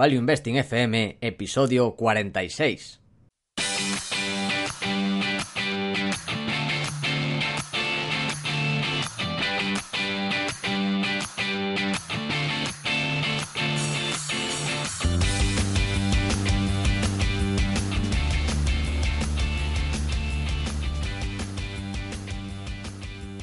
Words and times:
Value 0.00 0.16
Investing 0.16 0.56
FM, 0.56 1.18
episodio 1.20 1.94
46. 1.94 3.02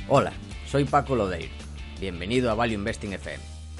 Hola, 0.08 0.33
soy 0.66 0.85
Paco 0.85 1.16
Lodeiro. 1.16 1.53
Bienvenido 2.02 2.49
a 2.49 2.55
Value 2.55 2.73
Investing 2.73 3.13
FM, 3.13 3.44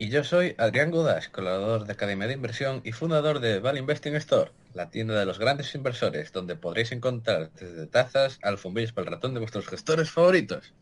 Y 0.00 0.10
yo 0.10 0.22
soy 0.22 0.54
Adrián 0.58 0.92
Godash, 0.92 1.28
colaborador 1.28 1.84
de 1.84 1.92
Academia 1.92 2.28
de 2.28 2.34
Inversión 2.34 2.82
y 2.84 2.92
fundador 2.92 3.40
de 3.40 3.58
Val 3.58 3.78
Investing 3.78 4.14
Store, 4.14 4.52
la 4.72 4.90
tienda 4.90 5.18
de 5.18 5.26
los 5.26 5.40
grandes 5.40 5.74
inversores, 5.74 6.30
donde 6.30 6.54
podréis 6.54 6.92
encontrar 6.92 7.50
desde 7.54 7.84
tazas 7.88 8.38
a 8.44 8.48
alfombillas 8.50 8.92
para 8.92 9.08
el 9.08 9.14
ratón 9.14 9.34
de 9.34 9.40
vuestros 9.40 9.66
gestores 9.66 10.12
favoritos. 10.12 10.72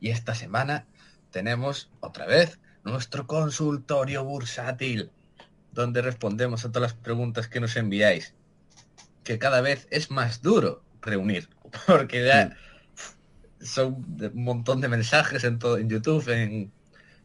Y 0.00 0.10
esta 0.10 0.34
semana 0.34 0.88
tenemos 1.30 1.92
otra 2.00 2.26
vez 2.26 2.58
nuestro 2.82 3.28
consultorio 3.28 4.24
bursátil, 4.24 5.12
donde 5.70 6.02
respondemos 6.02 6.64
a 6.64 6.72
todas 6.72 6.94
las 6.94 7.00
preguntas 7.00 7.46
que 7.46 7.60
nos 7.60 7.76
enviáis, 7.76 8.34
que 9.22 9.38
cada 9.38 9.60
vez 9.60 9.86
es 9.92 10.10
más 10.10 10.42
duro 10.42 10.82
reunir, 11.00 11.48
porque 11.86 12.26
ya 12.26 12.56
son 13.60 14.04
un 14.34 14.42
montón 14.42 14.80
de 14.80 14.88
mensajes 14.88 15.44
en 15.44 15.60
todo 15.60 15.78
en 15.78 15.88
YouTube, 15.88 16.28
en, 16.28 16.72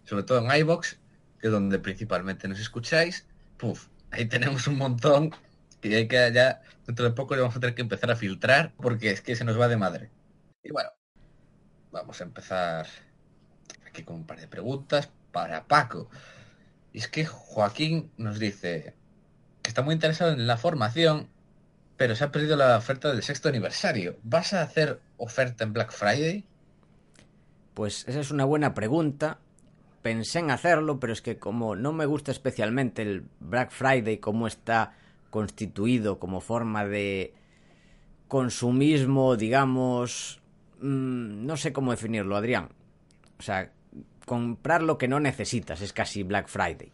sobre 0.05 0.21
todo 0.21 0.45
en 0.45 0.59
iBox, 0.59 0.99
que 1.39 1.47
es 1.47 1.53
donde 1.53 1.79
principalmente 1.79 2.47
nos 2.47 2.59
escucháis. 2.59 3.27
Puf, 3.57 3.87
ahí 4.11 4.25
tenemos 4.25 4.67
un 4.67 4.77
montón 4.77 5.31
que 5.81 5.95
hay 5.95 6.07
que 6.07 6.31
ya 6.33 6.61
dentro 6.85 7.05
de 7.05 7.11
poco 7.11 7.35
le 7.35 7.41
vamos 7.41 7.55
a 7.55 7.59
tener 7.59 7.75
que 7.75 7.81
empezar 7.81 8.11
a 8.11 8.15
filtrar 8.15 8.73
porque 8.77 9.11
es 9.11 9.21
que 9.21 9.35
se 9.35 9.43
nos 9.43 9.59
va 9.59 9.67
de 9.67 9.77
madre. 9.77 10.09
Y 10.63 10.71
bueno, 10.71 10.89
vamos 11.91 12.19
a 12.19 12.23
empezar 12.23 12.87
aquí 13.85 14.03
con 14.03 14.17
un 14.17 14.25
par 14.25 14.39
de 14.39 14.47
preguntas 14.47 15.09
para 15.31 15.65
Paco. 15.67 16.09
Y 16.93 16.99
es 16.99 17.07
que 17.07 17.25
Joaquín 17.25 18.11
nos 18.17 18.39
dice 18.39 18.95
que 19.61 19.69
está 19.69 19.81
muy 19.81 19.93
interesado 19.93 20.31
en 20.31 20.47
la 20.47 20.57
formación, 20.57 21.27
pero 21.95 22.15
se 22.15 22.23
ha 22.23 22.31
perdido 22.31 22.55
la 22.55 22.77
oferta 22.77 23.11
del 23.11 23.23
sexto 23.23 23.49
aniversario. 23.49 24.17
¿Vas 24.23 24.53
a 24.53 24.61
hacer 24.61 24.99
oferta 25.17 25.63
en 25.63 25.73
Black 25.73 25.91
Friday? 25.91 26.45
Pues 27.73 28.07
esa 28.07 28.19
es 28.19 28.31
una 28.31 28.45
buena 28.45 28.73
pregunta. 28.73 29.39
Pensé 30.01 30.39
en 30.39 30.51
hacerlo, 30.51 30.99
pero 30.99 31.13
es 31.13 31.21
que 31.21 31.37
como 31.37 31.75
no 31.75 31.91
me 31.91 32.05
gusta 32.05 32.31
especialmente 32.31 33.01
el 33.01 33.25
Black 33.39 33.71
Friday, 33.71 34.17
cómo 34.17 34.47
está 34.47 34.93
constituido 35.29 36.19
como 36.19 36.39
forma 36.39 36.85
de 36.85 37.33
consumismo, 38.27 39.35
digamos, 39.35 40.41
mmm, 40.79 41.45
no 41.45 41.57
sé 41.57 41.73
cómo 41.73 41.91
definirlo, 41.91 42.35
Adrián. 42.35 42.69
O 43.39 43.41
sea, 43.41 43.71
comprar 44.25 44.81
lo 44.81 44.97
que 44.97 45.07
no 45.07 45.19
necesitas 45.19 45.81
es 45.81 45.93
casi 45.93 46.23
Black 46.23 46.47
Friday. 46.47 46.91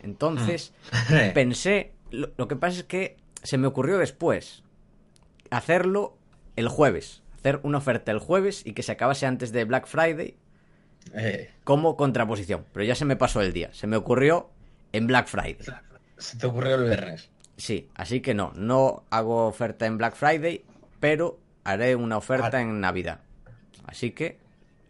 Entonces, 0.00 0.72
pensé, 1.34 1.92
lo, 2.10 2.30
lo, 2.36 2.48
que 2.48 2.56
pasa 2.56 2.80
es 2.80 2.84
que 2.84 3.16
se 3.42 3.58
me 3.58 3.66
ocurrió 3.66 3.98
después 3.98 4.62
hacerlo 5.50 6.16
el 6.56 6.68
jueves, 6.68 7.22
hacer 7.34 7.60
una 7.62 7.78
oferta 7.78 8.12
el 8.12 8.18
jueves 8.18 8.62
y 8.64 8.72
que 8.72 8.82
se 8.82 8.92
acabase 8.92 9.26
antes 9.26 9.52
de 9.52 9.64
Black 9.64 9.86
Friday 9.86 10.36
Eh, 11.14 11.50
como 11.64 11.96
contraposición. 11.96 12.64
Pero 12.72 12.84
ya 12.84 12.94
se 12.94 13.04
me 13.04 13.16
pasó 13.16 13.40
el 13.42 13.52
día, 13.52 13.70
se 13.72 13.86
me 13.86 13.96
ocurrió 13.96 14.50
en 14.92 15.06
Black 15.06 15.26
Friday. 15.28 15.58
se 16.18 16.36
te 16.38 16.46
ocurrió 16.46 16.76
el 16.76 16.84
viernes. 16.84 17.28
Sí, 17.56 17.88
así 17.94 18.20
que 18.20 18.32
no, 18.34 18.52
no 18.54 19.04
hago 19.10 19.46
oferta 19.46 19.86
en 19.86 19.98
Black 19.98 20.14
Friday, 20.14 20.64
pero 20.98 21.38
haré 21.64 21.94
una 21.96 22.16
oferta 22.16 22.60
en 22.60 22.80
Navidad. 22.80 23.20
Así 23.84 24.12
que 24.12 24.38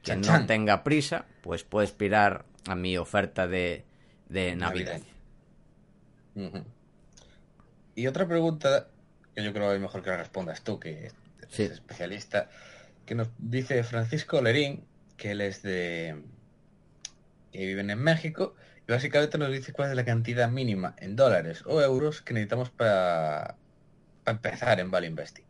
quien 0.03 0.20
no 0.20 0.47
tenga 0.47 0.84
prisa, 0.84 1.25
pues 1.43 1.65
puede 1.65 1.87
aspirar 1.87 2.44
a 2.69 2.75
mi 2.75 2.97
oferta 2.97 3.47
de, 3.49 3.84
de 4.28 4.54
Navidad. 4.56 5.00
Y 7.94 8.06
otra 8.06 8.26
pregunta 8.26 8.88
que 9.34 9.43
yo 9.44 9.53
creo 9.53 9.69
que 9.70 9.76
es 9.76 9.81
mejor 9.81 10.03
que 10.03 10.10
la 10.10 10.16
respondas 10.19 10.62
tú, 10.62 10.78
que 10.78 10.99
eres 10.99 11.15
Sí. 11.49 11.65
especialista, 11.65 12.49
que 13.06 13.15
nos 13.16 13.28
dice 13.38 13.82
Francisco 13.82 14.41
Lerín, 14.41 14.84
que 15.20 15.32
él 15.32 15.42
es 15.42 15.60
de... 15.60 16.16
que 17.53 17.66
viven 17.66 17.91
en 17.91 17.98
México, 17.98 18.56
y 18.88 18.91
básicamente 18.91 19.36
nos 19.36 19.53
dice 19.53 19.75
cuál 19.75 19.91
es 19.91 19.97
la 19.97 20.06
cantidad 20.06 20.50
mínima 20.50 20.94
en 20.98 21.14
dólares 21.14 21.62
o 21.66 21.82
euros 21.82 22.22
que 22.22 22.32
necesitamos 22.32 22.70
para, 22.70 23.56
para 24.25 24.36
empezar 24.36 24.81
en 24.81 24.91
Value 24.91 25.08
Investing. 25.08 25.44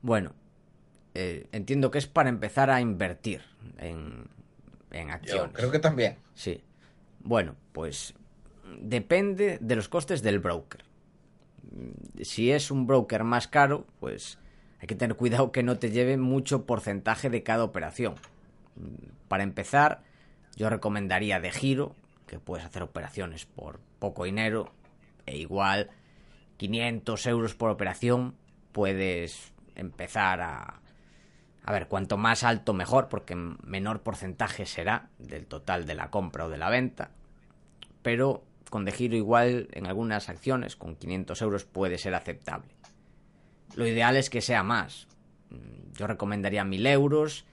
Bueno, 0.00 0.32
eh, 1.12 1.46
entiendo 1.52 1.90
que 1.90 1.98
es 1.98 2.06
para 2.06 2.30
empezar 2.30 2.70
a 2.70 2.80
invertir 2.80 3.42
en, 3.76 4.26
en 4.90 5.08
Yo 5.08 5.14
acciones. 5.14 5.52
creo 5.54 5.70
que 5.70 5.78
también. 5.78 6.16
Sí. 6.32 6.62
Bueno, 7.20 7.56
pues 7.72 8.14
depende 8.80 9.58
de 9.60 9.76
los 9.76 9.90
costes 9.90 10.22
del 10.22 10.38
broker. 10.38 10.82
Si 12.22 12.50
es 12.50 12.70
un 12.70 12.86
broker 12.86 13.22
más 13.22 13.48
caro, 13.48 13.86
pues 14.00 14.38
hay 14.84 14.86
que 14.86 14.96
tener 14.96 15.16
cuidado 15.16 15.50
que 15.50 15.62
no 15.62 15.78
te 15.78 15.90
lleve 15.90 16.18
mucho 16.18 16.66
porcentaje 16.66 17.30
de 17.30 17.42
cada 17.42 17.64
operación. 17.64 18.16
Para 19.28 19.42
empezar, 19.42 20.02
yo 20.56 20.68
recomendaría 20.68 21.40
de 21.40 21.50
giro, 21.52 21.96
que 22.26 22.38
puedes 22.38 22.66
hacer 22.66 22.82
operaciones 22.82 23.46
por 23.46 23.80
poco 23.98 24.24
dinero, 24.24 24.74
e 25.24 25.38
igual 25.38 25.88
500 26.58 27.26
euros 27.28 27.54
por 27.54 27.70
operación, 27.70 28.34
puedes 28.72 29.54
empezar 29.74 30.42
a... 30.42 30.82
A 31.64 31.72
ver, 31.72 31.88
cuanto 31.88 32.18
más 32.18 32.44
alto 32.44 32.74
mejor, 32.74 33.08
porque 33.08 33.34
menor 33.36 34.02
porcentaje 34.02 34.66
será 34.66 35.08
del 35.18 35.46
total 35.46 35.86
de 35.86 35.94
la 35.94 36.10
compra 36.10 36.44
o 36.44 36.50
de 36.50 36.58
la 36.58 36.68
venta. 36.68 37.08
Pero 38.02 38.44
con 38.68 38.84
de 38.84 38.92
giro 38.92 39.16
igual 39.16 39.66
en 39.72 39.86
algunas 39.86 40.28
acciones, 40.28 40.76
con 40.76 40.94
500 40.94 41.40
euros 41.40 41.64
puede 41.64 41.96
ser 41.96 42.14
aceptable. 42.14 42.73
Lo 43.74 43.86
ideal 43.86 44.16
es 44.16 44.30
que 44.30 44.40
sea 44.40 44.62
más. 44.62 45.08
Mm, 45.50 45.94
Yo 45.96 46.06
recomendaría 46.06 46.64
1000 46.64 46.86
euros. 46.86 47.44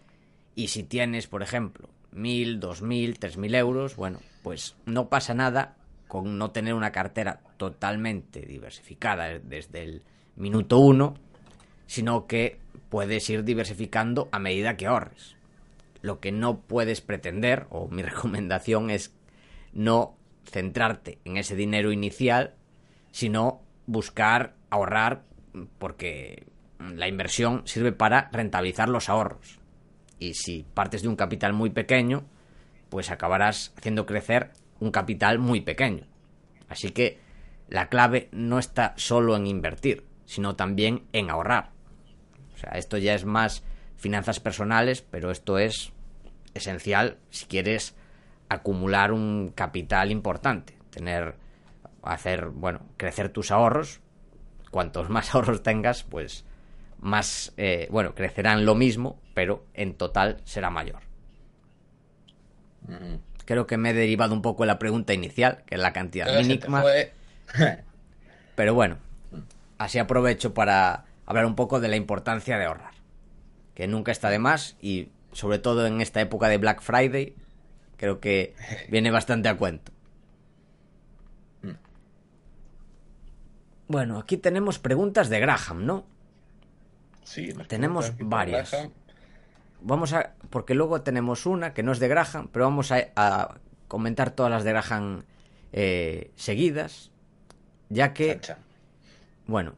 Y 0.55 0.67
si 0.67 0.83
tienes, 0.83 1.27
por 1.27 1.43
ejemplo, 1.43 1.89
1000, 2.11 2.59
2000, 2.59 3.19
3000 3.19 3.55
euros, 3.55 3.95
bueno, 3.95 4.19
pues 4.43 4.75
no 4.85 5.09
pasa 5.09 5.33
nada 5.33 5.77
con 6.07 6.37
no 6.37 6.51
tener 6.51 6.73
una 6.73 6.91
cartera 6.91 7.39
totalmente 7.57 8.41
diversificada 8.41 9.39
desde 9.39 9.83
el 9.83 10.03
minuto 10.35 10.77
uno, 10.79 11.15
sino 11.87 12.27
que 12.27 12.59
puedes 12.89 13.29
ir 13.29 13.43
diversificando 13.43 14.27
a 14.31 14.39
medida 14.39 14.75
que 14.75 14.87
ahorres. 14.87 15.37
Lo 16.01 16.19
que 16.19 16.31
no 16.31 16.59
puedes 16.59 16.99
pretender, 17.01 17.67
o 17.69 17.87
mi 17.91 18.01
recomendación 18.01 18.89
es 18.89 19.13
no 19.73 20.17
centrarte 20.45 21.19
en 21.23 21.37
ese 21.37 21.55
dinero 21.55 21.91
inicial, 21.91 22.55
sino 23.11 23.61
buscar 23.85 24.55
ahorrar 24.69 25.23
porque 25.77 26.45
la 26.79 27.07
inversión 27.07 27.63
sirve 27.65 27.91
para 27.91 28.29
rentabilizar 28.31 28.89
los 28.89 29.09
ahorros. 29.09 29.59
Y 30.19 30.35
si 30.35 30.63
partes 30.73 31.01
de 31.01 31.07
un 31.07 31.15
capital 31.15 31.53
muy 31.53 31.69
pequeño, 31.69 32.25
pues 32.89 33.09
acabarás 33.09 33.73
haciendo 33.77 34.05
crecer 34.05 34.51
un 34.79 34.91
capital 34.91 35.39
muy 35.39 35.61
pequeño. 35.61 36.05
Así 36.69 36.91
que 36.91 37.19
la 37.67 37.89
clave 37.89 38.29
no 38.31 38.59
está 38.59 38.93
solo 38.97 39.35
en 39.35 39.47
invertir, 39.47 40.05
sino 40.25 40.55
también 40.55 41.03
en 41.13 41.29
ahorrar. 41.29 41.71
O 42.53 42.57
sea, 42.57 42.71
esto 42.71 42.97
ya 42.97 43.13
es 43.13 43.25
más 43.25 43.63
finanzas 43.97 44.39
personales, 44.39 45.01
pero 45.01 45.31
esto 45.31 45.57
es 45.57 45.93
esencial 46.53 47.17
si 47.29 47.45
quieres 47.45 47.95
acumular 48.49 49.11
un 49.13 49.53
capital 49.55 50.11
importante, 50.11 50.77
tener 50.89 51.35
hacer, 52.03 52.47
bueno, 52.47 52.81
crecer 52.97 53.29
tus 53.29 53.51
ahorros. 53.51 54.01
Cuantos 54.71 55.09
más 55.09 55.35
ahorros 55.35 55.63
tengas, 55.63 56.03
pues 56.03 56.45
más, 56.99 57.53
eh, 57.57 57.87
bueno, 57.91 58.15
crecerán 58.15 58.65
lo 58.65 58.75
mismo, 58.75 59.19
pero 59.33 59.65
en 59.73 59.95
total 59.95 60.37
será 60.43 60.69
mayor. 60.69 60.99
Creo 63.45 63.67
que 63.67 63.77
me 63.77 63.91
he 63.91 63.93
derivado 63.93 64.33
un 64.33 64.41
poco 64.41 64.63
de 64.63 64.67
la 64.67 64.79
pregunta 64.79 65.13
inicial, 65.13 65.63
que 65.65 65.75
es 65.75 65.81
la 65.81 65.93
cantidad 65.93 66.27
mínima. 66.41 66.83
pero 68.55 68.73
bueno, 68.73 68.97
así 69.77 69.99
aprovecho 69.99 70.53
para 70.53 71.05
hablar 71.25 71.45
un 71.45 71.55
poco 71.55 71.79
de 71.79 71.87
la 71.87 71.95
importancia 71.95 72.57
de 72.57 72.65
ahorrar, 72.65 72.93
que 73.73 73.87
nunca 73.87 74.11
está 74.11 74.29
de 74.29 74.39
más 74.39 74.77
y 74.81 75.09
sobre 75.31 75.59
todo 75.59 75.87
en 75.87 76.01
esta 76.01 76.21
época 76.21 76.49
de 76.49 76.57
Black 76.57 76.81
Friday, 76.81 77.35
creo 77.97 78.19
que 78.19 78.55
viene 78.89 79.11
bastante 79.11 79.49
a 79.49 79.57
cuento. 79.57 79.91
Bueno, 83.91 84.19
aquí 84.19 84.37
tenemos 84.37 84.79
preguntas 84.79 85.27
de 85.27 85.41
Graham, 85.41 85.85
¿no? 85.85 86.05
Sí, 87.23 87.53
tenemos 87.67 88.13
varias. 88.19 88.73
Vamos 89.81 90.13
a. 90.13 90.33
Porque 90.49 90.75
luego 90.75 91.01
tenemos 91.01 91.45
una 91.45 91.73
que 91.73 91.83
no 91.83 91.91
es 91.91 91.99
de 91.99 92.07
Graham, 92.07 92.47
pero 92.53 92.63
vamos 92.63 92.93
a, 92.93 93.59
comentar 93.89 94.31
todas 94.31 94.49
las 94.49 94.63
de 94.63 94.71
Graham 94.71 95.23
eh, 95.73 96.31
seguidas. 96.37 97.11
Ya 97.89 98.13
que. 98.13 98.39
Bueno, 99.45 99.75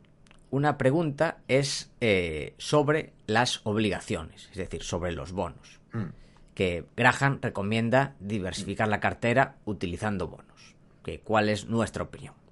una 0.52 0.78
pregunta 0.78 1.40
es 1.48 1.92
eh, 2.00 2.54
sobre 2.60 3.14
las 3.26 3.62
obligaciones, 3.64 4.48
es 4.52 4.58
decir, 4.58 4.84
sobre 4.84 5.12
los 5.12 5.32
bonos. 5.32 5.80
Mm. 5.92 6.10
Que 6.54 6.86
Graham 6.96 7.40
recomienda 7.42 8.14
diversificar 8.20 8.88
la 8.90 9.00
cartera 9.00 9.56
utilizando 9.66 10.28
bonos. 10.28 10.76
Que, 11.04 11.20
¿Cuál 11.20 11.50
es 11.50 11.66
nuestra 11.66 12.04
opinión? 12.04 12.43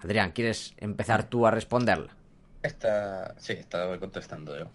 Adrián, 0.00 0.32
¿quieres 0.32 0.74
empezar 0.78 1.28
tú 1.28 1.46
a 1.46 1.50
responderla? 1.50 2.14
Esta, 2.62 3.34
sí, 3.38 3.54
estaba 3.54 3.98
contestando 3.98 4.58
yo. 4.58 4.70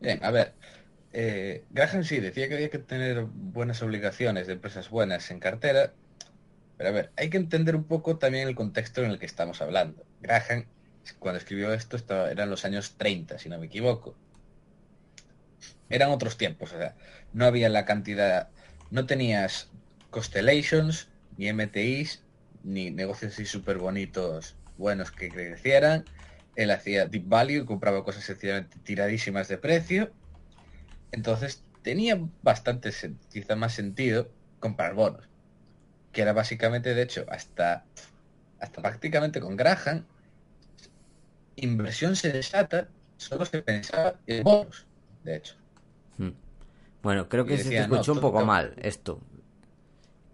Bien, 0.00 0.24
a 0.24 0.30
ver. 0.30 0.54
Eh, 1.12 1.64
Graham 1.70 2.04
sí 2.04 2.20
decía 2.20 2.48
que 2.48 2.54
había 2.54 2.70
que 2.70 2.78
tener 2.78 3.24
buenas 3.24 3.82
obligaciones 3.82 4.46
de 4.46 4.52
empresas 4.52 4.90
buenas 4.90 5.30
en 5.32 5.40
cartera, 5.40 5.92
pero 6.76 6.90
a 6.90 6.92
ver, 6.92 7.10
hay 7.16 7.30
que 7.30 7.36
entender 7.36 7.74
un 7.74 7.84
poco 7.84 8.16
también 8.16 8.46
el 8.46 8.54
contexto 8.54 9.02
en 9.02 9.10
el 9.10 9.18
que 9.18 9.26
estamos 9.26 9.60
hablando. 9.60 10.04
Graham, 10.20 10.66
cuando 11.18 11.38
escribió 11.38 11.72
esto, 11.72 11.96
estaba, 11.96 12.30
eran 12.30 12.48
los 12.48 12.64
años 12.64 12.94
30, 12.96 13.38
si 13.38 13.48
no 13.48 13.58
me 13.58 13.66
equivoco. 13.66 14.14
Eran 15.88 16.10
otros 16.10 16.36
tiempos, 16.36 16.72
o 16.72 16.78
sea, 16.78 16.94
no 17.32 17.44
había 17.44 17.68
la 17.68 17.84
cantidad, 17.84 18.48
no 18.90 19.06
tenías 19.06 19.68
constellations, 20.10 21.08
ni 21.36 21.52
MTIs, 21.52 22.22
ni 22.62 22.90
negocios 22.90 23.32
así 23.32 23.46
súper 23.46 23.78
bonitos, 23.78 24.56
buenos 24.76 25.10
que 25.10 25.28
crecieran, 25.28 26.04
él 26.56 26.70
hacía 26.70 27.06
deep 27.06 27.26
value, 27.26 27.64
compraba 27.64 28.04
cosas 28.04 28.24
sencillamente 28.24 28.78
tiradísimas 28.82 29.48
de 29.48 29.58
precio. 29.58 30.12
Entonces 31.12 31.64
tenía 31.82 32.20
bastante, 32.42 32.90
quizá 33.30 33.56
más 33.56 33.74
sentido 33.74 34.30
comprar 34.58 34.94
bonos. 34.94 35.28
Que 36.12 36.22
era 36.22 36.32
básicamente, 36.32 36.94
de 36.94 37.02
hecho, 37.02 37.24
hasta, 37.28 37.84
hasta 38.58 38.82
prácticamente 38.82 39.40
con 39.40 39.56
Graham, 39.56 40.04
inversión 41.56 42.16
sensata 42.16 42.88
solo 43.16 43.44
se 43.44 43.62
pensaba 43.62 44.18
en 44.26 44.42
bonos, 44.42 44.86
de 45.24 45.36
hecho. 45.36 45.54
Hmm. 46.18 46.30
Bueno, 47.02 47.28
creo 47.28 47.46
que 47.46 47.58
se 47.58 47.78
escuchó 47.78 48.12
un 48.12 48.20
poco 48.20 48.44
mal 48.44 48.74
esto. 48.82 49.20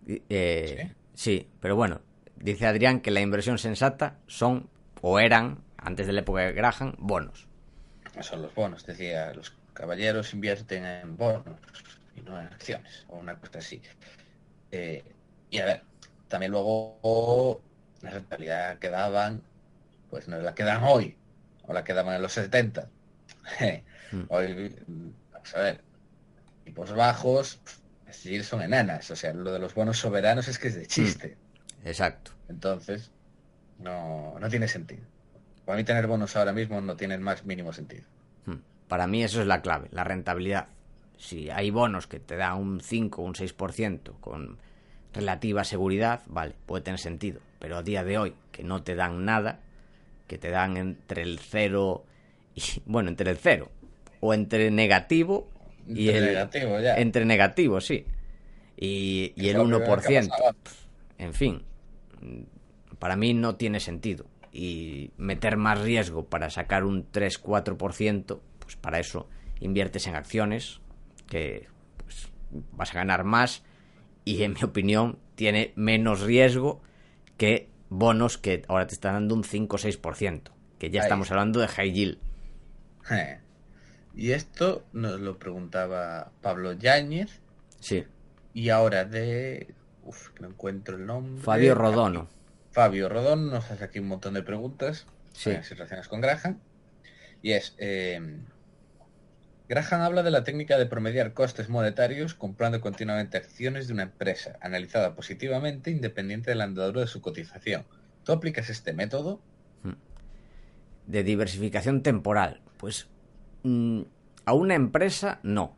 Eh, 0.06 0.92
¿Sí? 1.14 1.48
pero 1.60 1.76
bueno, 1.76 2.00
dice 2.36 2.66
Adrián 2.66 3.00
que 3.00 3.10
la 3.10 3.20
inversión 3.20 3.58
sensata 3.58 4.18
son 4.26 4.68
o 5.00 5.18
eran 5.18 5.64
antes 5.76 6.06
de 6.06 6.12
la 6.12 6.20
época 6.20 6.42
de 6.42 6.52
Graham, 6.52 6.94
bonos. 6.98 7.46
Son 8.20 8.42
los 8.42 8.54
bonos, 8.54 8.84
decía, 8.86 9.32
los 9.34 9.54
caballeros 9.74 10.32
invierten 10.32 10.84
en 10.84 11.16
bonos 11.16 11.60
y 12.16 12.22
no 12.22 12.40
en 12.40 12.46
acciones, 12.46 13.04
o 13.08 13.18
una 13.18 13.36
cosa 13.36 13.58
así. 13.58 13.80
Eh, 14.72 15.04
y 15.50 15.58
a 15.58 15.66
ver, 15.66 15.82
también 16.28 16.52
luego 16.52 17.60
la 18.02 18.10
rentabilidad 18.10 18.78
que 18.78 18.88
daban, 18.88 19.42
pues 20.10 20.28
no 20.28 20.36
es 20.38 20.42
la 20.42 20.54
que 20.54 20.64
dan 20.64 20.82
hoy, 20.82 21.16
o 21.66 21.72
la 21.72 21.84
que 21.84 21.94
daban 21.94 22.16
en 22.16 22.22
los 22.22 22.32
70. 22.32 22.88
Hmm. 24.12 24.22
hoy, 24.28 24.76
vamos 25.32 25.54
a 25.56 25.60
ver, 25.60 25.80
tipos 26.64 26.92
bajos, 26.94 27.60
es 28.06 28.22
decir, 28.22 28.44
son 28.44 28.62
enanas. 28.62 29.10
O 29.10 29.16
sea, 29.16 29.32
lo 29.32 29.52
de 29.52 29.58
los 29.58 29.74
bonos 29.74 29.98
soberanos 29.98 30.46
es 30.46 30.58
que 30.60 30.68
es 30.68 30.76
de 30.76 30.86
chiste. 30.86 31.36
Exacto. 31.86 32.32
Entonces, 32.48 33.10
no, 33.78 34.34
no 34.38 34.48
tiene 34.48 34.68
sentido. 34.68 35.02
Para 35.64 35.78
mí 35.78 35.84
tener 35.84 36.06
bonos 36.06 36.36
ahora 36.36 36.52
mismo 36.52 36.80
no 36.80 36.96
tiene 36.96 37.16
más 37.18 37.44
mínimo 37.44 37.72
sentido. 37.72 38.04
Hmm. 38.44 38.58
Para 38.88 39.06
mí 39.06 39.22
eso 39.22 39.40
es 39.40 39.46
la 39.46 39.62
clave, 39.62 39.88
la 39.92 40.04
rentabilidad. 40.04 40.68
Si 41.16 41.48
hay 41.48 41.70
bonos 41.70 42.06
que 42.06 42.20
te 42.20 42.36
dan 42.36 42.58
un 42.58 42.80
5 42.80 43.22
o 43.22 43.24
un 43.24 43.34
6% 43.34 44.20
con 44.20 44.58
relativa 45.14 45.64
seguridad, 45.64 46.22
vale, 46.26 46.54
puede 46.66 46.82
tener 46.82 47.00
sentido. 47.00 47.40
Pero 47.58 47.78
a 47.78 47.82
día 47.82 48.04
de 48.04 48.18
hoy, 48.18 48.34
que 48.52 48.64
no 48.64 48.82
te 48.82 48.94
dan 48.94 49.24
nada, 49.24 49.60
que 50.26 50.38
te 50.38 50.50
dan 50.50 50.76
entre 50.76 51.22
el 51.22 51.38
0 51.38 52.04
y, 52.54 52.62
bueno, 52.86 53.08
entre 53.10 53.30
el 53.30 53.38
0 53.38 53.70
o 54.20 54.34
entre 54.34 54.70
negativo 54.70 55.48
y 55.86 56.08
entre 56.08 56.18
el... 56.18 56.24
Negativo, 56.26 56.80
ya. 56.80 56.96
Entre 56.96 57.24
negativo, 57.24 57.80
sí. 57.80 58.04
Y, 58.76 59.32
y 59.36 59.48
el 59.48 59.58
1%. 59.58 60.54
En 61.18 61.32
fin, 61.32 61.62
para 62.98 63.16
mí 63.16 63.34
no 63.34 63.56
tiene 63.56 63.80
sentido 63.80 64.26
y 64.52 65.12
meter 65.16 65.56
más 65.56 65.80
riesgo 65.80 66.26
para 66.26 66.50
sacar 66.50 66.84
un 66.84 67.10
3-4%, 67.10 68.40
pues 68.58 68.76
para 68.76 68.98
eso 68.98 69.28
inviertes 69.60 70.06
en 70.06 70.14
acciones 70.14 70.80
que 71.28 71.68
pues, 71.98 72.28
vas 72.72 72.92
a 72.92 72.98
ganar 72.98 73.24
más 73.24 73.62
y 74.24 74.42
en 74.42 74.54
mi 74.54 74.62
opinión 74.62 75.18
tiene 75.34 75.72
menos 75.76 76.22
riesgo 76.22 76.80
que 77.36 77.68
bonos 77.88 78.38
que 78.38 78.62
ahora 78.68 78.86
te 78.86 78.94
están 78.94 79.14
dando 79.14 79.34
un 79.34 79.44
5 79.44 79.76
6%, 79.76 80.42
que 80.78 80.90
ya 80.90 81.02
estamos 81.02 81.30
hablando 81.30 81.60
de 81.60 81.68
high 81.68 81.92
yield. 81.92 82.18
Y 84.14 84.32
esto 84.32 84.84
nos 84.92 85.20
lo 85.20 85.38
preguntaba 85.38 86.32
Pablo 86.40 86.72
Yáñez. 86.72 87.40
Sí. 87.80 88.04
Y 88.54 88.70
ahora 88.70 89.04
de... 89.04 89.74
Uf, 90.06 90.30
no 90.40 90.48
encuentro 90.48 90.96
el 90.96 91.06
nombre. 91.06 91.42
Fabio 91.42 91.74
Rodono. 91.74 92.28
Fabio 92.70 93.08
Rodón 93.08 93.50
nos 93.50 93.70
hace 93.70 93.84
aquí 93.84 93.98
un 93.98 94.08
montón 94.08 94.34
de 94.34 94.42
preguntas 94.42 95.06
sí. 95.32 95.50
relacionadas 95.50 96.08
con 96.08 96.20
Graham. 96.20 96.58
Y 97.42 97.52
es, 97.52 97.74
eh, 97.78 98.20
Graham 99.68 100.02
habla 100.02 100.22
de 100.22 100.30
la 100.30 100.44
técnica 100.44 100.78
de 100.78 100.86
promediar 100.86 101.32
costes 101.32 101.68
monetarios 101.68 102.34
comprando 102.34 102.80
continuamente 102.80 103.36
acciones 103.36 103.88
de 103.88 103.94
una 103.94 104.04
empresa, 104.04 104.58
analizada 104.60 105.14
positivamente 105.16 105.90
independiente 105.90 106.50
de 106.50 106.54
la 106.54 106.64
andadura 106.64 107.00
de 107.00 107.06
su 107.08 107.20
cotización. 107.20 107.84
¿Tú 108.22 108.32
aplicas 108.32 108.70
este 108.70 108.92
método? 108.92 109.40
Hmm. 109.82 109.94
De 111.06 111.24
diversificación 111.24 112.02
temporal. 112.02 112.60
Pues 112.76 113.08
mm, 113.64 114.02
a 114.44 114.52
una 114.52 114.74
empresa 114.74 115.40
no. 115.42 115.74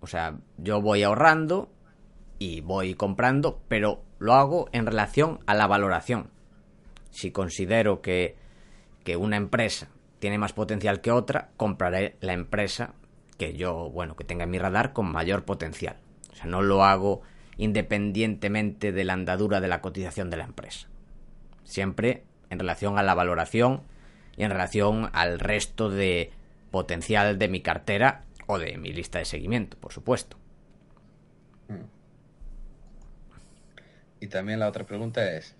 O 0.00 0.06
sea, 0.06 0.36
yo 0.58 0.82
voy 0.82 1.02
ahorrando 1.02 1.70
y 2.42 2.60
voy 2.60 2.94
comprando, 2.94 3.60
pero 3.68 4.02
lo 4.18 4.34
hago 4.34 4.68
en 4.72 4.84
relación 4.84 5.38
a 5.46 5.54
la 5.54 5.68
valoración. 5.68 6.30
Si 7.10 7.30
considero 7.30 8.02
que, 8.02 8.36
que 9.04 9.16
una 9.16 9.36
empresa 9.36 9.90
tiene 10.18 10.38
más 10.38 10.52
potencial 10.52 11.00
que 11.00 11.12
otra, 11.12 11.50
compraré 11.56 12.16
la 12.20 12.32
empresa 12.32 12.94
que 13.38 13.54
yo, 13.54 13.90
bueno, 13.90 14.16
que 14.16 14.24
tenga 14.24 14.42
en 14.42 14.50
mi 14.50 14.58
radar 14.58 14.92
con 14.92 15.06
mayor 15.06 15.44
potencial. 15.44 15.98
O 16.32 16.34
sea, 16.34 16.46
no 16.46 16.62
lo 16.62 16.84
hago 16.84 17.22
independientemente 17.58 18.90
de 18.90 19.04
la 19.04 19.12
andadura 19.12 19.60
de 19.60 19.68
la 19.68 19.80
cotización 19.80 20.28
de 20.28 20.38
la 20.38 20.44
empresa. 20.44 20.88
Siempre 21.62 22.24
en 22.50 22.58
relación 22.58 22.98
a 22.98 23.04
la 23.04 23.14
valoración 23.14 23.82
y 24.36 24.42
en 24.42 24.50
relación 24.50 25.10
al 25.12 25.38
resto 25.38 25.90
de 25.90 26.32
potencial 26.72 27.38
de 27.38 27.48
mi 27.48 27.60
cartera 27.60 28.24
o 28.48 28.58
de 28.58 28.78
mi 28.78 28.92
lista 28.92 29.20
de 29.20 29.26
seguimiento, 29.26 29.76
por 29.76 29.92
supuesto. 29.92 30.41
Y 34.22 34.28
también 34.28 34.60
la 34.60 34.68
otra 34.68 34.86
pregunta 34.86 35.32
es, 35.32 35.56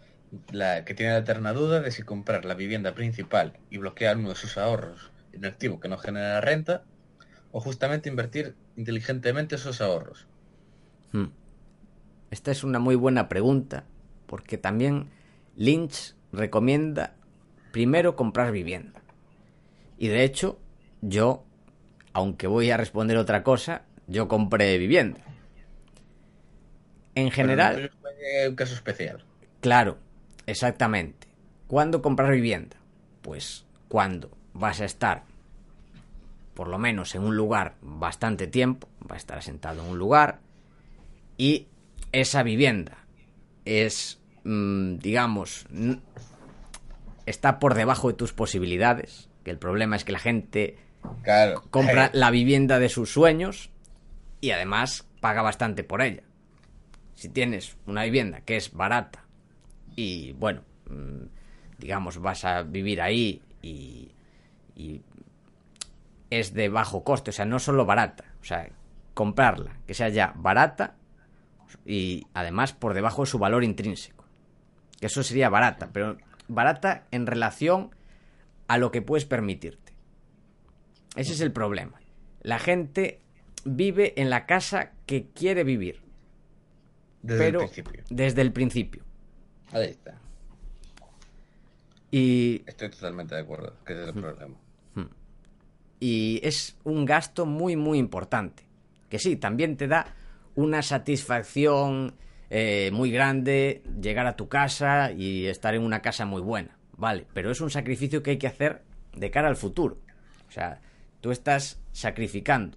la 0.52 0.84
que 0.84 0.94
tiene 0.94 1.14
la 1.14 1.18
eterna 1.18 1.52
duda 1.52 1.80
de 1.80 1.90
si 1.90 2.04
comprar 2.04 2.44
la 2.44 2.54
vivienda 2.54 2.94
principal 2.94 3.58
y 3.70 3.78
bloquear 3.78 4.16
uno 4.16 4.28
de 4.28 4.34
sus 4.36 4.56
ahorros 4.56 5.10
en 5.32 5.44
activo 5.44 5.80
que 5.80 5.88
no 5.88 5.98
genera 5.98 6.40
renta, 6.40 6.84
o 7.50 7.60
justamente 7.60 8.08
invertir 8.08 8.54
inteligentemente 8.76 9.56
esos 9.56 9.80
ahorros. 9.80 10.28
Hmm. 11.10 11.30
Esta 12.30 12.52
es 12.52 12.62
una 12.62 12.78
muy 12.78 12.94
buena 12.94 13.28
pregunta, 13.28 13.84
porque 14.26 14.58
también 14.58 15.10
Lynch 15.56 16.14
recomienda 16.30 17.16
primero 17.72 18.14
comprar 18.14 18.52
vivienda. 18.52 19.02
Y 19.98 20.06
de 20.06 20.22
hecho, 20.22 20.60
yo, 21.00 21.44
aunque 22.12 22.46
voy 22.46 22.70
a 22.70 22.76
responder 22.76 23.16
otra 23.16 23.42
cosa, 23.42 23.82
yo 24.06 24.28
compré 24.28 24.78
vivienda. 24.78 25.20
En 27.16 27.32
general... 27.32 27.90
Fue 28.22 28.48
un 28.48 28.54
caso 28.56 28.74
especial. 28.74 29.24
Claro, 29.60 29.98
exactamente. 30.46 31.26
¿Cuándo 31.66 32.02
comprar 32.02 32.30
vivienda? 32.32 32.76
Pues 33.22 33.64
cuando 33.88 34.30
vas 34.52 34.80
a 34.80 34.84
estar, 34.84 35.24
por 36.54 36.68
lo 36.68 36.78
menos 36.78 37.14
en 37.14 37.22
un 37.22 37.36
lugar 37.36 37.74
bastante 37.80 38.46
tiempo, 38.46 38.88
va 39.10 39.16
a 39.16 39.18
estar 39.18 39.38
asentado 39.38 39.82
en 39.82 39.90
un 39.90 39.98
lugar, 39.98 40.40
y 41.38 41.66
esa 42.12 42.42
vivienda 42.42 42.98
es, 43.64 44.20
mm, 44.44 44.96
digamos, 44.98 45.66
está 47.26 47.58
por 47.58 47.74
debajo 47.74 48.08
de 48.08 48.14
tus 48.14 48.32
posibilidades, 48.32 49.28
que 49.44 49.50
el 49.50 49.58
problema 49.58 49.96
es 49.96 50.04
que 50.04 50.12
la 50.12 50.18
gente 50.18 50.76
Claro. 51.22 51.62
compra 51.70 52.06
Eh, 52.06 52.10
la 52.12 52.30
vivienda 52.30 52.78
de 52.78 52.88
sus 52.88 53.12
sueños 53.12 53.70
y 54.40 54.50
además 54.50 55.06
paga 55.20 55.42
bastante 55.42 55.84
por 55.84 56.02
ella. 56.02 56.22
Si 57.14 57.28
tienes 57.28 57.76
una 57.86 58.04
vivienda 58.04 58.40
que 58.40 58.56
es 58.56 58.72
barata 58.72 59.24
y 59.94 60.32
bueno, 60.32 60.62
mm, 60.88 61.24
digamos 61.78 62.18
vas 62.18 62.44
a 62.44 62.62
vivir 62.62 63.00
ahí 63.00 63.42
y, 63.60 64.12
y 64.74 65.02
es 66.30 66.54
de 66.54 66.68
bajo 66.68 67.04
coste, 67.04 67.30
o 67.30 67.32
sea, 67.32 67.44
no 67.44 67.58
solo 67.58 67.84
barata, 67.84 68.24
o 68.40 68.44
sea, 68.44 68.68
comprarla, 69.14 69.76
que 69.86 69.94
sea 69.94 70.08
ya 70.08 70.32
barata 70.36 70.96
y 71.84 72.26
además 72.34 72.72
por 72.72 72.94
debajo 72.94 73.22
de 73.22 73.26
su 73.26 73.38
valor 73.38 73.64
intrínseco. 73.64 74.24
Que 74.98 75.06
eso 75.06 75.22
sería 75.22 75.48
barata, 75.48 75.90
pero 75.92 76.16
barata 76.48 77.04
en 77.10 77.26
relación 77.26 77.94
a 78.68 78.78
lo 78.78 78.90
que 78.90 79.02
puedes 79.02 79.24
permitirte. 79.24 79.92
Ese 81.16 81.32
es 81.32 81.40
el 81.40 81.52
problema. 81.52 82.00
La 82.40 82.58
gente 82.58 83.20
vive 83.64 84.14
en 84.20 84.30
la 84.30 84.46
casa 84.46 84.92
que 85.06 85.28
quiere 85.30 85.64
vivir, 85.64 86.01
Desde 87.22 87.44
pero 87.44 87.60
el 87.60 87.68
principio. 87.68 88.04
desde 88.10 88.42
el 88.42 88.52
principio. 88.52 89.02
Ahí 89.72 89.90
está. 89.90 90.18
Y, 92.10 92.62
Estoy 92.66 92.90
totalmente 92.90 93.34
de 93.34 93.40
acuerdo, 93.40 93.74
que 93.86 93.94
ese 93.94 94.02
es 94.02 94.08
el 94.08 94.14
problema. 94.14 94.56
y 95.98 96.40
es 96.42 96.76
un 96.84 97.04
gasto 97.04 97.46
muy, 97.46 97.76
muy 97.76 97.98
importante. 97.98 98.64
Que 99.08 99.18
sí, 99.18 99.36
también 99.36 99.76
te 99.76 99.86
da 99.88 100.14
una 100.54 100.82
satisfacción 100.82 102.14
eh, 102.50 102.90
muy 102.92 103.10
grande 103.10 103.82
llegar 104.00 104.26
a 104.26 104.36
tu 104.36 104.48
casa 104.48 105.12
y 105.12 105.46
estar 105.46 105.74
en 105.74 105.82
una 105.82 106.02
casa 106.02 106.26
muy 106.26 106.42
buena. 106.42 106.76
Vale, 106.98 107.26
pero 107.32 107.50
es 107.50 107.60
un 107.60 107.70
sacrificio 107.70 108.22
que 108.22 108.32
hay 108.32 108.38
que 108.38 108.46
hacer 108.46 108.82
de 109.16 109.30
cara 109.30 109.48
al 109.48 109.56
futuro. 109.56 109.98
O 110.48 110.52
sea, 110.52 110.80
tú 111.22 111.30
estás 111.30 111.80
sacrificando 111.92 112.76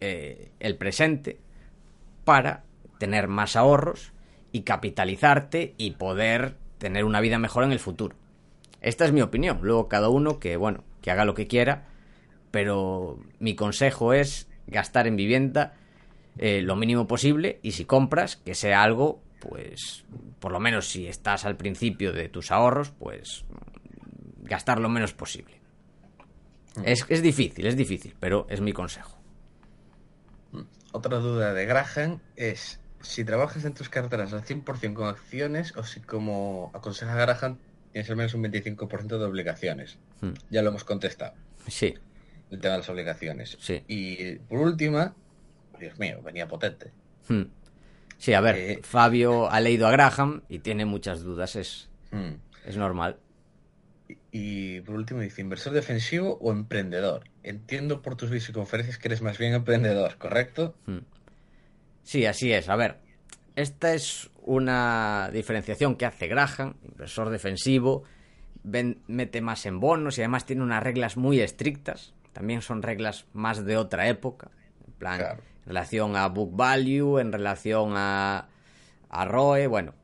eh, 0.00 0.52
el 0.60 0.76
presente 0.76 1.40
para 2.24 2.65
tener 2.98 3.28
más 3.28 3.56
ahorros 3.56 4.12
y 4.52 4.62
capitalizarte 4.62 5.74
y 5.76 5.92
poder 5.92 6.56
tener 6.78 7.04
una 7.04 7.20
vida 7.20 7.38
mejor 7.38 7.64
en 7.64 7.72
el 7.72 7.78
futuro. 7.78 8.16
Esta 8.80 9.04
es 9.04 9.12
mi 9.12 9.22
opinión. 9.22 9.60
Luego 9.62 9.88
cada 9.88 10.08
uno 10.08 10.38
que, 10.38 10.56
bueno, 10.56 10.84
que 11.02 11.10
haga 11.10 11.24
lo 11.24 11.34
que 11.34 11.46
quiera, 11.46 11.86
pero 12.50 13.18
mi 13.38 13.54
consejo 13.54 14.12
es 14.12 14.48
gastar 14.66 15.06
en 15.06 15.16
vivienda 15.16 15.74
eh, 16.38 16.60
lo 16.62 16.76
mínimo 16.76 17.06
posible 17.06 17.60
y 17.62 17.72
si 17.72 17.84
compras, 17.84 18.36
que 18.36 18.54
sea 18.54 18.82
algo, 18.82 19.22
pues, 19.40 20.04
por 20.38 20.52
lo 20.52 20.60
menos 20.60 20.88
si 20.88 21.06
estás 21.06 21.44
al 21.44 21.56
principio 21.56 22.12
de 22.12 22.28
tus 22.28 22.50
ahorros, 22.50 22.90
pues 22.90 23.44
gastar 24.42 24.80
lo 24.80 24.88
menos 24.88 25.14
posible. 25.14 25.60
Es, 26.84 27.06
es 27.08 27.22
difícil, 27.22 27.66
es 27.66 27.76
difícil, 27.76 28.14
pero 28.20 28.46
es 28.50 28.60
mi 28.60 28.72
consejo. 28.72 29.16
Otra 30.92 31.18
duda 31.18 31.52
de 31.52 31.66
Graham 31.66 32.20
es 32.36 32.80
si 33.06 33.24
trabajas 33.24 33.64
en 33.64 33.74
tus 33.74 33.88
carteras 33.88 34.32
al 34.32 34.42
100% 34.44 34.94
con 34.94 35.08
acciones 35.08 35.76
o 35.76 35.84
si 35.84 36.00
como 36.00 36.70
aconseja 36.74 37.14
Graham 37.14 37.58
tienes 37.92 38.10
al 38.10 38.16
menos 38.16 38.34
un 38.34 38.42
25% 38.44 39.18
de 39.18 39.24
obligaciones. 39.24 39.98
Hmm. 40.20 40.32
Ya 40.50 40.62
lo 40.62 40.70
hemos 40.70 40.84
contestado, 40.84 41.34
Sí, 41.68 41.94
el 42.50 42.60
tema 42.60 42.72
de 42.74 42.78
las 42.80 42.88
obligaciones. 42.88 43.56
Sí. 43.60 43.82
Y 43.88 44.36
por 44.36 44.58
última, 44.60 45.14
Dios 45.80 45.98
mío, 45.98 46.20
venía 46.22 46.46
potente. 46.48 46.92
Hmm. 47.28 47.42
Sí, 48.18 48.32
a 48.34 48.40
ver, 48.40 48.56
Eh. 48.56 48.80
Fabio 48.82 49.50
ha 49.50 49.60
leído 49.60 49.86
a 49.86 49.90
Graham 49.90 50.42
y 50.48 50.60
tiene 50.60 50.84
muchas 50.84 51.22
dudas, 51.22 51.56
es, 51.56 51.88
Hmm. 52.12 52.34
es 52.66 52.76
normal. 52.76 53.18
Y- 54.08 54.16
Y 54.76 54.80
por 54.82 54.96
último 54.96 55.20
dice, 55.20 55.40
¿inversor 55.40 55.72
defensivo 55.72 56.36
o 56.42 56.52
emprendedor? 56.52 57.24
Entiendo 57.42 58.02
por 58.02 58.16
tus 58.16 58.28
vídeos 58.30 58.48
y 58.50 58.52
conferencias 58.52 58.98
que 58.98 59.08
eres 59.08 59.22
más 59.22 59.38
bien 59.38 59.54
emprendedor, 59.54 60.16
¿correcto? 60.18 60.74
Sí, 62.06 62.24
así 62.24 62.52
es. 62.52 62.68
A 62.68 62.76
ver, 62.76 62.98
esta 63.56 63.92
es 63.94 64.30
una 64.42 65.28
diferenciación 65.32 65.96
que 65.96 66.06
hace 66.06 66.28
Graham, 66.28 66.74
inversor 66.88 67.30
defensivo, 67.30 68.04
ven- 68.62 69.00
mete 69.08 69.40
más 69.40 69.66
en 69.66 69.80
bonos 69.80 70.16
y 70.16 70.20
además 70.20 70.46
tiene 70.46 70.62
unas 70.62 70.84
reglas 70.84 71.16
muy 71.16 71.40
estrictas. 71.40 72.14
También 72.32 72.62
son 72.62 72.82
reglas 72.82 73.26
más 73.32 73.64
de 73.64 73.76
otra 73.76 74.06
época. 74.08 74.50
En 74.86 74.92
plan, 74.92 75.18
Claro. 75.18 75.42
en 75.62 75.66
relación 75.66 76.14
a 76.14 76.28
book 76.28 76.54
value, 76.54 77.18
en 77.18 77.32
relación 77.32 77.94
a, 77.96 78.46
a 79.08 79.24
ROE, 79.24 79.66
bueno, 79.66 79.94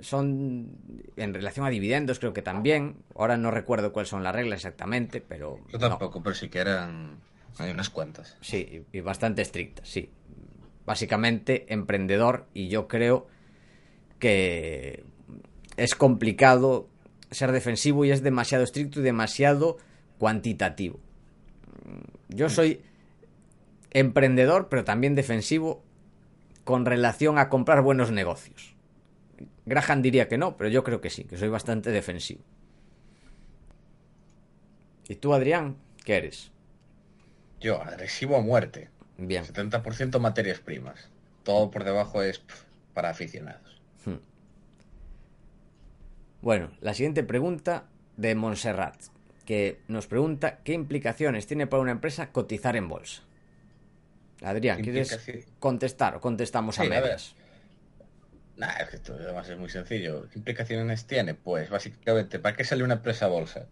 son 0.00 0.70
en 1.16 1.34
relación 1.34 1.66
a 1.66 1.70
dividendos 1.70 2.18
creo 2.18 2.32
que 2.32 2.42
también. 2.42 2.96
Ahora 3.14 3.36
no 3.36 3.50
recuerdo 3.52 3.92
cuáles 3.92 4.08
son 4.08 4.24
las 4.24 4.34
reglas 4.34 4.58
exactamente, 4.60 5.20
pero... 5.20 5.58
Yo 5.68 5.78
no. 5.78 5.88
tampoco, 5.88 6.20
pero 6.20 6.34
sí 6.34 6.48
que 6.48 6.58
eran... 6.58 7.20
Hay 7.58 7.70
unas 7.70 7.90
cuantas. 7.90 8.36
Sí, 8.40 8.82
y 8.92 9.00
bastante 9.00 9.42
estricta, 9.42 9.82
sí. 9.84 10.10
Básicamente 10.84 11.72
emprendedor 11.72 12.46
y 12.54 12.68
yo 12.68 12.88
creo 12.88 13.28
que 14.18 15.04
es 15.76 15.94
complicado 15.94 16.88
ser 17.30 17.52
defensivo 17.52 18.04
y 18.04 18.10
es 18.10 18.22
demasiado 18.22 18.64
estricto 18.64 19.00
y 19.00 19.02
demasiado 19.02 19.78
cuantitativo. 20.18 21.00
Yo 22.28 22.48
soy 22.48 22.82
emprendedor, 23.90 24.68
pero 24.68 24.84
también 24.84 25.14
defensivo 25.14 25.82
con 26.64 26.86
relación 26.86 27.38
a 27.38 27.48
comprar 27.48 27.82
buenos 27.82 28.10
negocios. 28.10 28.74
Graham 29.66 30.02
diría 30.02 30.28
que 30.28 30.38
no, 30.38 30.56
pero 30.56 30.70
yo 30.70 30.84
creo 30.84 31.00
que 31.00 31.10
sí, 31.10 31.24
que 31.24 31.36
soy 31.36 31.48
bastante 31.48 31.90
defensivo. 31.90 32.42
¿Y 35.08 35.16
tú, 35.16 35.34
Adrián? 35.34 35.76
¿Qué 36.04 36.16
eres? 36.16 36.50
Yo, 37.60 37.82
agresivo 37.82 38.36
a 38.36 38.40
muerte. 38.40 38.88
Bien. 39.18 39.44
70% 39.44 40.18
materias 40.18 40.58
primas. 40.60 41.08
Todo 41.44 41.70
por 41.70 41.84
debajo 41.84 42.22
es 42.22 42.42
para 42.94 43.10
aficionados. 43.10 43.80
Bueno, 46.40 46.72
la 46.80 46.92
siguiente 46.92 47.22
pregunta 47.22 47.84
de 48.16 48.34
Montserrat, 48.34 48.96
que 49.46 49.80
nos 49.86 50.08
pregunta 50.08 50.58
qué 50.64 50.72
implicaciones 50.72 51.46
tiene 51.46 51.68
para 51.68 51.80
una 51.82 51.92
empresa 51.92 52.32
cotizar 52.32 52.74
en 52.74 52.88
bolsa. 52.88 53.22
Adrián, 54.42 54.82
¿quieres 54.82 55.46
contestar 55.60 56.16
o 56.16 56.20
contestamos 56.20 56.78
a 56.80 56.82
Sí, 56.82 56.88
a 56.88 56.90
ver. 56.90 57.02
medias? 57.02 57.36
Nah, 58.56 58.72
es 58.80 58.88
que 58.88 58.96
esto 58.96 59.14
además 59.14 59.48
es 59.48 59.56
muy 59.56 59.68
sencillo. 59.70 60.28
¿Qué 60.30 60.38
implicaciones 60.40 61.06
tiene? 61.06 61.34
Pues 61.34 61.70
básicamente, 61.70 62.40
¿para 62.40 62.56
qué 62.56 62.64
sale 62.64 62.82
una 62.82 62.94
empresa 62.94 63.26
a 63.26 63.28
bolsa? 63.28 63.66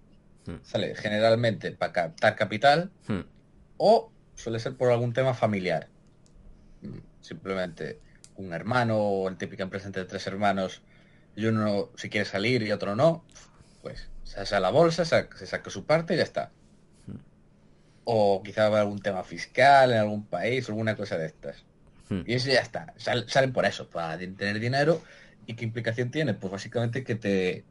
Hmm. 0.47 0.57
Sale 0.63 0.95
generalmente 0.95 1.73
para 1.73 1.93
captar 1.93 2.37
capital 2.37 2.91
Hmm, 3.09 3.21
o 3.79 4.13
suele 4.41 4.59
ser 4.59 4.77
por 4.77 4.91
algún 4.91 5.13
tema 5.13 5.35
familiar. 5.35 5.89
Mm, 6.83 6.99
Simplemente 7.21 8.01
un 8.37 8.53
hermano 8.53 8.97
o 8.99 9.31
la 9.31 9.37
típica 9.37 9.63
empresa 9.63 9.87
entre 9.87 10.05
tres 10.07 10.27
hermanos 10.27 10.81
y 11.37 11.45
uno 11.47 11.91
si 11.97 12.09
quiere 12.09 12.25
salir 12.27 12.63
y 12.63 12.73
otro 12.73 12.97
no, 12.97 13.25
pues 13.83 14.09
se 14.25 14.41
hace 14.41 14.57
a 14.57 14.61
la 14.61 14.71
bolsa, 14.71 15.05
sa- 15.05 15.29
se 15.37 15.47
saca 15.47 15.71
su 15.71 15.85
parte 15.85 16.15
y 16.15 16.17
ya 16.17 16.23
está. 16.23 16.51
O 18.05 18.43
quizá 18.43 18.69
va 18.69 18.81
algún 18.81 19.01
tema 19.01 19.23
fiscal 19.23 19.93
en 19.93 19.99
algún 19.99 20.27
país, 20.27 20.69
alguna 20.69 20.97
cosa 20.97 21.17
de 21.19 21.27
estas. 21.27 21.65
hmm. 22.09 22.23
Y 22.27 22.35
eso 22.35 22.49
ya 22.51 22.61
está. 22.61 22.93
Sal- 22.97 23.29
salen 23.29 23.53
por 23.53 23.65
eso, 23.67 23.89
para 23.89 24.19
tener 24.19 24.59
dinero. 24.59 25.03
¿Y 25.47 25.55
qué 25.55 25.65
implicación 25.65 26.11
tiene? 26.11 26.35
Pues 26.35 26.51
básicamente 26.51 27.05
que 27.05 27.15
te, 27.15 27.65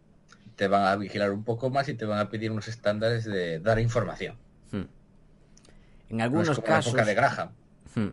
te 0.55 0.67
van 0.67 0.83
a 0.85 0.95
vigilar 0.95 1.31
un 1.31 1.43
poco 1.43 1.69
más 1.69 1.89
y 1.89 1.93
te 1.95 2.05
van 2.05 2.19
a 2.19 2.29
pedir 2.29 2.51
unos 2.51 2.67
estándares 2.67 3.25
de 3.25 3.59
dar 3.59 3.79
información. 3.79 4.37
En 6.09 6.17
No 6.17 6.23
es 6.23 6.25
algunos 6.25 6.55
como 6.55 6.67
casos... 6.67 6.93
la 6.93 7.01
época 7.01 7.05
de 7.05 7.15
Graham. 7.15 7.49
Hmm, 7.95 8.07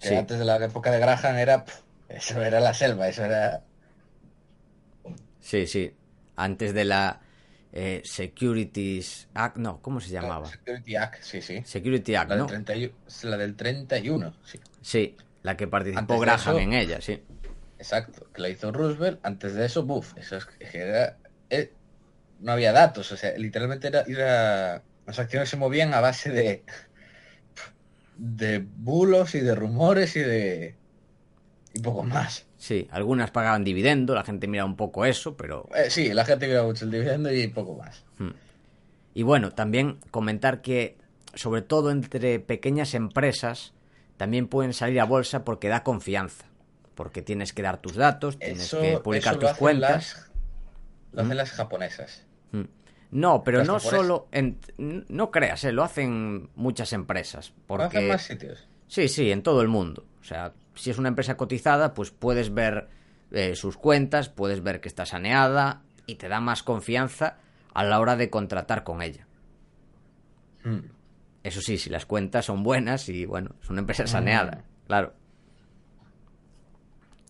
Que 0.00 0.08
sí, 0.08 0.14
antes 0.14 0.38
de 0.38 0.44
la 0.44 0.56
época 0.64 0.90
de 0.90 0.98
Graham 0.98 1.36
era... 1.36 1.64
eso 2.08 2.42
era 2.42 2.60
la 2.60 2.74
selva, 2.74 3.08
eso 3.08 3.24
era... 3.24 3.62
sí, 5.40 5.66
sí. 5.66 5.92
Antes 6.36 6.74
de 6.74 6.84
la 6.84 7.20
eh, 7.72 8.02
Securities 8.04 9.28
Act, 9.34 9.56
no, 9.56 9.80
¿cómo 9.80 10.00
se 10.00 10.10
llamaba? 10.10 10.46
Security 10.46 10.96
Act, 10.96 11.22
sí, 11.22 11.40
sí. 11.42 11.62
Security 11.64 12.14
Act, 12.14 12.30
La, 12.30 12.36
¿no? 12.36 12.46
del 12.46 12.64
31, 12.64 12.94
es 13.06 13.24
la 13.24 13.36
del 13.36 13.56
31, 13.56 14.34
sí. 14.44 14.60
Sí, 14.80 15.16
la 15.42 15.56
que 15.56 15.66
participó 15.68 16.00
Antes 16.00 16.20
Graham 16.20 16.38
eso- 16.40 16.58
en 16.58 16.72
ella, 16.72 17.00
sí. 17.00 17.22
Exacto. 17.78 18.26
Que 18.32 18.40
la 18.40 18.48
hizo 18.48 18.72
Roosevelt. 18.72 19.20
Antes 19.24 19.54
de 19.54 19.66
eso, 19.66 19.82
buf, 19.84 20.16
eso 20.16 20.36
es 20.36 20.46
que 20.46 20.78
era... 20.78 21.18
eh, 21.50 21.72
no 22.40 22.52
había 22.52 22.72
datos, 22.72 23.10
o 23.12 23.16
sea, 23.16 23.36
literalmente 23.38 23.88
era, 23.88 24.02
era 24.02 24.82
las 25.06 25.18
acciones 25.18 25.48
se 25.48 25.56
movían 25.56 25.94
a 25.94 26.00
base 26.00 26.30
de 26.30 26.64
de 28.16 28.58
bulos 28.58 29.34
y 29.34 29.40
de 29.40 29.54
rumores 29.54 30.16
y 30.16 30.20
de 30.20 30.74
y 31.74 31.80
poco 31.80 32.04
más. 32.04 32.46
Sí, 32.56 32.88
algunas 32.92 33.30
pagaban 33.32 33.64
dividendo, 33.64 34.14
la 34.14 34.22
gente 34.22 34.46
mira 34.46 34.64
un 34.64 34.76
poco 34.76 35.04
eso, 35.04 35.36
pero... 35.36 35.68
Eh, 35.74 35.90
sí, 35.90 36.14
la 36.14 36.24
gente 36.24 36.46
mira 36.46 36.62
mucho 36.62 36.84
el 36.84 36.92
dividendo 36.92 37.32
y 37.32 37.48
poco 37.48 37.74
más. 37.74 38.04
Hmm. 38.18 38.30
Y 39.12 39.22
bueno, 39.24 39.50
también 39.50 39.98
comentar 40.10 40.62
que, 40.62 40.96
sobre 41.34 41.62
todo 41.62 41.90
entre 41.90 42.38
pequeñas 42.38 42.94
empresas, 42.94 43.74
también 44.16 44.46
pueden 44.46 44.72
salir 44.72 45.00
a 45.00 45.04
bolsa 45.04 45.44
porque 45.44 45.68
da 45.68 45.82
confianza. 45.82 46.46
Porque 46.94 47.22
tienes 47.22 47.52
que 47.52 47.62
dar 47.62 47.78
tus 47.78 47.96
datos, 47.96 48.38
tienes 48.38 48.70
que 48.70 48.98
publicar 49.02 49.36
tus 49.36 49.52
cuentas. 49.54 50.30
lo 51.12 51.22
hacen 51.22 51.36
las 51.36 51.50
japonesas. 51.50 52.24
Hmm. 52.52 52.64
No, 53.14 53.44
pero 53.44 53.64
no 53.64 53.78
solo. 53.78 54.26
En, 54.32 54.58
no 54.76 55.30
creas, 55.30 55.62
¿eh? 55.62 55.70
lo 55.70 55.84
hacen 55.84 56.50
muchas 56.56 56.92
empresas. 56.92 57.54
Porque... 57.68 57.84
¿Lo 57.84 57.88
hacen 57.88 58.08
más 58.08 58.22
sitios? 58.22 58.68
Sí, 58.88 59.06
sí, 59.06 59.30
en 59.30 59.44
todo 59.44 59.62
el 59.62 59.68
mundo. 59.68 60.04
O 60.20 60.24
sea, 60.24 60.52
si 60.74 60.90
es 60.90 60.98
una 60.98 61.10
empresa 61.10 61.36
cotizada, 61.36 61.94
pues 61.94 62.10
puedes 62.10 62.52
ver 62.52 62.88
eh, 63.30 63.54
sus 63.54 63.76
cuentas, 63.76 64.28
puedes 64.28 64.64
ver 64.64 64.80
que 64.80 64.88
está 64.88 65.06
saneada 65.06 65.82
y 66.06 66.16
te 66.16 66.28
da 66.28 66.40
más 66.40 66.64
confianza 66.64 67.38
a 67.72 67.84
la 67.84 68.00
hora 68.00 68.16
de 68.16 68.30
contratar 68.30 68.82
con 68.82 69.00
ella. 69.00 69.28
Hmm. 70.64 70.80
Eso 71.44 71.60
sí, 71.60 71.78
si 71.78 71.90
las 71.90 72.06
cuentas 72.06 72.46
son 72.46 72.64
buenas 72.64 73.08
y 73.08 73.26
bueno, 73.26 73.54
es 73.62 73.70
una 73.70 73.80
empresa 73.80 74.08
saneada, 74.08 74.56
hmm. 74.56 74.86
claro. 74.88 75.14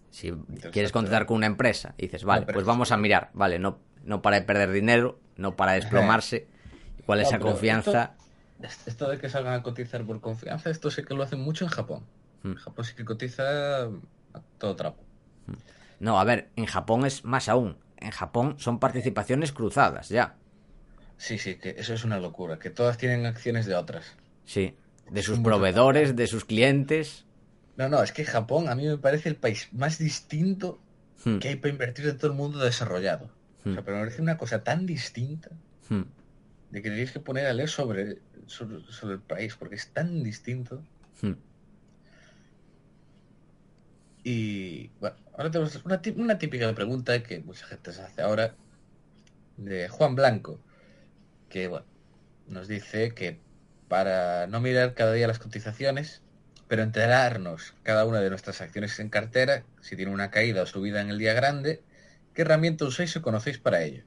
Si 0.09 0.33
quieres 0.73 0.93
contratar 0.93 1.27
con 1.27 1.37
una 1.37 1.47
empresa 1.47 1.95
y 1.99 2.03
dices, 2.03 2.25
vale, 2.25 2.47
pues 2.47 2.65
vamos 2.65 2.91
a 2.91 2.97
mirar, 2.97 3.31
vale, 3.35 3.59
no, 3.59 3.81
no 4.05 4.23
para 4.23 4.39
de 4.39 4.47
perder 4.47 4.71
dinero, 4.71 5.19
no 5.37 5.57
para 5.57 5.73
desplomarse, 5.73 6.47
cuál 7.07 7.21
es 7.21 7.31
la 7.31 7.39
confianza. 7.39 8.15
Esto, 8.87 9.11
de 9.11 9.19
que 9.19 9.29
salgan 9.29 9.55
a 9.55 9.63
cotizar 9.63 10.05
por 10.05 10.21
confianza, 10.21 10.71
esto 10.71 10.91
sé 10.91 11.05
que 11.05 11.15
lo 11.15 11.23
hacen 11.23 11.41
mucho 11.41 11.65
en 11.65 11.71
Japón. 11.71 12.05
Hmm. 12.43 12.53
En 12.53 12.57
Japón 12.57 12.85
sí 12.85 12.95
que 12.95 13.05
cotiza 13.05 13.85
a 13.85 14.41
todo 14.59 14.77
trapo. 14.77 15.03
No, 16.01 16.19
a 16.19 16.25
ver, 16.25 16.51
en 16.57 16.67
Japón 16.67 17.05
es 17.05 17.25
más 17.25 17.49
aún 17.49 17.77
en 18.05 18.11
Japón 18.11 18.57
son 18.59 18.79
participaciones 18.79 19.53
cruzadas 19.53 20.09
ya. 20.09 20.37
Sí, 21.17 21.39
sí, 21.39 21.57
que 21.57 21.77
eso 21.79 21.95
es 21.95 22.05
una 22.05 22.19
locura, 22.19 22.59
que 22.59 22.71
todas 22.71 22.99
tienen 22.99 23.25
acciones 23.27 23.67
de 23.67 23.77
otras. 23.77 24.15
Sí, 24.45 24.77
de 25.11 25.23
sus 25.23 25.39
proveedores, 25.39 26.17
de 26.17 26.27
sus 26.27 26.45
clientes. 26.45 27.25
No, 27.77 27.89
no, 27.89 28.03
es 28.03 28.13
que 28.13 28.25
Japón 28.25 28.69
a 28.69 28.75
mí 28.75 28.87
me 28.87 28.99
parece 28.99 29.29
el 29.29 29.37
país 29.37 29.69
más 29.73 29.99
distinto 29.99 30.81
hmm. 31.25 31.39
que 31.39 31.49
hay 31.49 31.57
para 31.57 31.73
invertir 31.73 32.07
en 32.07 32.19
todo 32.19 32.31
el 32.31 32.37
mundo 32.37 32.59
desarrollado. 32.59 33.31
O 33.65 33.73
sea, 33.73 33.81
hmm. 33.81 33.85
pero 33.85 33.97
me 33.97 34.03
parece 34.03 34.23
una 34.23 34.37
cosa 34.37 34.63
tan 34.63 34.87
distinta 34.87 35.51
hmm. 35.89 36.03
de 36.71 36.83
que 36.83 36.91
tienes 36.91 37.13
que 37.13 37.21
poner 37.21 37.47
a 37.47 37.53
leer 37.53 37.69
sobre, 37.69 38.19
sobre, 38.47 39.15
el 39.15 39.21
país, 39.21 39.57
porque 39.57 39.77
es 39.77 39.89
tan 39.89 40.23
distinto. 40.23 40.83
Y 44.23 44.89
bueno, 45.01 45.17
ahora 45.37 45.51
tenemos 45.51 45.85
una, 45.85 46.01
una 46.17 46.39
típica 46.39 46.73
pregunta 46.75 47.23
que 47.23 47.41
mucha 47.41 47.67
gente 47.67 47.93
se 47.93 48.03
hace 48.03 48.23
ahora 48.23 48.55
de 49.57 49.89
Juan 49.89 50.15
Blanco, 50.15 50.59
que 51.49 51.69
bueno, 51.69 51.87
nos 52.49 52.69
dice 52.69 53.15
que 53.15 53.39
para 53.89 54.47
no 54.47 54.61
mirar 54.61 54.95
cada 54.95 55.13
día 55.13 55.27
las 55.27 55.39
cotizaciones, 55.39 56.23
pero 56.69 56.83
enterarnos 56.83 57.75
cada 57.83 58.05
una 58.05 58.21
de 58.21 58.31
nuestras 58.31 58.61
acciones 58.61 58.99
en 58.99 59.11
cartera, 59.11 59.65
si 59.81 59.97
tiene 59.97 60.13
una 60.13 60.31
caída 60.31 60.63
o 60.63 60.67
subida 60.67 61.01
en 61.01 61.11
el 61.11 61.19
día 61.19 61.35
grande, 61.35 61.83
¿qué 62.35 62.43
herramienta 62.43 62.85
usáis 62.85 63.17
o 63.17 63.23
conocéis 63.23 63.59
para 63.59 63.83
ello? 63.83 64.05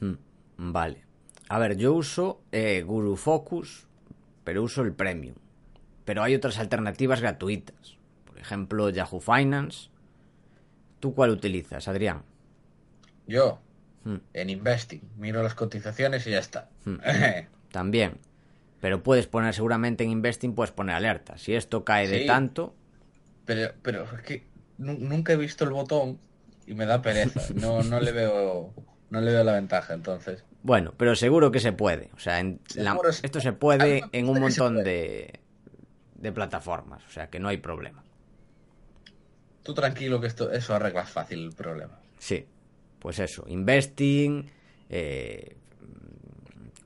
Hmm, 0.00 0.16
vale. 0.56 1.04
A 1.48 1.58
ver, 1.58 1.76
yo 1.76 1.94
uso 1.94 2.42
eh, 2.52 2.82
Guru 2.82 3.16
Focus, 3.16 3.86
pero 4.44 4.62
uso 4.62 4.82
el 4.82 4.92
Premium. 4.92 5.36
Pero 6.04 6.22
hay 6.22 6.34
otras 6.34 6.58
alternativas 6.58 7.20
gratuitas 7.20 7.94
ejemplo 8.44 8.90
Yahoo 8.90 9.20
Finance. 9.20 9.88
¿Tú 11.00 11.14
cuál 11.14 11.30
utilizas, 11.30 11.88
Adrián? 11.88 12.22
Yo, 13.26 13.60
hmm. 14.04 14.16
en 14.32 14.50
Investing, 14.50 15.00
miro 15.16 15.42
las 15.42 15.54
cotizaciones 15.54 16.26
y 16.26 16.30
ya 16.30 16.38
está. 16.38 16.68
Hmm. 16.84 16.96
También. 17.72 18.18
Pero 18.80 19.02
puedes 19.02 19.26
poner, 19.26 19.54
seguramente 19.54 20.04
en 20.04 20.10
Investing 20.10 20.54
puedes 20.54 20.72
poner 20.72 20.94
alerta. 20.94 21.38
Si 21.38 21.54
esto 21.54 21.84
cae 21.84 22.06
de 22.06 22.26
tanto. 22.26 22.74
Pero, 23.46 23.72
pero 23.82 24.04
es 24.04 24.22
que 24.22 24.46
nunca 24.76 25.32
he 25.32 25.36
visto 25.36 25.64
el 25.64 25.70
botón 25.70 26.18
y 26.66 26.74
me 26.74 26.86
da 26.86 27.02
pereza. 27.02 27.40
No, 27.54 27.82
no 27.82 28.00
le 28.00 28.12
veo. 28.12 28.72
No 29.10 29.20
le 29.20 29.30
veo 29.30 29.44
la 29.44 29.52
ventaja, 29.52 29.94
entonces. 29.94 30.44
Bueno, 30.62 30.94
pero 30.96 31.14
seguro 31.14 31.52
que 31.52 31.60
se 31.60 31.72
puede. 31.72 32.10
O 32.14 32.18
sea, 32.18 32.40
esto 32.40 33.40
se 33.40 33.52
puede 33.52 34.02
en 34.12 34.28
un 34.28 34.40
montón 34.40 34.82
de, 34.82 35.40
de 36.16 36.32
plataformas. 36.32 37.04
O 37.06 37.10
sea, 37.10 37.28
que 37.28 37.38
no 37.38 37.48
hay 37.48 37.58
problema. 37.58 38.02
Tú 39.62 39.72
tranquilo 39.72 40.20
que 40.20 40.26
esto, 40.26 40.50
eso 40.50 40.74
arregla 40.74 41.04
fácil 41.04 41.44
el 41.44 41.52
problema. 41.52 41.98
Sí, 42.18 42.46
pues 42.98 43.18
eso, 43.18 43.44
Investing, 43.46 44.50
eh, 44.88 45.56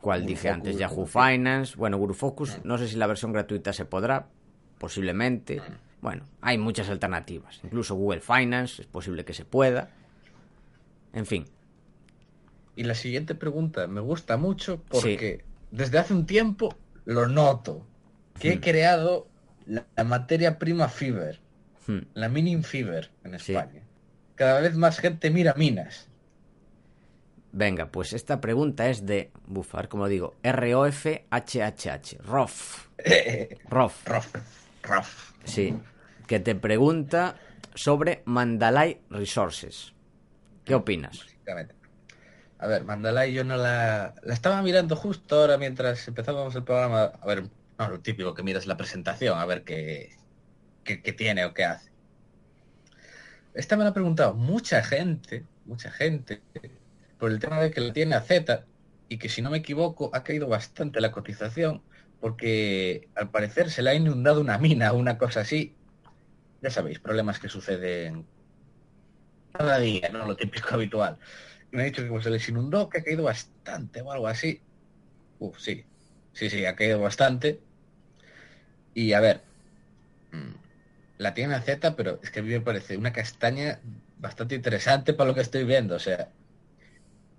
cual 0.01 0.27
dije 0.27 0.49
antes, 0.49 0.77
Yahoo 0.77 1.07
Finance, 1.07 1.77
bueno, 1.77 1.99
GuruFocus, 1.99 2.59
mm. 2.59 2.61
no 2.65 2.79
sé 2.79 2.89
si 2.89 2.97
la 2.97 3.07
versión 3.07 3.33
gratuita 3.33 3.73
se 3.73 3.85
podrá, 3.85 4.29
posiblemente. 4.79 5.61
Mm. 5.61 5.88
Bueno, 6.01 6.25
hay 6.41 6.59
muchas 6.59 6.89
alternativas, 6.89 7.61
incluso 7.65 7.95
Google 7.95 8.21
Finance, 8.21 8.83
es 8.83 8.89
posible 8.89 9.25
que 9.25 9.35
se 9.35 9.45
pueda. 9.45 9.91
En 11.13 11.27
fin. 11.27 11.45
Y 12.77 12.85
la 12.85 12.95
siguiente 12.95 13.35
pregunta 13.35 13.87
me 13.89 14.01
gusta 14.01 14.37
mucho 14.37 14.81
porque 14.89 15.45
desde 15.71 15.99
hace 15.99 16.15
un 16.15 16.27
tiempo 16.27 16.77
lo 17.05 17.27
noto, 17.27 17.85
que 18.39 18.53
he 18.53 18.57
mm. 18.57 18.61
creado 18.61 19.27
la 19.67 20.05
materia 20.05 20.59
prima 20.59 20.89
Fiber 20.89 21.41
Hmm. 21.89 22.01
La 22.13 22.29
Mining 22.29 22.63
Fever 22.63 23.11
en 23.25 23.35
España. 23.35 23.83
Cada 24.35 24.61
vez 24.61 24.77
más 24.77 25.01
gente 25.01 25.31
mira 25.31 25.55
minas. 25.57 26.07
Venga, 27.51 27.87
pues 27.87 28.13
esta 28.13 28.43
pregunta 28.43 28.91
es 28.91 29.07
de, 29.07 29.31
bufar, 29.47 29.89
como 29.89 30.07
digo, 30.07 30.37
R-O-F-H-H-H. 30.43 32.19
ROF. 32.25 32.89
ROF. 33.71 34.07
ROF. 34.07 34.35
ROF. 34.89 35.33
Sí. 35.45 35.75
Que 36.27 36.41
te 36.41 36.55
pregunta 36.55 37.37
sobre 37.75 38.23
Mandalay 38.25 39.01
Resources. 39.11 39.95
¿Qué 40.65 40.75
opinas? 40.75 41.25
A 42.59 42.67
ver, 42.67 42.85
Mandalay 42.85 43.33
yo 43.33 43.45
no 43.45 43.57
la... 43.57 44.15
La 44.23 44.35
estaba 44.35 44.61
mirando 44.63 44.97
justo 44.97 45.41
ahora 45.41 45.59
mientras 45.59 46.07
empezábamos 46.09 46.55
el 46.57 46.65
programa. 46.65 47.05
A 47.05 47.27
ver, 47.27 47.45
no, 47.79 47.89
lo 47.89 48.01
típico 48.01 48.35
que 48.35 48.43
miras 48.43 48.67
la 48.67 48.77
presentación, 48.77 49.39
a 49.39 49.47
ver 49.47 49.63
qué, 49.63 50.17
que, 50.97 51.13
tiene 51.13 51.45
o 51.45 51.55
qué 51.55 51.65
hace. 51.65 51.91
Esta 53.55 53.77
me 53.77 53.85
lo 53.85 53.91
ha 53.91 53.95
preguntado 53.95 54.35
mucha 54.35 54.83
gente, 54.83 55.45
mucha 55.65 55.91
gente, 55.91 56.43
por 57.19 57.31
el 57.31 57.39
tema 57.39 57.61
de 57.61 57.71
que 57.71 57.81
lo 57.81 57.93
tiene 57.93 58.15
a 58.15 58.21
Z 58.23 58.65
y 59.09 59.19
que 59.19 59.29
si 59.29 59.43
no 59.43 59.51
me 59.51 59.59
equivoco 59.59 60.11
ha 60.13 60.23
caído 60.23 60.49
bastante 60.49 61.01
la 61.01 61.13
cotización 61.13 61.83
porque 62.21 63.09
al 63.15 63.31
parecer 63.31 63.71
se 63.71 63.83
le 63.83 63.91
ha 63.91 63.95
inundado 63.95 64.41
una 64.41 64.59
mina 64.59 64.93
o 64.93 64.99
una 64.99 65.19
cosa 65.19 65.41
así. 65.41 65.75
Ya 66.61 66.71
sabéis, 66.71 66.99
problemas 66.99 67.39
que 67.39 67.49
suceden 67.49 68.27
cada 69.53 69.79
día, 69.79 70.09
no 70.11 70.27
lo 70.27 70.37
típico 70.37 70.69
habitual. 70.75 71.19
Me 71.71 71.83
ha 71.83 71.85
dicho 71.85 72.03
que 72.03 72.09
como 72.09 72.23
se 72.23 72.31
les 72.31 72.49
inundó, 72.49 72.89
que 72.89 72.99
ha 72.99 73.05
caído 73.05 73.25
bastante 73.25 74.01
o 74.03 74.13
algo 74.13 74.27
así. 74.27 74.61
Uf, 75.39 75.59
sí, 75.59 75.85
sí, 76.33 76.51
sí, 76.51 76.65
ha 76.65 76.75
caído 76.77 77.01
bastante. 77.01 77.61
Y 78.95 79.13
a 79.13 79.21
ver, 79.21 79.43
mm, 80.33 80.55
la 81.19 81.35
tiene 81.35 81.55
a 81.55 81.61
Z, 81.63 81.95
pero 81.97 82.21
es 82.23 82.31
que 82.31 82.41
a 82.41 82.43
mí 82.43 82.49
me 82.49 82.61
parece 82.61 82.97
una 82.97 83.13
castaña 83.13 83.81
bastante 84.19 84.55
interesante 84.55 85.13
para 85.15 85.29
lo 85.29 85.35
que 85.35 85.43
estoy 85.43 85.65
viendo. 85.65 85.95
O 85.97 86.01
sea, 86.01 86.33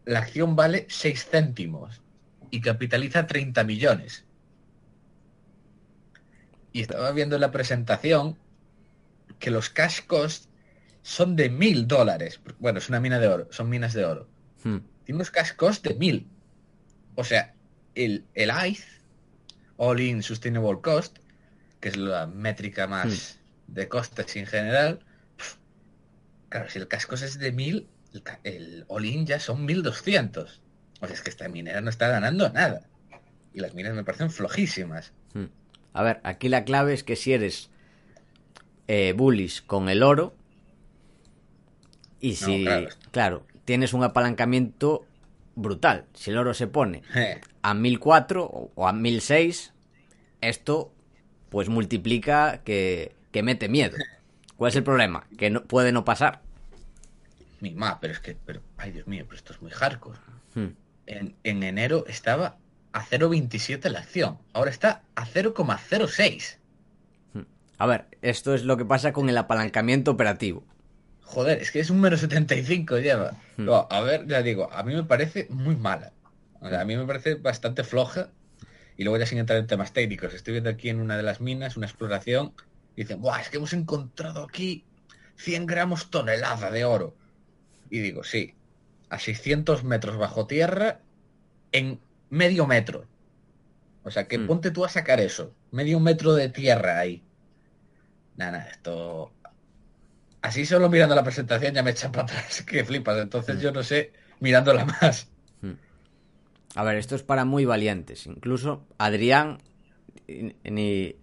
la 0.06 0.20
acción 0.20 0.56
vale 0.56 0.86
6 0.89 1.26
céntimos 1.30 2.02
y 2.52 2.62
capitaliza 2.62 3.28
30 3.28 3.63
millones. 3.63 4.29
Y 6.71 6.82
estaba 6.82 7.12
viendo 7.12 7.38
la 7.38 7.51
presentación 7.51 8.38
que 9.39 9.51
los 9.51 9.69
cash 9.69 10.01
costs 10.05 10.49
son 11.01 11.36
de 11.36 11.49
mil 11.49 11.88
dólares. 11.88 12.39
Bueno, 12.60 12.79
es 12.79 12.89
una 12.89 12.99
mina 12.99 13.19
de 13.19 13.27
oro, 13.27 13.47
son 13.51 13.69
minas 13.69 13.93
de 13.93 14.05
oro. 14.05 14.27
Hmm. 14.63 14.79
Tiene 15.03 15.17
unos 15.17 15.32
cash 15.32 15.53
costs 15.55 15.82
de 15.84 15.95
mil. 15.95 16.27
O 17.15 17.23
sea, 17.23 17.53
el, 17.95 18.25
el 18.34 18.51
ICE, 18.67 18.88
All 19.77 19.99
In 19.99 20.21
Sustainable 20.21 20.82
Cost, 20.82 21.19
que 21.79 21.89
es 21.89 21.97
la 21.97 22.27
métrica 22.27 22.88
más, 22.88 23.36
hmm 23.36 23.39
de 23.73 23.88
costes 23.88 24.36
en 24.36 24.45
general, 24.45 24.99
claro, 26.49 26.69
si 26.69 26.79
el 26.79 26.88
casco 26.88 27.15
es 27.15 27.38
de 27.38 27.51
1000, 27.51 27.88
el, 28.13 28.23
el 28.43 28.86
all-in 28.88 29.25
ya 29.25 29.39
son 29.39 29.65
1200. 29.65 30.62
O 31.01 31.05
sea, 31.05 31.15
es 31.15 31.21
que 31.21 31.29
esta 31.29 31.47
minera 31.47 31.82
no 31.82 31.89
está 31.89 32.08
ganando 32.10 32.49
nada. 32.49 32.82
Y 33.53 33.60
las 33.60 33.73
minas 33.73 33.93
me 33.93 34.03
parecen 34.03 34.32
flojísimas. 34.32 35.13
Hmm. 35.34 35.45
A 35.93 36.04
ver, 36.04 36.19
aquí 36.23 36.49
la 36.49 36.63
clave 36.65 36.93
es 36.93 37.04
que 37.04 37.15
si 37.15 37.34
eres 37.34 37.69
eh, 38.88 39.13
bullish 39.15 39.65
con 39.65 39.89
el 39.89 40.04
oro 40.04 40.36
y 42.19 42.36
si, 42.36 42.65
claro. 43.12 43.45
tienes 43.65 43.93
un 43.93 44.04
apalancamiento 44.04 45.06
brutal. 45.56 46.06
Si 46.13 46.32
el 46.32 46.38
oro 46.38 46.54
se 46.54 46.67
pone 46.67 47.04
a 47.62 47.73
1004 47.73 48.43
o 48.43 48.71
o 48.75 48.88
a 48.88 48.93
1006, 48.93 49.73
esto 50.41 50.93
pues 51.49 51.69
multiplica 51.69 52.62
que, 52.63 53.15
que 53.32 53.43
mete 53.43 53.69
miedo. 53.69 53.97
¿Cuál 54.58 54.69
es 54.69 54.75
el 54.75 54.84
problema? 54.84 55.25
Que 55.38 55.49
no, 55.49 55.63
puede 55.63 55.91
no 55.91 56.04
pasar. 56.06 56.41
Mi 57.62 57.71
ma, 57.71 57.99
pero 57.99 58.13
es 58.13 58.19
que, 58.19 58.38
pero, 58.45 58.62
ay 58.78 58.91
Dios 58.91 59.08
mío, 59.08 59.25
pero 59.25 59.38
esto 59.38 59.54
es 59.54 59.62
muy 59.62 59.71
hardcore. 59.71 60.19
Hmm. 60.54 60.69
En, 61.06 61.36
en 61.43 61.63
enero 61.63 62.06
estaba 62.08 62.58
a 62.93 63.06
0,27 63.06 63.89
la 63.89 63.99
acción. 63.99 64.39
Ahora 64.54 64.71
está 64.71 65.04
a 65.15 65.25
0,06. 65.25 66.58
A 67.78 67.86
ver, 67.86 68.08
esto 68.21 68.54
es 68.54 68.63
lo 68.63 68.75
que 68.75 68.84
pasa 68.84 69.13
con 69.13 69.30
el 69.30 69.38
apalancamiento 69.38 70.12
operativo. 70.12 70.65
Joder, 71.21 71.62
es 71.62 71.71
que 71.71 71.80
es 71.80 71.89
un 71.89 72.02
menos 72.02 72.19
75 72.19 72.97
lleva. 72.97 73.32
Hmm. 73.56 73.65
No, 73.65 73.88
a 73.89 74.02
ver, 74.02 74.28
ya 74.28 74.41
digo, 74.41 74.69
a 74.73 74.84
mí 74.84 74.93
me 74.93 75.04
parece 75.04 75.47
muy 75.49 75.78
mala. 75.78 76.12
O 76.60 76.67
sea, 76.67 76.82
a 76.82 76.86
mí 76.86 76.97
me 76.97 77.06
parece 77.06 77.36
bastante 77.36 77.84
floja. 77.84 78.32
Y 78.97 79.06
luego 79.06 79.17
ya 79.17 79.25
sin 79.25 79.38
entrar 79.38 79.58
en 79.60 79.67
temas 79.67 79.93
técnicos. 79.93 80.34
Estoy 80.34 80.54
viendo 80.54 80.69
aquí 80.69 80.89
en 80.89 80.99
una 80.99 81.15
de 81.15 81.23
las 81.23 81.39
minas 81.39 81.78
una 81.78 81.86
exploración. 81.86 82.54
Y 82.97 83.04
dicen, 83.04 83.21
Buah, 83.21 83.39
es 83.39 83.49
que 83.49 83.58
hemos 83.58 83.71
encontrado 83.71 84.43
aquí 84.43 84.84
100 85.38 85.65
gramos 85.65 86.10
tonelada 86.10 86.69
de 86.71 86.84
oro. 86.84 87.15
Y 87.89 87.99
digo, 87.99 88.25
sí, 88.25 88.56
a 89.10 89.19
600 89.19 89.86
metros 89.86 90.17
bajo 90.17 90.47
tierra 90.47 90.99
en 91.71 92.02
medio 92.30 92.65
metro. 92.68 93.06
O 94.04 94.12
sea, 94.12 94.28
que 94.28 94.38
Hmm. 94.38 94.48
ponte 94.48 94.72
tú 94.72 94.86
a 94.86 94.89
sacar 94.89 95.20
eso. 95.20 95.54
Medio 95.72 96.00
metro 96.00 96.34
de 96.34 96.50
tierra 96.50 97.00
ahí. 97.00 97.24
Nada, 98.38 98.68
esto... 98.72 99.32
Así 100.42 100.65
solo 100.65 100.89
mirando 100.89 101.15
la 101.15 101.24
presentación 101.24 101.74
ya 101.74 101.84
me 101.84 101.92
echan 101.92 102.12
para 102.13 102.24
atrás, 102.24 102.62
que 102.65 102.86
flipas. 102.86 103.18
Entonces 103.22 103.60
yo 103.62 103.72
no 103.72 103.84
sé, 103.84 104.13
mirándola 104.39 104.86
más. 104.86 105.28
A 106.76 106.84
ver, 106.84 106.98
esto 106.98 107.15
es 107.15 107.24
para 107.24 107.46
muy 107.46 107.65
valientes. 107.65 108.26
Incluso 108.28 108.86
Adrián 109.00 109.58
ni, 110.63 111.15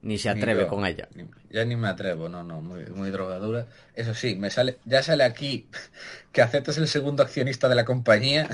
ni, 0.00 0.18
se 0.18 0.28
atreve 0.30 0.62
Ni 0.62 0.68
con 0.68 0.86
ella. 0.86 1.08
ni- 1.14 1.26
ya 1.50 1.64
ni 1.66 1.76
me 1.76 1.88
atrevo, 1.88 2.28
no, 2.30 2.42
no, 2.44 2.62
muy, 2.62 2.86
muy 2.86 3.10
drogadura. 3.10 3.66
Eso 3.94 4.14
sí, 4.14 4.36
me 4.36 4.48
sale, 4.48 4.78
ya 4.86 5.02
sale 5.02 5.24
aquí 5.24 5.68
que 6.32 6.40
aceptas 6.40 6.78
el 6.78 6.88
segundo 6.88 7.22
accionista 7.22 7.68
de 7.68 7.74
la 7.74 7.84
compañía. 7.84 8.48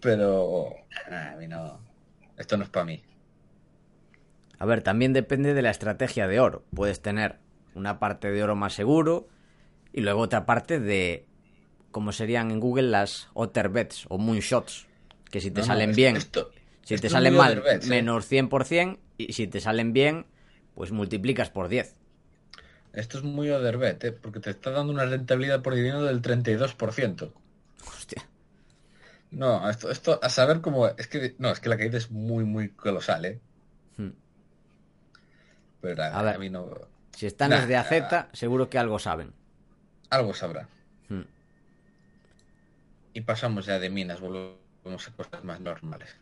Pero 0.00 0.68
ah, 1.10 1.32
a 1.32 1.36
mí 1.36 1.46
no, 1.48 1.80
esto 2.36 2.56
no 2.56 2.64
es 2.64 2.70
para 2.70 2.84
mí. 2.84 3.02
A 4.58 4.64
ver, 4.64 4.82
también 4.82 5.12
depende 5.12 5.52
de 5.54 5.62
la 5.62 5.70
estrategia 5.70 6.26
de 6.26 6.40
oro. 6.40 6.64
Puedes 6.74 7.00
tener 7.02 7.36
una 7.74 7.98
parte 7.98 8.30
de 8.30 8.42
oro 8.42 8.56
más 8.56 8.72
seguro 8.72 9.28
y 9.92 10.00
luego 10.00 10.20
otra 10.20 10.46
parte 10.46 10.80
de, 10.80 11.26
como 11.90 12.12
serían 12.12 12.50
en 12.50 12.60
Google, 12.60 12.88
las 12.88 13.28
Otter 13.34 13.68
Bets 13.68 14.06
o 14.08 14.16
Moonshots. 14.18 14.86
Que 15.30 15.40
si 15.40 15.50
te 15.50 15.60
No, 15.60 15.66
no, 15.66 15.72
salen 15.72 15.90
esto- 15.90 15.96
bien, 15.96 16.16
esto- 16.16 16.50
si 16.84 16.94
esto 16.94 17.06
te 17.08 17.10
salen 17.10 17.34
mal, 17.34 17.52
overbets, 17.58 17.86
¿eh? 17.86 17.90
menos 17.90 18.26
100%. 18.30 18.98
Y 19.18 19.32
si 19.34 19.46
te 19.46 19.60
salen 19.60 19.92
bien, 19.92 20.24
pues 20.74 20.90
multiplicas 20.92 21.50
por 21.50 21.68
10. 21.68 21.94
Esto 22.94 23.18
es 23.18 23.24
muy 23.24 23.50
overbet, 23.50 24.02
¿eh? 24.04 24.12
porque 24.12 24.40
te 24.40 24.48
está 24.50 24.70
dando 24.70 24.90
una 24.92 25.04
rentabilidad 25.04 25.60
por 25.60 25.74
dinero 25.74 26.02
del 26.04 26.22
32%. 26.22 27.30
Hostia. 27.88 28.26
No, 29.36 29.68
esto, 29.68 29.90
esto 29.90 30.18
a 30.22 30.30
saber 30.30 30.62
cómo, 30.62 30.86
es 30.88 31.08
que, 31.08 31.34
no, 31.38 31.50
es 31.50 31.60
que 31.60 31.68
la 31.68 31.76
caída 31.76 31.98
es 31.98 32.10
muy, 32.10 32.44
muy 32.44 32.70
colosal, 32.70 33.26
¿eh? 33.26 33.38
Hmm. 33.98 34.12
Pero 35.82 36.02
A 36.02 36.22
ver. 36.22 36.36
a 36.36 36.38
mí 36.38 36.48
no, 36.48 36.70
Si 37.12 37.26
están 37.26 37.50
Nah, 37.50 37.60
desde 37.60 37.76
AZ, 37.76 38.28
seguro 38.32 38.70
que 38.70 38.78
algo 38.78 38.98
saben. 38.98 39.32
algo 40.08 40.32
sabrá. 40.32 40.66
Hmm. 41.10 41.24
Y 43.12 43.20
pasamos 43.20 43.66
ya 43.66 43.78
de 43.78 43.90
minas, 43.90 44.20
volvemos 44.20 45.08
a 45.08 45.12
cosas 45.12 45.44
más 45.44 45.60
normales. 45.60 46.16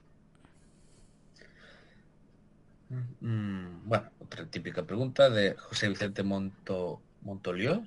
Mm, 3.21 3.89
bueno, 3.89 4.11
otra 4.21 4.45
típica 4.47 4.83
pregunta 4.85 5.31
de 5.31 5.55
José 5.57 5.89
Vicente 5.89 6.23
Monto, 6.23 7.01
Montoliu. 7.23 7.87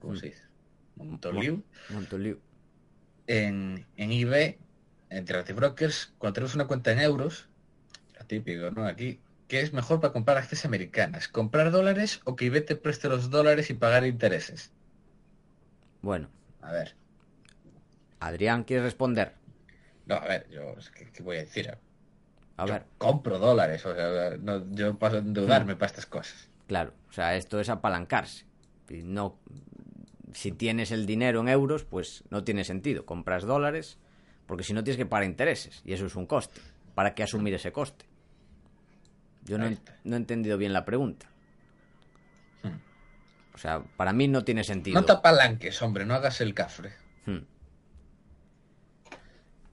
¿Cómo 0.00 0.16
se 0.16 0.26
dice? 0.26 0.42
Montoliu. 0.96 1.62
Montoliu. 1.90 2.40
En, 3.28 3.86
en 3.96 4.12
eBay, 4.12 4.58
en 5.10 5.18
Interactive 5.20 5.56
Brokers, 5.60 6.14
cuando 6.18 6.34
tenemos 6.34 6.56
una 6.56 6.66
cuenta 6.66 6.92
en 6.92 7.00
euros, 7.00 7.48
lo 8.18 8.26
típico, 8.26 8.70
¿no? 8.72 8.86
Aquí, 8.86 9.22
¿qué 9.48 9.60
es 9.62 9.72
mejor 9.74 10.00
para 10.00 10.12
comprar 10.14 10.38
acciones 10.38 10.64
americanas? 10.66 11.28
¿Comprar 11.28 11.70
dólares 11.72 12.20
o 12.26 12.36
que 12.36 12.46
eBay 12.48 12.64
te 12.66 12.76
preste 12.76 13.08
los 13.08 13.30
dólares 13.30 13.70
y 13.70 13.74
pagar 13.74 14.06
intereses? 14.06 14.74
Bueno, 16.02 16.28
A 16.60 16.70
ver. 16.72 16.96
Adrián, 18.20 18.62
¿quieres 18.62 18.84
responder? 18.84 19.34
No, 20.06 20.14
a 20.16 20.26
ver, 20.26 20.48
yo, 20.50 20.74
¿qué, 20.94 21.10
qué 21.12 21.22
voy 21.22 21.36
a 21.36 21.40
decir? 21.40 21.70
A 22.58 22.66
Yo 22.66 22.74
ver, 22.74 22.84
compro 22.98 23.38
dólares, 23.40 23.84
o 23.86 23.94
sea, 23.94 24.36
no, 24.38 24.70
yo 24.72 24.98
paso 24.98 25.16
a 25.16 25.20
endeudarme 25.20 25.76
para 25.76 25.86
estas 25.88 26.06
cosas. 26.06 26.50
claro, 26.66 26.94
o 27.08 27.12
sea, 27.12 27.36
esto 27.36 27.60
es 27.60 27.68
apalancarse. 27.68 28.44
No, 28.88 29.38
si 30.32 30.52
tienes 30.52 30.90
el 30.90 31.06
dinero 31.06 31.40
en 31.40 31.48
euros, 31.48 31.84
pues 31.84 32.24
no 32.30 32.44
tiene 32.44 32.64
sentido. 32.64 33.06
Compras 33.06 33.44
dólares, 33.44 33.98
porque 34.46 34.64
si 34.64 34.72
no 34.72 34.82
tienes 34.84 34.98
que 34.98 35.06
pagar 35.06 35.24
intereses, 35.24 35.82
y 35.84 35.92
eso 35.92 36.06
es 36.06 36.16
un 36.16 36.26
coste. 36.26 36.60
¿Para 36.94 37.14
qué 37.14 37.22
asumir 37.22 37.54
ese 37.54 37.72
coste? 37.72 38.04
Yo 39.44 39.56
no, 39.58 39.70
no 40.04 40.14
he 40.16 40.18
entendido 40.18 40.58
bien 40.58 40.72
la 40.72 40.84
pregunta. 40.84 41.26
Hmm. 42.62 42.78
O 43.54 43.58
sea, 43.58 43.82
para 43.96 44.12
mí 44.12 44.28
no 44.28 44.44
tiene 44.44 44.64
sentido. 44.64 45.00
No 45.00 45.06
te 45.06 45.12
apalanques, 45.12 45.80
hombre, 45.82 46.04
no 46.04 46.14
hagas 46.14 46.40
el 46.40 46.54
cafre. 46.54 46.92
Hmm. 47.24 47.38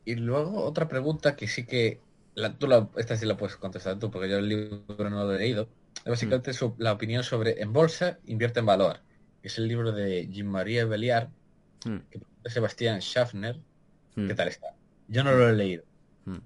Y 0.06 0.16
luego 0.16 0.64
otra 0.64 0.88
pregunta 0.88 1.36
que 1.36 1.48
sí 1.48 1.66
que 1.66 2.00
la, 2.36 2.54
tú 2.58 2.68
la, 2.68 2.90
esta 2.98 3.18
sí 3.18 3.26
la 3.26 3.38
puedes 3.38 3.56
contestar 3.58 3.98
tú 3.98 4.12
porque 4.12 4.30
yo 4.30 4.38
el 4.38 4.48
libro 4.50 5.10
no 5.10 5.24
lo 5.26 5.34
he 5.34 5.40
leído. 5.40 5.68
Es 5.98 6.06
básicamente 6.12 6.54
su- 6.54 6.76
la 6.78 6.92
opinión 6.92 7.24
sobre 7.24 7.62
en 7.62 7.74
bolsa 7.74 8.20
invierte 8.28 8.60
en 8.60 8.68
valor. 8.68 9.00
Que 9.46 9.50
Es 9.50 9.60
el 9.60 9.68
libro 9.68 9.92
de 9.92 10.28
Jean 10.28 10.48
Marie 10.48 10.86
Belliard, 10.86 11.30
Hmm. 11.86 11.98
que 12.10 12.20
de 12.44 12.50
Sebastián 12.50 13.00
Schaffner. 13.00 13.60
Hmm. 14.16 14.26
¿Qué 14.28 14.34
tal 14.34 14.48
está? 14.48 14.70
Yo 15.08 15.24
no 15.24 15.34
lo 15.34 15.48
he 15.48 15.54
leído. 15.54 15.84
Hmm. 16.26 16.40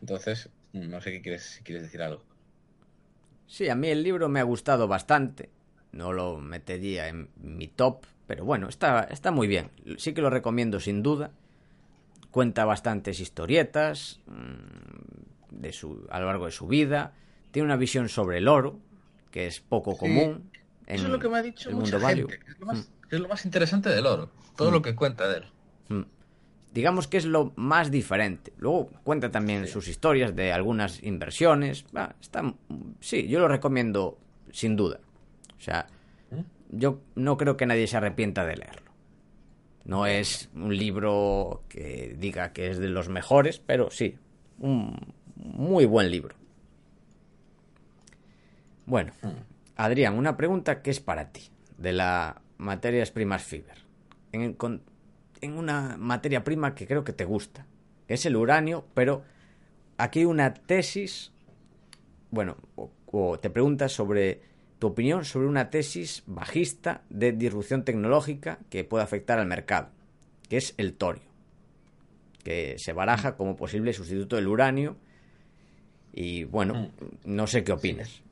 Entonces, 0.00 0.48
no 0.72 1.00
sé 1.00 1.12
qué 1.12 1.22
quieres, 1.22 1.44
si 1.44 1.62
quieres 1.62 1.84
decir 1.84 2.02
algo. 2.02 2.24
Sí, 3.46 3.68
a 3.68 3.76
mí 3.76 3.86
el 3.86 4.02
libro 4.02 4.28
me 4.28 4.40
ha 4.40 4.42
gustado 4.42 4.88
bastante. 4.88 5.50
No 5.92 6.12
lo 6.12 6.38
metería 6.38 7.06
en 7.06 7.28
mi 7.40 7.68
top, 7.68 8.04
pero 8.26 8.44
bueno, 8.44 8.68
está, 8.68 9.04
está 9.04 9.30
muy 9.30 9.46
bien. 9.46 9.70
Sí 9.96 10.12
que 10.12 10.20
lo 10.20 10.28
recomiendo 10.28 10.80
sin 10.80 11.04
duda. 11.04 11.30
Cuenta 12.32 12.64
bastantes 12.64 13.20
historietas 13.20 14.18
mm, 14.26 15.56
de 15.60 15.72
su, 15.72 16.04
a 16.10 16.18
lo 16.18 16.26
largo 16.26 16.46
de 16.46 16.50
su 16.52 16.66
vida. 16.66 17.12
Tiene 17.52 17.66
una 17.66 17.76
visión 17.76 18.08
sobre 18.08 18.38
el 18.38 18.48
oro, 18.48 18.80
que 19.30 19.46
es 19.46 19.60
poco 19.60 19.92
Sí. 19.92 19.98
común. 20.00 20.50
En 20.88 20.94
Eso 20.96 21.04
es 21.04 21.12
lo 21.12 21.18
que 21.18 21.28
me 21.28 21.36
ha 21.36 21.42
dicho 21.42 21.68
el 21.68 21.76
mucha 21.76 21.98
mundo 21.98 22.08
gente. 22.08 22.38
que 22.38 22.50
Es 22.50 22.58
lo, 22.58 22.66
más, 22.66 22.90
que 23.08 23.16
es 23.16 23.22
lo 23.22 23.28
más 23.28 23.44
interesante 23.44 23.90
del 23.90 24.06
oro. 24.06 24.30
Todo 24.56 24.70
lo 24.70 24.80
que 24.80 24.94
cuenta 24.94 25.28
de 25.28 25.36
él. 25.36 25.44
Mm. 25.88 26.02
Digamos 26.72 27.06
que 27.08 27.18
es 27.18 27.26
lo 27.26 27.52
más 27.56 27.90
diferente. 27.90 28.54
Luego 28.56 28.90
cuenta 29.04 29.30
también 29.30 29.66
sus 29.66 29.86
historias 29.86 30.34
de 30.34 30.50
algunas 30.50 31.02
inversiones. 31.02 31.84
Va, 31.94 32.16
está, 32.22 32.54
sí, 33.00 33.28
yo 33.28 33.38
lo 33.38 33.48
recomiendo 33.48 34.18
sin 34.50 34.76
duda. 34.76 35.00
O 35.58 35.60
sea, 35.60 35.88
yo 36.70 37.02
no 37.14 37.36
creo 37.36 37.58
que 37.58 37.66
nadie 37.66 37.86
se 37.86 37.98
arrepienta 37.98 38.46
de 38.46 38.56
leerlo. 38.56 38.90
No 39.84 40.06
es 40.06 40.48
un 40.54 40.74
libro 40.74 41.64
que 41.68 42.16
diga 42.18 42.52
que 42.54 42.70
es 42.70 42.78
de 42.78 42.88
los 42.88 43.10
mejores, 43.10 43.58
pero 43.58 43.90
sí, 43.90 44.16
un 44.58 45.14
muy 45.36 45.84
buen 45.84 46.10
libro. 46.10 46.34
Bueno, 48.86 49.12
Adrián, 49.78 50.18
una 50.18 50.36
pregunta 50.36 50.82
que 50.82 50.90
es 50.90 51.00
para 51.00 51.30
ti, 51.32 51.50
de 51.78 51.92
la 51.92 52.42
materias 52.58 53.12
primas 53.12 53.44
Fiber. 53.44 53.78
En, 54.32 54.52
con- 54.54 54.82
en 55.40 55.56
una 55.56 55.96
materia 55.96 56.42
prima 56.42 56.74
que 56.74 56.86
creo 56.86 57.04
que 57.04 57.12
te 57.12 57.24
gusta, 57.24 57.64
que 58.08 58.14
es 58.14 58.26
el 58.26 58.36
uranio, 58.36 58.84
pero 58.94 59.22
aquí 59.96 60.24
una 60.24 60.52
tesis, 60.52 61.30
bueno, 62.32 62.56
o, 62.74 62.90
o 63.06 63.38
te 63.38 63.50
preguntas 63.50 63.92
sobre 63.92 64.42
tu 64.80 64.88
opinión 64.88 65.24
sobre 65.24 65.46
una 65.46 65.70
tesis 65.70 66.22
bajista 66.26 67.02
de 67.08 67.32
disrupción 67.32 67.84
tecnológica 67.84 68.58
que 68.70 68.84
puede 68.84 69.04
afectar 69.04 69.38
al 69.38 69.46
mercado, 69.46 69.90
que 70.48 70.56
es 70.56 70.74
el 70.76 70.94
torio, 70.94 71.22
que 72.42 72.78
se 72.78 72.92
baraja 72.92 73.36
como 73.36 73.56
posible 73.56 73.92
sustituto 73.92 74.36
del 74.36 74.48
uranio. 74.48 74.96
Y 76.12 76.44
bueno, 76.44 76.90
no 77.24 77.46
sé 77.46 77.62
qué 77.62 77.72
opinas. 77.72 78.22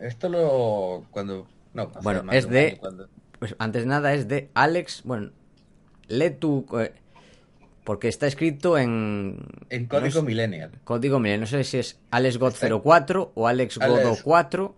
Esto 0.00 0.28
lo. 0.28 1.06
Cuando. 1.10 1.46
No, 1.74 1.88
Bueno, 2.02 2.30
es 2.32 2.48
de- 2.48 2.76
cuando- 2.80 3.08
Pues 3.38 3.54
antes 3.58 3.82
de 3.82 3.88
nada 3.88 4.12
es 4.14 4.28
de 4.28 4.50
Alex. 4.54 5.02
Bueno, 5.04 5.30
lee 6.08 6.30
tu. 6.30 6.66
eh, 6.78 6.92
porque 7.84 8.08
está 8.08 8.26
escrito 8.26 8.76
en. 8.78 9.38
En 9.70 9.82
no 9.84 9.88
código 9.88 10.20
sé- 10.20 10.26
Millennial. 10.26 10.72
Código, 10.84 11.18
mire, 11.18 11.38
no 11.38 11.46
sé 11.46 11.64
si 11.64 11.78
es 11.78 11.92
Está- 11.92 12.18
AlexGod04 12.18 13.30
o 13.34 13.48
AlexGodo 13.48 13.96
Alex- 13.96 14.22
4. 14.22 14.74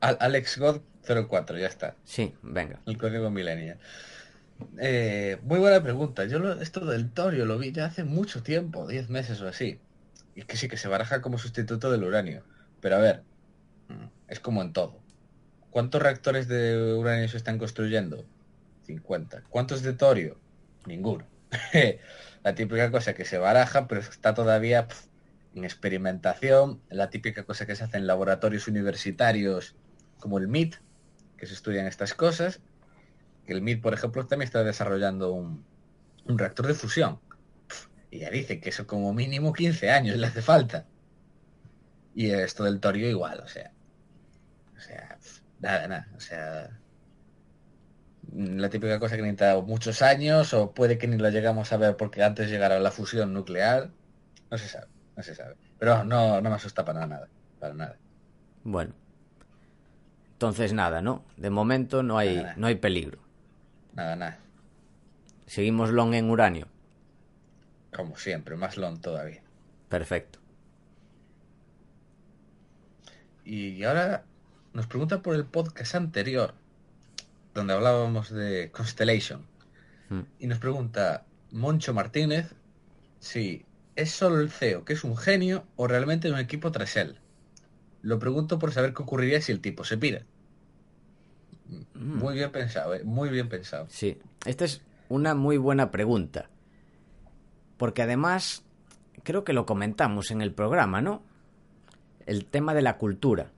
A- 0.00 0.08
Alex 0.08 0.58
God 0.58 0.80
04, 1.02 1.58
ya 1.58 1.66
está. 1.66 1.96
Sí, 2.04 2.34
venga. 2.42 2.80
El 2.86 2.98
código 2.98 3.30
Millennial. 3.30 3.78
Eh, 4.78 5.38
muy 5.42 5.58
buena 5.58 5.82
pregunta. 5.82 6.24
Yo 6.26 6.38
lo- 6.38 6.60
esto 6.60 6.84
del 6.84 7.10
torio 7.10 7.44
lo 7.46 7.58
vi 7.58 7.72
ya 7.72 7.86
hace 7.86 8.04
mucho 8.04 8.42
tiempo, 8.42 8.86
10 8.86 9.08
meses 9.10 9.40
o 9.40 9.48
así. 9.48 9.78
Y 10.34 10.42
que 10.42 10.56
sí, 10.56 10.68
que 10.68 10.76
se 10.76 10.88
baraja 10.88 11.20
como 11.22 11.38
sustituto 11.38 11.90
del 11.90 12.04
uranio. 12.04 12.42
Pero 12.84 12.96
a 12.96 12.98
ver, 12.98 13.22
es 14.28 14.40
como 14.40 14.60
en 14.60 14.74
todo. 14.74 15.00
¿Cuántos 15.70 16.02
reactores 16.02 16.48
de 16.48 16.92
uranio 16.92 17.26
se 17.30 17.38
están 17.38 17.56
construyendo? 17.56 18.26
50. 18.82 19.44
¿Cuántos 19.48 19.80
de 19.80 19.94
torio? 19.94 20.38
Ninguno. 20.84 21.24
la 22.44 22.54
típica 22.54 22.90
cosa 22.90 23.14
que 23.14 23.24
se 23.24 23.38
baraja, 23.38 23.88
pero 23.88 24.02
está 24.02 24.34
todavía 24.34 24.86
en 25.54 25.64
experimentación. 25.64 26.82
La 26.90 27.08
típica 27.08 27.44
cosa 27.44 27.64
que 27.64 27.74
se 27.74 27.84
hace 27.84 27.96
en 27.96 28.06
laboratorios 28.06 28.68
universitarios 28.68 29.74
como 30.18 30.36
el 30.36 30.48
MIT, 30.48 30.74
que 31.38 31.46
se 31.46 31.54
estudian 31.54 31.86
estas 31.86 32.12
cosas. 32.12 32.60
El 33.46 33.62
MIT, 33.62 33.80
por 33.80 33.94
ejemplo, 33.94 34.26
también 34.26 34.48
está 34.48 34.62
desarrollando 34.62 35.32
un, 35.32 35.64
un 36.26 36.38
reactor 36.38 36.66
de 36.66 36.74
fusión. 36.74 37.18
Y 38.10 38.18
ya 38.18 38.28
dice 38.28 38.60
que 38.60 38.68
eso 38.68 38.86
como 38.86 39.14
mínimo 39.14 39.54
15 39.54 39.90
años 39.90 40.18
le 40.18 40.26
hace 40.26 40.42
falta. 40.42 40.84
Y 42.14 42.30
esto 42.30 42.64
del 42.64 42.80
torio 42.80 43.08
igual, 43.08 43.40
o 43.40 43.48
sea. 43.48 43.72
O 44.76 44.80
sea, 44.80 45.18
nada, 45.60 45.88
nada. 45.88 46.08
O 46.16 46.20
sea. 46.20 46.70
La 48.32 48.68
típica 48.70 48.98
cosa 48.98 49.16
que 49.16 49.22
necesita 49.22 49.60
muchos 49.60 50.00
años, 50.02 50.54
o 50.54 50.72
puede 50.72 50.98
que 50.98 51.06
ni 51.06 51.16
lo 51.18 51.28
llegamos 51.30 51.72
a 51.72 51.76
ver 51.76 51.96
porque 51.96 52.22
antes 52.22 52.48
llegará 52.50 52.80
la 52.80 52.90
fusión 52.90 53.32
nuclear. 53.32 53.90
No 54.50 54.58
se 54.58 54.68
sabe, 54.68 54.86
no 55.16 55.22
se 55.22 55.34
sabe. 55.34 55.56
Pero 55.78 56.04
no, 56.04 56.40
no 56.40 56.50
me 56.50 56.56
asusta 56.56 56.84
para 56.84 57.06
nada. 57.06 57.28
Para 57.60 57.74
nada. 57.74 57.96
Bueno. 58.64 58.94
Entonces 60.32 60.72
nada, 60.72 61.00
¿no? 61.00 61.24
De 61.36 61.50
momento 61.50 62.02
no 62.02 62.18
hay, 62.18 62.36
Nada. 62.36 62.54
no 62.56 62.66
hay 62.66 62.74
peligro. 62.76 63.18
Nada, 63.94 64.16
nada. 64.16 64.38
Seguimos 65.46 65.90
long 65.90 66.14
en 66.14 66.30
uranio. 66.30 66.66
Como 67.94 68.16
siempre, 68.16 68.56
más 68.56 68.76
long 68.76 69.00
todavía. 69.00 69.42
Perfecto. 69.88 70.40
Y 73.44 73.82
ahora 73.84 74.24
nos 74.72 74.86
pregunta 74.86 75.22
por 75.22 75.34
el 75.34 75.44
podcast 75.44 75.94
anterior, 75.94 76.54
donde 77.52 77.74
hablábamos 77.74 78.30
de 78.30 78.70
Constellation. 78.72 79.46
Mm. 80.08 80.20
Y 80.40 80.46
nos 80.46 80.58
pregunta 80.58 81.24
Moncho 81.50 81.94
Martínez 81.94 82.54
si 83.20 83.64
es 83.96 84.10
solo 84.10 84.40
el 84.40 84.50
CEO, 84.50 84.84
que 84.84 84.94
es 84.94 85.04
un 85.04 85.16
genio, 85.16 85.64
o 85.76 85.86
realmente 85.86 86.30
un 86.30 86.38
equipo 86.38 86.72
tras 86.72 86.96
él. 86.96 87.18
Lo 88.02 88.18
pregunto 88.18 88.58
por 88.58 88.72
saber 88.72 88.92
qué 88.92 89.02
ocurriría 89.02 89.40
si 89.40 89.52
el 89.52 89.60
tipo 89.60 89.84
se 89.84 89.96
pira. 89.96 90.26
Muy 91.94 92.34
bien 92.34 92.50
pensado, 92.52 92.94
¿eh? 92.94 93.04
muy 93.04 93.30
bien 93.30 93.48
pensado. 93.48 93.86
Sí, 93.88 94.18
esta 94.44 94.64
es 94.64 94.82
una 95.08 95.34
muy 95.34 95.56
buena 95.56 95.90
pregunta. 95.90 96.50
Porque 97.78 98.02
además, 98.02 98.64
creo 99.22 99.44
que 99.44 99.52
lo 99.52 99.64
comentamos 99.64 100.30
en 100.30 100.42
el 100.42 100.52
programa, 100.52 101.00
¿no? 101.00 101.22
El 102.26 102.46
tema 102.46 102.74
de 102.74 102.82
la 102.82 102.96
cultura. 102.96 103.50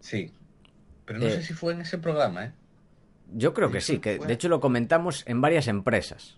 Sí. 0.00 0.32
Pero 1.04 1.18
no 1.20 1.26
Eh. 1.26 1.30
sé 1.32 1.42
si 1.42 1.54
fue 1.54 1.72
en 1.72 1.82
ese 1.82 1.98
programa, 1.98 2.46
¿eh? 2.46 2.52
Yo 3.32 3.54
creo 3.54 3.70
que 3.70 3.80
sí, 3.80 3.98
que 4.00 4.18
de 4.18 4.32
hecho 4.32 4.48
lo 4.48 4.60
comentamos 4.60 5.22
en 5.26 5.40
varias 5.40 5.68
empresas. 5.68 6.36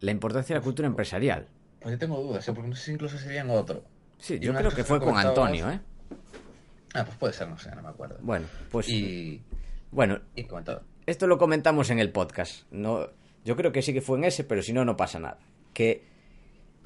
La 0.00 0.10
importancia 0.12 0.54
de 0.54 0.60
la 0.60 0.64
cultura 0.64 0.86
empresarial. 0.88 1.46
Pues 1.80 1.92
yo 1.94 1.98
tengo 1.98 2.20
dudas, 2.22 2.48
¿eh? 2.48 2.52
porque 2.52 2.70
no 2.70 2.76
sé 2.76 2.84
si 2.86 2.92
incluso 2.92 3.18
sería 3.18 3.42
en 3.42 3.50
otro. 3.50 3.84
Sí, 4.18 4.34
Y 4.34 4.38
yo 4.40 4.54
creo 4.54 4.70
que 4.70 4.82
fue 4.84 4.98
con 5.00 5.16
Antonio, 5.16 5.70
¿eh? 5.70 5.80
Ah, 6.94 7.04
pues 7.04 7.16
puede 7.18 7.32
ser, 7.34 7.48
no 7.48 7.58
sé, 7.58 7.74
no 7.74 7.82
me 7.82 7.88
acuerdo. 7.88 8.16
Bueno, 8.22 8.46
pues 8.70 8.88
Y, 8.88 9.42
bueno, 9.90 10.20
y 10.34 10.44
comentado. 10.44 10.82
esto 11.06 11.26
lo 11.26 11.36
comentamos 11.36 11.90
en 11.90 11.98
el 11.98 12.10
podcast. 12.10 12.62
No, 12.72 13.08
yo 13.44 13.54
creo 13.56 13.70
que 13.72 13.82
sí 13.82 13.92
que 13.92 14.00
fue 14.00 14.16
en 14.18 14.24
ese, 14.24 14.44
pero 14.44 14.62
si 14.62 14.72
no, 14.72 14.84
no 14.86 14.96
pasa 14.96 15.18
nada. 15.18 15.38
Que 15.74 16.02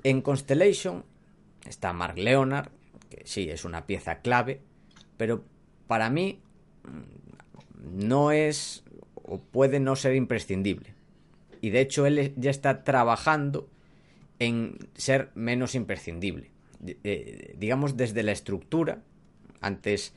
en 0.03 0.21
Constellation 0.23 1.05
está 1.67 1.93
Mark 1.93 2.19
Leonard, 2.19 2.69
que 3.13 3.27
sí 3.27 3.51
es 3.51 3.65
una 3.65 3.87
pieza 3.87 4.21
clave, 4.21 4.61
pero 5.17 5.45
para 5.87 6.09
mí 6.09 6.41
mm, 6.85 8.07
no 8.07 8.33
es 8.33 8.85
o 9.15 9.41
puede 9.41 9.81
no 9.81 9.97
ser 9.97 10.15
imprescindible. 10.15 10.95
Y 11.61 11.71
de 11.71 11.81
hecho 11.81 12.07
él 12.07 12.35
ya 12.37 12.51
está 12.51 12.85
trabajando 12.85 13.69
en 14.39 14.79
ser 14.95 15.31
menos 15.35 15.75
imprescindible. 15.75 16.51
Digamos 17.57 17.97
desde 17.97 18.25
la 18.25 18.33
estructura, 18.33 19.03
antes 19.61 20.13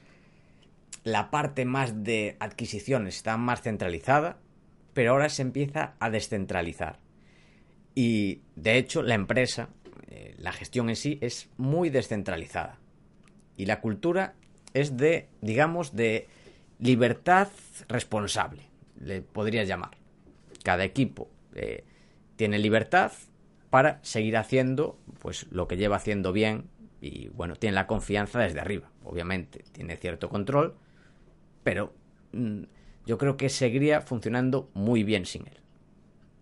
la 1.03 1.29
parte 1.29 1.65
más 1.65 2.03
de 2.03 2.35
adquisiciones 2.39 3.17
está 3.17 3.37
más 3.37 3.61
centralizada, 3.61 4.39
pero 4.93 5.11
ahora 5.11 5.29
se 5.29 5.43
empieza 5.43 5.93
a 5.99 6.09
descentralizar. 6.09 6.99
Y 7.93 8.41
de 8.55 8.77
hecho 8.77 9.03
la 9.03 9.13
empresa, 9.13 9.69
eh, 10.07 10.33
la 10.39 10.51
gestión 10.51 10.89
en 10.89 10.95
sí 10.95 11.19
es 11.21 11.49
muy 11.57 11.91
descentralizada. 11.91 12.79
Y 13.57 13.65
la 13.65 13.81
cultura 13.81 14.33
es 14.73 14.97
de, 14.97 15.29
digamos, 15.41 15.95
de 15.95 16.27
libertad 16.79 17.47
responsable, 17.87 18.63
le 18.99 19.21
podría 19.21 19.63
llamar. 19.63 19.91
Cada 20.63 20.83
equipo 20.83 21.29
eh, 21.53 21.83
tiene 22.35 22.59
libertad 22.59 23.11
para 23.69 23.99
seguir 24.03 24.37
haciendo 24.37 24.99
pues 25.19 25.47
lo 25.51 25.67
que 25.67 25.77
lleva 25.77 25.95
haciendo 25.95 26.33
bien 26.33 26.69
y 27.01 27.29
bueno, 27.29 27.55
tiene 27.55 27.75
la 27.75 27.87
confianza 27.87 28.39
desde 28.39 28.59
arriba, 28.59 28.89
obviamente, 29.03 29.63
tiene 29.71 29.95
cierto 29.97 30.29
control, 30.29 30.75
pero 31.63 31.93
mm, 32.31 32.63
yo 33.05 33.17
creo 33.17 33.37
que 33.37 33.49
seguiría 33.49 34.01
funcionando 34.01 34.69
muy 34.73 35.03
bien 35.03 35.25
sin 35.25 35.47
él. 35.47 35.59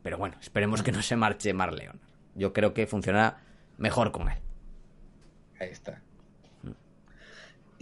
Pero 0.02 0.18
bueno, 0.18 0.38
esperemos 0.42 0.84
que 0.84 0.92
no 0.92 1.02
se 1.02 1.16
marche 1.16 1.54
Mar 1.54 1.74
Leonard. 1.74 2.00
Yo 2.36 2.54
creo 2.54 2.74
que 2.74 2.88
funcionará 2.88 3.42
mejor 3.78 4.12
con 4.12 4.30
él. 4.30 4.38
Ahí 5.60 5.70
está. 5.70 6.02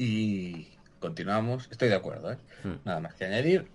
Y 0.04 0.68
continuamos. 1.00 1.68
Estoy 1.70 1.90
de 1.90 1.94
acuerdo, 1.96 2.32
¿eh? 2.32 2.38
Mm. 2.64 2.74
Nada 2.86 3.00
más 3.02 3.14
que 3.14 3.26
añadir. 3.26 3.68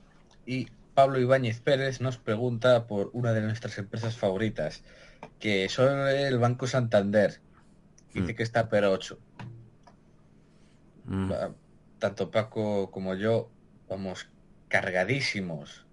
Y 0.45 0.67
Pablo 0.93 1.21
Ibáñez 1.21 1.61
Pérez 1.61 2.01
nos 2.01 2.19
pregunta 2.19 2.89
por 2.89 3.11
una 3.13 3.33
de 3.33 3.43
nuestras 3.43 3.79
empresas 3.79 4.17
favoritas, 4.17 4.83
que 5.39 5.69
son 5.69 6.09
el 6.09 6.37
Banco 6.41 6.67
Santander. 6.67 7.39
Dice 8.13 8.33
Mm. 8.33 8.37
que 8.37 8.43
está 8.43 8.69
per 8.69 8.85
8. 8.87 9.17
Mm, 11.05 11.31
Tanto 12.01 12.31
Paco 12.33 12.91
como 12.91 13.15
yo 13.15 13.49
vamos 13.89 14.29
cargadísimos 14.69 15.87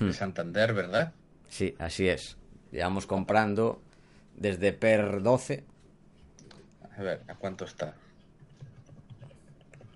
de 0.00 0.12
Santander, 0.14 0.72
¿verdad? 0.72 1.12
Sí, 1.50 1.74
así 1.78 2.08
es. 2.08 2.38
Llevamos 2.72 3.06
comprando 3.06 3.82
desde 4.34 4.72
PER 4.72 5.22
12. 5.22 5.62
A 6.96 7.02
ver, 7.02 7.22
¿a 7.28 7.34
cuánto 7.34 7.66
está? 7.66 7.94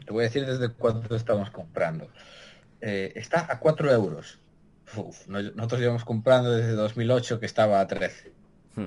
Te 0.08 0.14
voy 0.14 0.22
a 0.24 0.28
decir 0.28 0.46
desde 0.46 0.70
cuánto 0.70 1.14
estamos 1.14 1.50
comprando. 1.50 2.10
Eh, 2.80 3.12
está 3.14 3.46
a 3.52 3.60
4 3.60 3.92
euros. 3.92 4.38
Uf, 4.96 5.28
nosotros 5.28 5.82
llevamos 5.82 6.06
comprando 6.06 6.50
desde 6.50 6.72
2008 6.72 7.38
que 7.38 7.44
estaba 7.44 7.78
a 7.78 7.86
13. 7.86 8.32
Mm. 8.76 8.86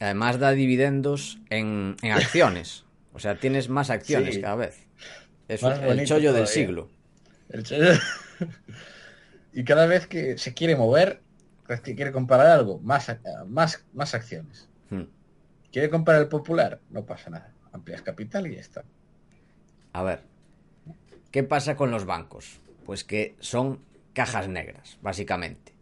Además 0.00 0.38
da 0.38 0.52
dividendos 0.52 1.38
en, 1.50 1.96
en 2.00 2.12
acciones. 2.12 2.86
O 3.12 3.18
sea, 3.18 3.38
tienes 3.38 3.68
más 3.68 3.90
acciones 3.90 4.36
Sí. 4.36 4.40
cada 4.40 4.56
vez. 4.56 4.86
Es 5.48 5.62
el 5.62 6.06
chollo 6.06 6.32
del 6.32 6.46
siglo. 6.46 6.88
El 7.50 7.62
chollo- 7.62 8.00
y 9.52 9.64
cada 9.64 9.84
vez 9.84 10.06
que 10.06 10.38
se 10.38 10.54
quiere 10.54 10.76
mover, 10.76 11.20
que 11.84 11.94
quiere 11.94 12.10
comprar 12.10 12.40
algo, 12.46 12.78
más, 12.78 13.14
más, 13.48 13.84
más 13.92 14.14
acciones. 14.14 14.66
Mm. 14.88 15.02
¿Quiere 15.70 15.90
comprar 15.90 16.22
el 16.22 16.28
popular? 16.28 16.80
No 16.88 17.04
pasa 17.04 17.28
nada. 17.28 17.52
Amplias 17.72 18.02
capital 18.02 18.46
y 18.46 18.54
ya 18.54 18.60
está. 18.60 18.84
A 19.92 20.02
ver, 20.02 20.24
¿qué 21.30 21.42
pasa 21.42 21.76
con 21.76 21.90
los 21.90 22.04
bancos? 22.04 22.60
Pues 22.84 23.04
que 23.04 23.36
son 23.40 23.80
cajas 24.12 24.48
negras, 24.48 24.98
básicamente. 25.02 25.72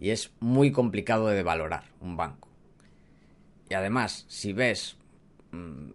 Y 0.00 0.10
es 0.10 0.32
muy 0.40 0.70
complicado 0.70 1.28
de 1.28 1.42
valorar 1.42 1.84
un 2.00 2.16
banco. 2.16 2.48
Y 3.68 3.74
además, 3.74 4.24
si 4.28 4.52
ves 4.52 4.96
mm, 5.50 5.90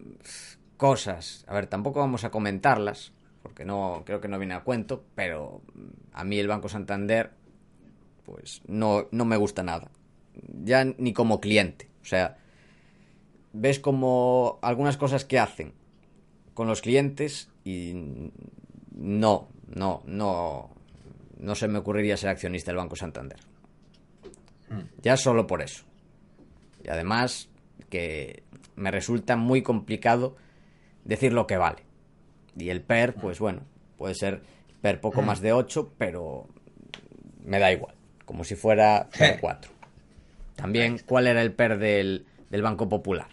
cosas, 0.76 1.44
a 1.48 1.54
ver, 1.54 1.66
tampoco 1.66 2.00
vamos 2.00 2.24
a 2.24 2.30
comentarlas, 2.30 3.12
porque 3.42 3.64
no 3.64 4.02
creo 4.06 4.20
que 4.20 4.28
no 4.28 4.38
viene 4.38 4.54
a 4.54 4.64
cuento, 4.64 5.04
pero 5.14 5.62
mm, 5.74 5.88
a 6.12 6.24
mí 6.24 6.38
el 6.38 6.48
Banco 6.48 6.68
Santander, 6.68 7.32
pues 8.24 8.62
no, 8.66 9.08
no 9.10 9.24
me 9.24 9.36
gusta 9.36 9.62
nada. 9.62 9.90
Ya 10.62 10.84
ni 10.84 11.12
como 11.12 11.40
cliente. 11.40 11.90
O 12.02 12.04
sea, 12.04 12.38
ves 13.54 13.78
como 13.78 14.58
algunas 14.62 14.96
cosas 14.96 15.24
que 15.24 15.38
hacen 15.38 15.72
con 16.52 16.66
los 16.66 16.82
clientes 16.82 17.48
y 17.64 18.30
no, 18.94 19.48
no, 19.74 20.02
no, 20.04 20.70
no 21.38 21.54
se 21.54 21.68
me 21.68 21.78
ocurriría 21.78 22.16
ser 22.16 22.30
accionista 22.30 22.70
del 22.70 22.78
Banco 22.78 22.96
Santander. 22.96 23.38
Ya 25.02 25.16
solo 25.16 25.46
por 25.46 25.62
eso. 25.62 25.84
Y 26.82 26.88
además 26.88 27.48
que 27.90 28.42
me 28.74 28.90
resulta 28.90 29.36
muy 29.36 29.62
complicado 29.62 30.36
decir 31.04 31.32
lo 31.32 31.46
que 31.46 31.56
vale. 31.56 31.84
Y 32.56 32.70
el 32.70 32.82
PER, 32.82 33.14
pues 33.14 33.38
bueno, 33.38 33.62
puede 33.96 34.14
ser 34.14 34.42
per 34.80 35.00
poco 35.00 35.22
más 35.22 35.40
de 35.40 35.52
8, 35.52 35.92
pero 35.96 36.48
me 37.44 37.60
da 37.60 37.72
igual, 37.72 37.94
como 38.24 38.42
si 38.42 38.56
fuera 38.56 39.08
per 39.16 39.38
4. 39.40 39.70
También, 40.56 40.98
¿cuál 41.06 41.28
era 41.28 41.40
el 41.40 41.52
PER 41.52 41.78
del, 41.78 42.26
del 42.50 42.62
Banco 42.62 42.88
Popular? 42.88 43.28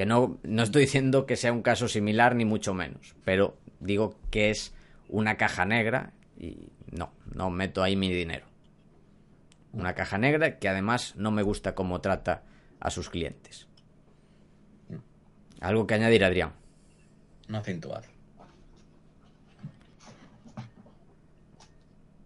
Que 0.00 0.06
no, 0.06 0.38
no 0.44 0.62
estoy 0.62 0.84
diciendo 0.84 1.26
que 1.26 1.36
sea 1.36 1.52
un 1.52 1.60
caso 1.60 1.86
similar, 1.86 2.34
ni 2.34 2.46
mucho 2.46 2.72
menos, 2.72 3.14
pero 3.22 3.58
digo 3.80 4.18
que 4.30 4.48
es 4.48 4.72
una 5.10 5.36
caja 5.36 5.66
negra 5.66 6.14
y 6.38 6.72
no, 6.90 7.12
no 7.34 7.50
meto 7.50 7.82
ahí 7.82 7.96
mi 7.96 8.10
dinero. 8.10 8.46
Una 9.74 9.94
caja 9.94 10.16
negra 10.16 10.58
que 10.58 10.70
además 10.70 11.16
no 11.16 11.30
me 11.30 11.42
gusta 11.42 11.74
cómo 11.74 12.00
trata 12.00 12.44
a 12.80 12.88
sus 12.88 13.10
clientes. 13.10 13.68
Algo 15.60 15.86
que 15.86 15.96
añadir, 15.96 16.24
Adrián. 16.24 16.54
No 17.48 17.58
acentuar. 17.58 18.04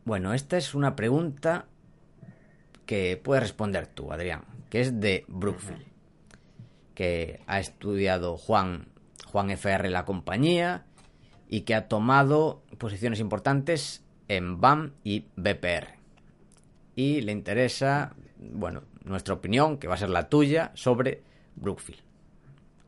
Bueno, 0.05 0.33
esta 0.33 0.57
es 0.59 0.77
una 0.77 0.95
pregunta 0.95 1.67
que 2.87 3.21
puedes 3.21 3.43
responder 3.43 3.89
tú, 3.89 4.13
Adrián, 4.13 4.45
que 4.71 4.81
es 4.81 5.01
de 5.01 5.25
Brookfield, 5.27 5.94
que 6.95 7.41
ha 7.47 7.59
estudiado 7.59 8.37
Juan, 8.37 8.87
Juan 9.27 9.51
FR 9.51 9.91
la 9.91 10.05
compañía 10.05 10.87
y 11.49 11.63
que 11.63 11.75
ha 11.75 11.89
tomado 11.89 12.63
posiciones 12.79 13.21
importantes 13.21 14.05
en 14.29 14.61
BAM 14.61 14.93
y 15.03 15.27
BPR. 15.37 15.99
Y 16.97 17.21
le 17.21 17.33
interesa, 17.33 18.15
bueno, 18.39 18.85
nuestra 19.05 19.35
opinión, 19.35 19.79
que 19.79 19.89
va 19.89 19.95
a 19.95 19.99
ser 19.99 20.11
la 20.11 20.29
tuya, 20.29 20.73
sobre 20.75 21.23
Brookfield. 21.57 22.01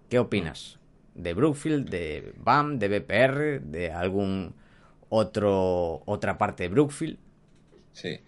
¿Qué 0.09 0.19
opinas? 0.19 0.79
¿De 1.14 1.35
Brookfield, 1.35 1.88
de 1.88 2.35
BAM, 2.38 2.79
de 2.79 3.01
BPR, 3.01 3.61
de 3.61 3.92
algún 3.92 4.55
otro 5.09 6.03
otra 6.07 6.38
parte 6.38 6.64
de 6.64 6.69
Brookfield? 6.69 7.19
Sí. 7.92 8.21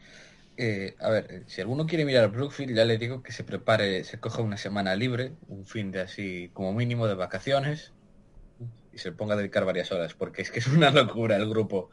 Eh, 0.60 0.96
a 0.98 1.08
ver, 1.10 1.44
si 1.46 1.60
alguno 1.60 1.86
quiere 1.86 2.04
mirar 2.04 2.24
a 2.24 2.26
Brookfield, 2.26 2.74
ya 2.74 2.84
le 2.84 2.98
digo 2.98 3.22
que 3.22 3.30
se 3.30 3.44
prepare, 3.44 4.02
se 4.02 4.18
coja 4.18 4.42
una 4.42 4.56
semana 4.56 4.96
libre, 4.96 5.36
un 5.46 5.64
fin 5.64 5.92
de 5.92 6.00
así 6.00 6.50
como 6.52 6.72
mínimo 6.72 7.06
de 7.06 7.14
vacaciones, 7.14 7.92
y 8.92 8.98
se 8.98 9.12
ponga 9.12 9.34
a 9.34 9.36
dedicar 9.36 9.64
varias 9.64 9.92
horas, 9.92 10.14
porque 10.14 10.42
es 10.42 10.50
que 10.50 10.58
es 10.58 10.66
una 10.66 10.90
locura 10.90 11.36
el 11.36 11.48
grupo. 11.48 11.90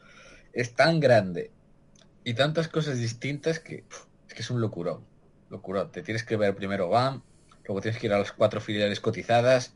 Es 0.51 0.73
tan 0.73 0.99
grande 0.99 1.51
y 2.23 2.33
tantas 2.33 2.67
cosas 2.67 2.97
distintas 2.97 3.59
que 3.59 3.83
es 4.27 4.33
que 4.33 4.41
es 4.41 4.49
un 4.49 4.59
locurón. 4.59 5.05
Locurón. 5.51 5.91
Te 5.91 6.01
tienes 6.01 6.23
que 6.23 6.35
ver 6.35 6.55
primero 6.55 6.89
BAM, 6.89 7.21
luego 7.65 7.81
tienes 7.81 8.01
que 8.01 8.07
ir 8.07 8.13
a 8.13 8.17
las 8.17 8.31
cuatro 8.31 8.61
filiales 8.61 8.99
cotizadas, 8.99 9.75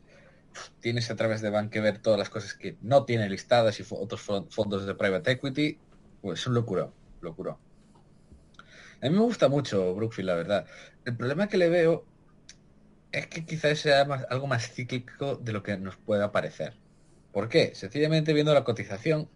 tienes 0.80 1.12
a 1.12 1.14
través 1.14 1.42
de 1.42 1.50
BAM 1.50 1.70
que 1.70 1.80
ver 1.80 1.98
todas 1.98 2.18
las 2.18 2.28
cosas 2.28 2.54
que 2.54 2.76
no 2.82 3.04
tiene 3.04 3.30
listadas 3.30 3.78
y 3.78 3.84
otros 3.88 4.20
fondos 4.20 4.84
de 4.84 4.96
private 4.96 5.30
equity. 5.30 5.78
Pues 6.22 6.40
es 6.40 6.46
un 6.48 6.54
locurón, 6.54 6.92
locurón. 7.20 7.69
A 9.02 9.08
mí 9.08 9.14
me 9.14 9.22
gusta 9.22 9.48
mucho 9.48 9.94
Brookfield, 9.94 10.28
la 10.28 10.34
verdad. 10.34 10.66
El 11.04 11.16
problema 11.16 11.48
que 11.48 11.56
le 11.56 11.70
veo 11.70 12.04
es 13.12 13.26
que 13.26 13.44
quizás 13.44 13.78
sea 13.78 14.02
algo 14.02 14.46
más 14.46 14.70
cíclico 14.70 15.36
de 15.36 15.52
lo 15.52 15.62
que 15.62 15.76
nos 15.78 15.96
pueda 15.96 16.32
parecer. 16.32 16.74
¿Por 17.32 17.48
qué? 17.48 17.74
Sencillamente 17.74 18.32
viendo 18.32 18.52
la 18.52 18.64
cotización, 18.64 19.28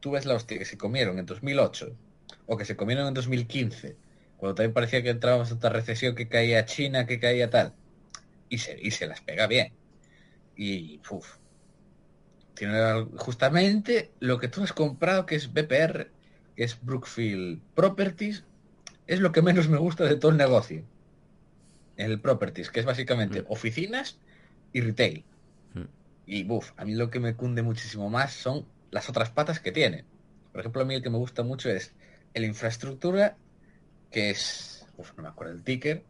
tú 0.00 0.12
ves 0.12 0.24
la 0.26 0.34
hostia 0.34 0.58
que 0.58 0.64
se 0.64 0.78
comieron 0.78 1.18
en 1.18 1.26
2008 1.26 1.96
o 2.46 2.56
que 2.56 2.64
se 2.64 2.76
comieron 2.76 3.08
en 3.08 3.14
2015, 3.14 3.96
cuando 4.36 4.54
también 4.54 4.72
parecía 4.72 5.02
que 5.02 5.10
entrábamos 5.10 5.50
en 5.50 5.58
otra 5.58 5.70
recesión 5.70 6.14
que 6.14 6.28
caía 6.28 6.64
China, 6.64 7.06
que 7.06 7.20
caía 7.20 7.50
tal, 7.50 7.74
y 8.48 8.58
se, 8.58 8.78
y 8.80 8.90
se 8.90 9.06
las 9.06 9.20
pega 9.20 9.46
bien. 9.46 9.72
Y, 10.56 11.00
uff, 11.10 11.36
tiene 12.54 13.06
justamente 13.16 14.10
lo 14.20 14.38
que 14.38 14.48
tú 14.48 14.62
has 14.62 14.72
comprado, 14.72 15.26
que 15.26 15.34
es 15.36 15.52
BPR, 15.52 16.10
que 16.56 16.64
es 16.64 16.78
Brookfield 16.82 17.60
Properties, 17.74 18.44
es 19.10 19.18
lo 19.18 19.32
que 19.32 19.42
menos 19.42 19.68
me 19.68 19.76
gusta 19.76 20.04
de 20.04 20.14
todo 20.14 20.30
el 20.30 20.36
negocio. 20.36 20.84
El 21.96 22.20
Properties, 22.20 22.70
que 22.70 22.78
es 22.78 22.86
básicamente 22.86 23.42
mm. 23.42 23.46
oficinas 23.48 24.20
y 24.72 24.82
retail. 24.82 25.24
Mm. 25.74 25.82
Y 26.26 26.44
buf, 26.44 26.70
a 26.76 26.84
mí 26.84 26.94
lo 26.94 27.10
que 27.10 27.18
me 27.18 27.34
cunde 27.34 27.62
muchísimo 27.62 28.08
más 28.08 28.32
son 28.32 28.64
las 28.92 29.08
otras 29.08 29.30
patas 29.30 29.58
que 29.58 29.72
tiene. 29.72 30.04
Por 30.52 30.60
ejemplo, 30.60 30.82
a 30.82 30.84
mí 30.84 30.94
el 30.94 31.02
que 31.02 31.10
me 31.10 31.18
gusta 31.18 31.42
mucho 31.42 31.68
es 31.68 31.92
el 32.34 32.44
infraestructura, 32.44 33.36
que 34.12 34.30
es, 34.30 34.86
uf, 34.96 35.10
no 35.16 35.24
me 35.24 35.28
acuerdo 35.28 35.54
el 35.54 35.64
ticker, 35.64 36.04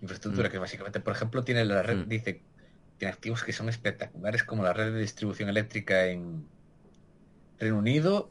infraestructura 0.00 0.48
mm. 0.48 0.52
que 0.52 0.58
básicamente, 0.58 1.00
por 1.00 1.12
ejemplo, 1.12 1.44
tiene 1.44 1.66
la 1.66 1.82
red, 1.82 2.06
dice, 2.06 2.40
tiene 2.96 3.12
activos 3.12 3.44
que 3.44 3.52
son 3.52 3.68
espectaculares, 3.68 4.44
como 4.44 4.62
la 4.62 4.72
red 4.72 4.94
de 4.94 5.00
distribución 5.00 5.50
eléctrica 5.50 6.06
en 6.06 6.46
Reino 7.58 7.76
Unido, 7.76 8.30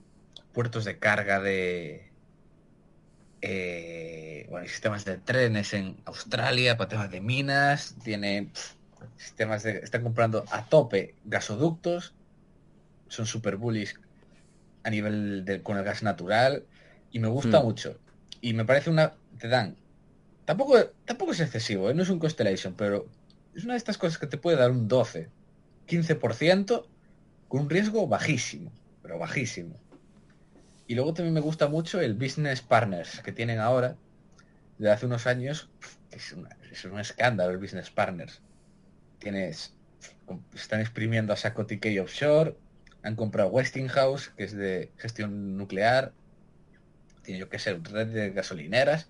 puertos 0.51 0.83
de 0.83 0.97
carga 0.97 1.39
de, 1.39 2.11
eh, 3.45 4.47
bueno, 4.49 4.65
sistemas 4.69 5.03
de 5.03 5.17
trenes 5.17 5.73
en 5.73 5.97
Australia 6.05 6.77
para 6.77 6.87
temas 6.87 7.11
de 7.11 7.19
minas, 7.19 7.93
tiene 8.01 8.49
sistemas 9.17 9.63
de, 9.63 9.79
están 9.79 10.01
comprando 10.01 10.45
a 10.49 10.63
tope 10.63 11.15
gasoductos, 11.25 12.13
son 13.09 13.25
super 13.25 13.57
bullish 13.57 13.95
a 14.83 14.89
nivel 14.89 15.43
de, 15.43 15.61
con 15.61 15.77
el 15.77 15.83
gas 15.83 16.03
natural 16.03 16.63
y 17.11 17.19
me 17.19 17.27
gusta 17.27 17.59
hmm. 17.59 17.65
mucho. 17.65 17.99
Y 18.39 18.53
me 18.53 18.63
parece 18.63 18.89
una, 18.89 19.13
te 19.37 19.49
dan, 19.49 19.75
tampoco, 20.45 20.77
tampoco 21.03 21.33
es 21.33 21.41
excesivo, 21.41 21.89
¿eh? 21.89 21.93
no 21.93 22.03
es 22.03 22.09
un 22.09 22.19
Constellation, 22.19 22.75
pero 22.75 23.07
es 23.53 23.65
una 23.65 23.73
de 23.73 23.77
estas 23.77 23.97
cosas 23.97 24.17
que 24.17 24.27
te 24.27 24.37
puede 24.37 24.55
dar 24.55 24.71
un 24.71 24.87
12, 24.87 25.27
15% 25.89 26.85
con 27.49 27.61
un 27.61 27.69
riesgo 27.69 28.07
bajísimo, 28.07 28.71
pero 29.01 29.19
bajísimo. 29.19 29.82
Y 30.87 30.95
luego 30.95 31.13
también 31.13 31.33
me 31.33 31.39
gusta 31.39 31.67
mucho 31.67 32.01
el 32.01 32.13
Business 32.13 32.61
Partners 32.61 33.21
que 33.21 33.31
tienen 33.31 33.59
ahora, 33.59 33.95
de 34.77 34.91
hace 34.91 35.05
unos 35.05 35.27
años, 35.27 35.69
es, 36.11 36.33
un 36.85 36.99
escándalo 36.99 37.51
el 37.51 37.57
Business 37.57 37.89
Partners. 37.89 38.41
Tienes, 39.19 39.73
están 40.53 40.81
exprimiendo 40.81 41.33
a 41.33 41.37
saco 41.37 41.65
TK 41.65 42.01
Offshore, 42.01 42.57
han 43.03 43.15
comprado 43.15 43.49
Westinghouse, 43.49 44.29
que 44.29 44.43
es 44.43 44.53
de 44.55 44.91
gestión 44.97 45.57
nuclear, 45.57 46.13
tiene 47.21 47.39
yo 47.39 47.49
que 47.49 47.59
ser 47.59 47.81
red 47.83 48.07
de 48.07 48.31
gasolineras, 48.31 49.09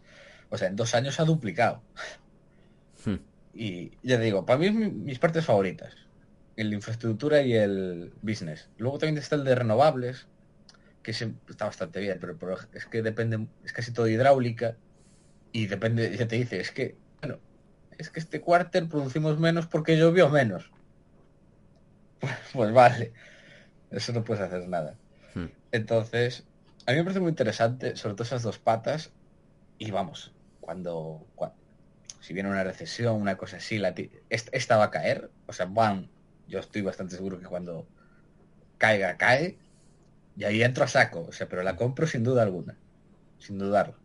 o 0.49 0.57
sea, 0.57 0.67
en 0.67 0.75
dos 0.75 0.93
años 0.93 1.19
ha 1.19 1.25
duplicado. 1.25 1.81
Hmm. 3.05 3.17
Y 3.53 3.91
ya 4.03 4.17
te 4.17 4.23
digo, 4.23 4.45
para 4.45 4.59
mí 4.59 4.69
mis 4.71 5.19
partes 5.19 5.45
favoritas, 5.45 5.95
el 6.55 6.73
infraestructura 6.73 7.41
y 7.41 7.53
el 7.53 8.13
business. 8.21 8.69
Luego 8.77 8.99
también 8.99 9.17
está 9.17 9.35
el 9.35 9.43
de 9.43 9.55
renovables, 9.55 10.27
que 11.03 11.11
está 11.11 11.65
bastante 11.65 11.99
bien, 11.99 12.17
pero, 12.19 12.57
es 12.73 12.85
que 12.85 13.01
depende, 13.01 13.47
es 13.63 13.73
casi 13.73 13.91
todo 13.91 14.07
hidráulica 14.07 14.77
y 15.51 15.67
depende, 15.67 16.15
ya 16.17 16.27
te 16.27 16.37
dice, 16.37 16.59
es 16.59 16.71
que, 16.71 16.97
bueno, 17.21 17.39
es 17.97 18.09
que 18.09 18.19
este 18.19 18.41
cuarter 18.41 18.87
producimos 18.87 19.39
menos 19.39 19.67
porque 19.67 19.97
llovió 19.97 20.29
menos. 20.29 20.71
Pues, 22.19 22.33
pues, 22.53 22.73
vale, 22.73 23.13
eso 23.91 24.13
no 24.13 24.23
puedes 24.23 24.43
hacer 24.43 24.67
nada. 24.67 24.95
Hmm. 25.35 25.47
Entonces, 25.71 26.45
a 26.85 26.91
mí 26.91 26.97
me 26.97 27.03
parece 27.03 27.19
muy 27.19 27.29
interesante, 27.29 27.95
sobre 27.97 28.15
todo 28.15 28.23
esas 28.23 28.41
dos 28.41 28.57
patas, 28.57 29.11
y 29.77 29.91
vamos, 29.91 30.33
cuando, 30.61 31.27
si 32.21 32.33
viene 32.33 32.49
una 32.49 32.63
recesión, 32.63 33.21
una 33.21 33.35
cosa 33.35 33.57
así, 33.57 33.77
la 33.77 33.93
esta 34.29 34.77
va 34.77 34.85
a 34.85 34.91
caer, 34.91 35.29
o 35.47 35.53
sea, 35.53 35.65
van, 35.65 36.09
yo 36.47 36.59
estoy 36.59 36.81
bastante 36.81 37.15
seguro 37.15 37.39
que 37.39 37.45
cuando 37.45 37.87
caiga, 38.77 39.17
cae, 39.17 39.57
y 40.35 40.43
ahí 40.45 40.63
entro 40.63 40.83
a 40.83 40.87
saco, 40.87 41.25
o 41.29 41.31
sea, 41.31 41.47
pero 41.47 41.63
la 41.63 41.75
compro 41.75 42.07
sin 42.07 42.23
duda 42.23 42.43
alguna, 42.43 42.75
sin 43.39 43.57
dudarlo. 43.57 43.95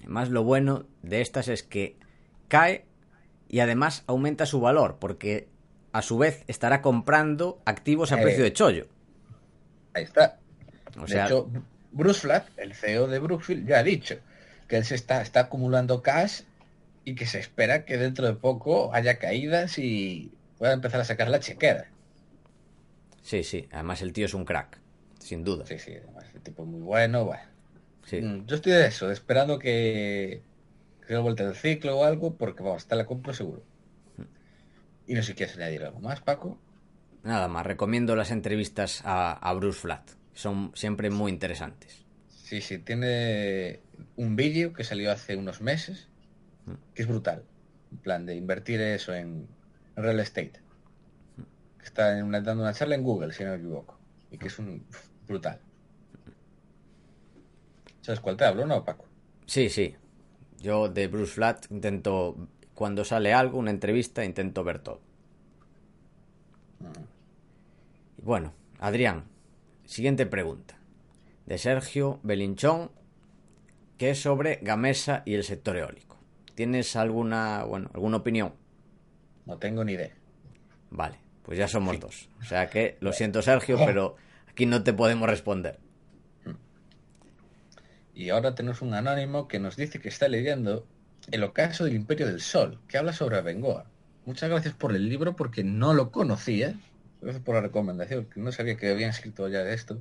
Además, 0.00 0.28
lo 0.28 0.44
bueno 0.44 0.86
de 1.02 1.22
estas 1.22 1.48
es 1.48 1.62
que 1.62 1.96
cae 2.48 2.84
y 3.48 3.60
además 3.60 4.04
aumenta 4.06 4.44
su 4.44 4.60
valor, 4.60 4.98
porque 5.00 5.48
a 5.92 6.02
su 6.02 6.18
vez 6.18 6.44
estará 6.46 6.82
comprando 6.82 7.62
activos 7.64 8.12
a 8.12 8.20
precio 8.20 8.44
de 8.44 8.52
chollo. 8.52 8.88
Ahí 9.94 10.04
está. 10.04 10.38
O 11.00 11.06
sea, 11.06 11.22
de 11.22 11.26
hecho, 11.26 11.50
Bruce 11.92 12.20
Flatt, 12.20 12.48
el 12.58 12.74
CEO 12.74 13.06
de 13.06 13.18
Brookfield, 13.18 13.66
ya 13.66 13.78
ha 13.78 13.82
dicho 13.82 14.16
que 14.68 14.76
él 14.76 14.84
se 14.84 14.94
está, 14.94 15.22
está 15.22 15.40
acumulando 15.40 16.02
cash 16.02 16.42
y 17.04 17.14
que 17.14 17.26
se 17.26 17.38
espera 17.38 17.84
que 17.84 17.96
dentro 17.96 18.26
de 18.26 18.34
poco 18.34 18.92
haya 18.92 19.18
caídas 19.18 19.78
y 19.78 20.32
pueda 20.58 20.72
empezar 20.72 21.00
a 21.00 21.04
sacar 21.04 21.28
la 21.28 21.40
chequera. 21.40 21.88
Sí, 23.22 23.42
sí, 23.42 23.68
además 23.72 24.02
el 24.02 24.12
tío 24.12 24.26
es 24.26 24.34
un 24.34 24.44
crack 24.44 24.83
sin 25.24 25.42
duda. 25.42 25.64
Sí, 25.64 25.78
sí, 25.78 25.92
el 25.92 26.40
tipo 26.42 26.66
muy 26.66 26.82
bueno, 26.82 27.24
bueno. 27.24 27.42
Mm, 28.12 28.44
yo 28.46 28.56
estoy 28.56 28.72
de 28.72 28.86
eso, 28.86 29.10
esperando 29.10 29.58
que, 29.58 30.42
que 31.06 31.16
vuelta 31.16 31.44
del 31.44 31.54
ciclo 31.54 31.98
o 31.98 32.04
algo, 32.04 32.36
porque 32.36 32.62
vamos, 32.62 32.82
está 32.82 32.94
la 32.94 33.06
compro 33.06 33.32
seguro. 33.32 33.62
Mm. 34.18 34.22
Y 35.06 35.14
no 35.14 35.22
sé 35.22 35.28
si 35.28 35.34
quieres 35.34 35.56
añadir 35.56 35.82
algo 35.84 36.00
más, 36.00 36.20
Paco. 36.20 36.58
Nada 37.22 37.48
más, 37.48 37.64
recomiendo 37.64 38.14
las 38.16 38.30
entrevistas 38.30 39.00
a, 39.04 39.52
Bruce 39.54 39.80
Flat, 39.80 40.10
son 40.34 40.72
siempre 40.74 41.08
muy 41.08 41.32
interesantes. 41.32 42.04
Sí, 42.28 42.60
sí, 42.60 42.78
tiene 42.78 43.80
un 44.16 44.36
vídeo 44.36 44.74
que 44.74 44.84
salió 44.84 45.10
hace 45.10 45.36
unos 45.36 45.62
meses, 45.62 46.08
mm. 46.66 46.74
que 46.94 47.02
es 47.02 47.08
brutal. 47.08 47.44
En 47.92 47.98
plan 47.98 48.26
de 48.26 48.34
invertir 48.34 48.82
eso 48.82 49.14
en 49.14 49.48
real 49.96 50.20
estate. 50.20 50.60
Está 51.82 52.14
dando 52.14 52.62
una 52.62 52.74
charla 52.74 52.94
en 52.94 53.02
Google, 53.02 53.32
si 53.32 53.44
no 53.44 53.50
me 53.50 53.56
equivoco. 53.56 53.98
Y 54.30 54.36
que 54.36 54.48
es 54.48 54.58
un 54.58 54.84
brutal. 55.26 55.60
¿Sabes 58.00 58.20
cuál 58.20 58.36
te 58.36 58.44
hablo, 58.44 58.66
no, 58.66 58.84
Paco? 58.84 59.06
Sí, 59.46 59.68
sí. 59.68 59.96
Yo 60.58 60.88
de 60.88 61.08
Bruce 61.08 61.32
Flat 61.32 61.66
intento, 61.70 62.36
cuando 62.74 63.04
sale 63.04 63.32
algo, 63.32 63.58
una 63.58 63.70
entrevista, 63.70 64.24
intento 64.24 64.64
ver 64.64 64.78
todo. 64.78 65.00
Y 68.18 68.22
bueno, 68.22 68.52
Adrián, 68.78 69.24
siguiente 69.84 70.26
pregunta. 70.26 70.76
De 71.46 71.58
Sergio 71.58 72.20
Belinchón, 72.22 72.90
que 73.98 74.10
es 74.10 74.20
sobre 74.20 74.58
Gamesa 74.62 75.22
y 75.24 75.34
el 75.34 75.44
sector 75.44 75.76
eólico. 75.76 76.18
¿Tienes 76.54 76.96
alguna, 76.96 77.64
bueno, 77.64 77.90
alguna 77.94 78.18
opinión? 78.18 78.54
No 79.46 79.58
tengo 79.58 79.84
ni 79.84 79.92
idea. 79.92 80.14
Vale, 80.90 81.18
pues 81.42 81.58
ya 81.58 81.68
somos 81.68 81.98
dos. 82.00 82.28
O 82.40 82.44
sea 82.44 82.68
que, 82.70 82.96
lo 83.00 83.12
siento 83.12 83.42
Sergio, 83.42 83.78
pero 83.84 84.16
aquí 84.54 84.66
no 84.66 84.84
te 84.84 84.92
podemos 84.92 85.28
responder. 85.28 85.80
Y 88.14 88.30
ahora 88.30 88.54
tenemos 88.54 88.82
un 88.82 88.94
anónimo 88.94 89.48
que 89.48 89.58
nos 89.58 89.74
dice 89.74 89.98
que 89.98 90.08
está 90.08 90.28
leyendo 90.28 90.86
El 91.32 91.42
ocaso 91.42 91.84
del 91.84 91.96
Imperio 91.96 92.28
del 92.28 92.40
Sol, 92.40 92.78
que 92.86 92.96
habla 92.96 93.12
sobre 93.12 93.36
Abengoa. 93.36 93.86
Muchas 94.26 94.48
gracias 94.48 94.72
por 94.72 94.94
el 94.94 95.08
libro 95.08 95.34
porque 95.34 95.64
no 95.64 95.92
lo 95.92 96.12
conocía. 96.12 96.78
Gracias 97.20 97.42
por 97.42 97.56
la 97.56 97.62
recomendación, 97.62 98.26
que 98.26 98.38
no 98.38 98.52
sabía 98.52 98.76
que 98.76 98.92
habían 98.92 99.10
escrito 99.10 99.48
ya 99.48 99.64
de 99.64 99.74
esto. 99.74 100.00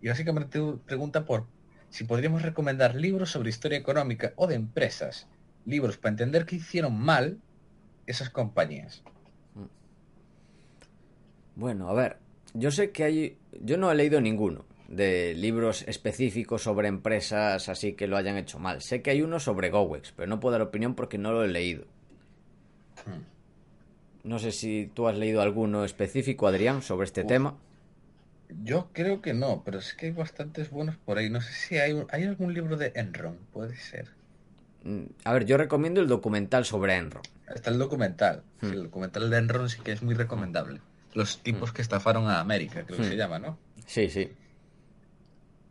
Y 0.00 0.08
básicamente 0.08 0.58
pregunta 0.86 1.26
por 1.26 1.44
si 1.90 2.04
podríamos 2.04 2.40
recomendar 2.40 2.94
libros 2.94 3.30
sobre 3.30 3.50
historia 3.50 3.76
económica 3.76 4.32
o 4.36 4.46
de 4.46 4.54
empresas. 4.54 5.26
Libros 5.66 5.98
para 5.98 6.12
entender 6.12 6.46
qué 6.46 6.56
hicieron 6.56 6.98
mal 6.98 7.38
esas 8.06 8.30
compañías. 8.30 9.02
Bueno, 11.56 11.90
a 11.90 11.92
ver, 11.92 12.16
yo 12.54 12.70
sé 12.70 12.90
que 12.90 13.04
hay... 13.04 13.36
Yo 13.60 13.76
no 13.76 13.90
he 13.90 13.94
leído 13.94 14.20
ninguno 14.20 14.64
de 14.88 15.34
libros 15.34 15.84
específicos 15.86 16.62
sobre 16.62 16.88
empresas 16.88 17.68
así 17.68 17.92
que 17.92 18.06
lo 18.08 18.16
hayan 18.16 18.36
hecho 18.36 18.58
mal. 18.58 18.82
Sé 18.82 19.02
que 19.02 19.10
hay 19.10 19.22
uno 19.22 19.38
sobre 19.40 19.70
Gowex, 19.70 20.12
pero 20.12 20.28
no 20.28 20.40
puedo 20.40 20.52
dar 20.52 20.62
opinión 20.62 20.94
porque 20.94 21.18
no 21.18 21.32
lo 21.32 21.44
he 21.44 21.48
leído. 21.48 21.84
No 24.22 24.38
sé 24.38 24.52
si 24.52 24.90
tú 24.92 25.08
has 25.08 25.16
leído 25.16 25.40
alguno 25.40 25.84
específico, 25.84 26.46
Adrián, 26.46 26.82
sobre 26.82 27.06
este 27.06 27.22
Uf. 27.22 27.28
tema. 27.28 27.56
Yo 28.62 28.88
creo 28.92 29.22
que 29.22 29.32
no, 29.32 29.62
pero 29.64 29.78
es 29.78 29.94
que 29.94 30.06
hay 30.06 30.12
bastantes 30.12 30.70
buenos 30.70 30.96
por 30.96 31.18
ahí. 31.18 31.30
No 31.30 31.40
sé 31.40 31.52
si 31.52 31.78
hay, 31.78 32.04
hay 32.10 32.24
algún 32.24 32.52
libro 32.52 32.76
de 32.76 32.92
Enron, 32.96 33.38
puede 33.52 33.76
ser. 33.76 34.08
Mm, 34.82 35.04
A 35.24 35.32
ver, 35.32 35.44
yo 35.46 35.56
recomiendo 35.56 36.00
el 36.00 36.08
documental 36.08 36.64
sobre 36.64 36.96
Enron. 36.96 37.22
Está 37.54 37.70
el 37.70 37.78
documental. 37.78 38.42
Hmm. 38.60 38.72
el 38.72 38.82
documental 38.84 39.30
de 39.30 39.38
Enron 39.38 39.68
sí 39.70 39.80
que 39.82 39.92
es 39.92 40.02
muy 40.02 40.14
recomendable. 40.14 40.80
Los 41.14 41.42
tipos 41.42 41.72
que 41.72 41.82
estafaron 41.82 42.28
a 42.28 42.40
América, 42.40 42.84
creo 42.86 42.98
que 42.98 43.04
se 43.04 43.16
llama, 43.16 43.38
¿no? 43.38 43.58
Sí, 43.86 44.08
sí. 44.10 44.30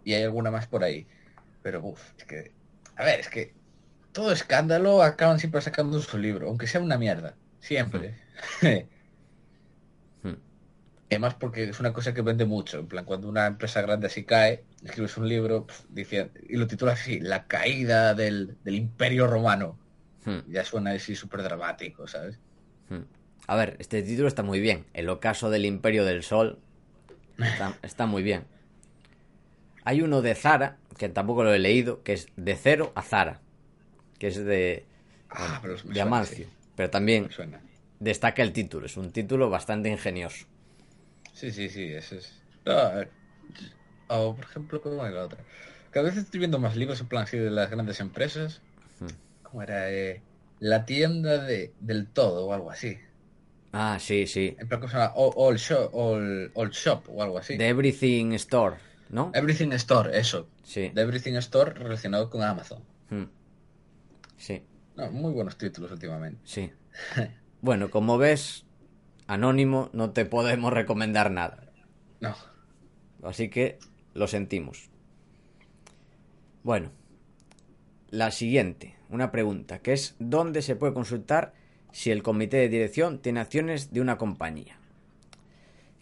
Y 0.03 0.13
hay 0.13 0.23
alguna 0.23 0.51
más 0.51 0.67
por 0.67 0.83
ahí. 0.83 1.07
Pero, 1.61 1.81
uff, 1.83 2.01
es 2.17 2.25
que... 2.25 2.51
A 2.95 3.03
ver, 3.05 3.19
es 3.19 3.29
que 3.29 3.53
todo 4.11 4.31
escándalo 4.31 5.01
acaban 5.03 5.39
siempre 5.39 5.61
sacando 5.61 6.01
su 6.01 6.17
libro, 6.17 6.47
aunque 6.47 6.67
sea 6.67 6.81
una 6.81 6.97
mierda. 6.97 7.35
Siempre. 7.59 8.15
Hmm. 10.21 10.35
Además 11.09 11.35
porque 11.35 11.63
es 11.63 11.79
una 11.79 11.93
cosa 11.93 12.13
que 12.13 12.21
vende 12.21 12.45
mucho. 12.45 12.79
En 12.79 12.87
plan, 12.87 13.05
cuando 13.05 13.29
una 13.29 13.47
empresa 13.47 13.81
grande 13.81 14.07
así 14.07 14.23
cae, 14.25 14.63
escribes 14.83 15.15
un 15.17 15.27
libro 15.29 15.65
pf, 15.65 15.83
dice- 15.89 16.31
y 16.49 16.57
lo 16.57 16.67
titulas 16.67 16.99
así, 17.01 17.19
La 17.19 17.45
caída 17.47 18.13
del, 18.13 18.57
del 18.63 18.75
imperio 18.75 19.27
romano. 19.27 19.77
Hmm, 20.25 20.39
Ya 20.51 20.65
suena 20.65 20.91
así 20.91 21.15
súper 21.15 21.41
dramático, 21.43 22.07
¿sabes? 22.07 22.37
hmm. 22.89 23.03
A 23.51 23.55
ver, 23.55 23.75
este 23.79 24.03
título 24.03 24.27
está 24.27 24.43
muy 24.43 24.59
bien. 24.59 24.85
El 24.93 25.09
ocaso 25.09 25.49
del 25.49 25.65
Imperio 25.65 26.05
del 26.05 26.21
Sol 26.23 26.59
está, 27.39 27.77
está 27.81 28.05
muy 28.05 28.23
bien. 28.23 28.45
Hay 29.83 30.01
uno 30.01 30.21
de 30.21 30.35
Zara, 30.35 30.77
que 30.97 31.09
tampoco 31.09 31.43
lo 31.43 31.53
he 31.53 31.59
leído, 31.59 32.03
que 32.03 32.13
es 32.13 32.27
de 32.37 32.55
cero 32.55 32.91
a 32.95 33.01
Zara, 33.01 33.41
que 34.19 34.27
es 34.27 34.37
de, 34.45 34.85
Ah, 35.29 35.59
pero 35.61 35.75
de 35.83 36.01
Amancio. 36.01 36.45
sí, 36.45 36.51
Pero 36.75 36.89
también 36.89 37.29
destaca 37.99 38.41
el 38.43 38.53
título, 38.53 38.85
es 38.85 38.97
un 38.97 39.11
título 39.11 39.49
bastante 39.49 39.89
ingenioso. 39.89 40.45
Sí, 41.33 41.51
sí, 41.51 41.69
sí, 41.69 41.83
eso 41.93 42.15
es. 42.15 42.33
No, 42.65 42.73
a 42.73 42.89
ver, 42.93 43.11
o 44.09 44.35
por 44.35 44.45
ejemplo, 44.45 44.81
¿cómo 44.81 45.05
era 45.05 45.15
la 45.15 45.25
otra? 45.25 45.39
Cada 45.91 46.07
vez 46.07 46.17
estoy 46.17 46.39
viendo 46.39 46.59
más 46.59 46.75
libros 46.75 47.01
en 47.01 47.07
plan 47.07 47.23
así 47.23 47.37
de 47.37 47.51
las 47.51 47.69
grandes 47.71 47.99
empresas. 47.99 48.61
Hmm. 48.99 49.15
¿Cómo 49.43 49.63
era? 49.63 49.91
Eh, 49.91 50.23
la 50.59 50.85
tienda 50.85 51.43
de, 51.43 51.73
del 51.79 52.07
todo 52.07 52.47
o 52.47 52.53
algo 52.53 52.71
así. 52.71 52.99
Ah, 53.71 53.97
sí, 53.99 54.25
sí. 54.27 54.55
En 54.59 54.67
plan, 54.67 54.79
¿cómo 54.81 54.91
se 54.91 54.97
llama? 54.97 55.13
All, 55.15 55.57
shop, 55.57 55.89
all, 55.93 56.51
all 56.55 56.69
shop 56.71 57.03
o 57.09 57.21
algo 57.21 57.37
así. 57.37 57.57
The 57.57 57.67
Everything 57.67 58.31
Store, 58.33 58.77
¿no? 59.09 59.31
Everything 59.33 59.71
Store, 59.73 60.17
eso. 60.17 60.49
Sí. 60.63 60.89
De 60.89 61.01
Everything 61.01 61.33
Store 61.35 61.73
relacionado 61.73 62.29
con 62.29 62.41
Amazon. 62.41 62.83
Hmm. 63.09 63.25
Sí, 64.37 64.63
No, 64.95 65.11
muy 65.11 65.33
buenos 65.33 65.57
títulos 65.57 65.91
últimamente. 65.91 66.39
sí. 66.43 66.71
Bueno, 67.61 67.89
como 67.91 68.17
ves, 68.17 68.65
Anónimo, 69.27 69.89
no 69.91 70.11
te 70.11 70.23
podemos 70.25 70.71
recomendar 70.71 71.29
nada. 71.29 71.71
No. 72.21 72.33
Así 73.21 73.49
que 73.49 73.79
lo 74.13 74.27
sentimos. 74.27 74.89
Bueno, 76.63 76.91
la 78.09 78.31
siguiente, 78.31 78.95
una 79.09 79.29
pregunta, 79.29 79.79
que 79.79 79.91
es 79.91 80.15
¿dónde 80.19 80.61
se 80.61 80.77
puede 80.77 80.93
consultar 80.93 81.53
si 81.91 82.11
el 82.11 82.23
comité 82.23 82.57
de 82.57 82.69
dirección 82.69 83.19
tiene 83.19 83.39
acciones 83.39 83.91
de 83.91 84.01
una 84.01 84.17
compañía? 84.17 84.77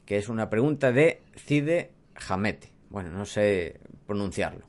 Que 0.06 0.18
es 0.18 0.30
una 0.30 0.50
pregunta 0.50 0.92
de 0.92 1.22
Cide 1.36 1.92
Jamete. 2.16 2.72
Bueno, 2.90 3.12
no 3.12 3.26
sé 3.26 3.80
pronunciarlo. 4.06 4.66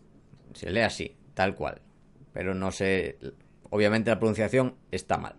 Se 0.55 0.71
lee 0.71 0.81
así, 0.81 1.17
tal 1.35 1.55
cual. 1.55 1.81
Pero 2.33 2.55
no 2.55 2.71
sé... 2.73 3.19
Obviamente 3.71 4.11
la 4.11 4.19
pronunciación 4.19 4.77
está 4.91 5.19
mal. 5.19 5.37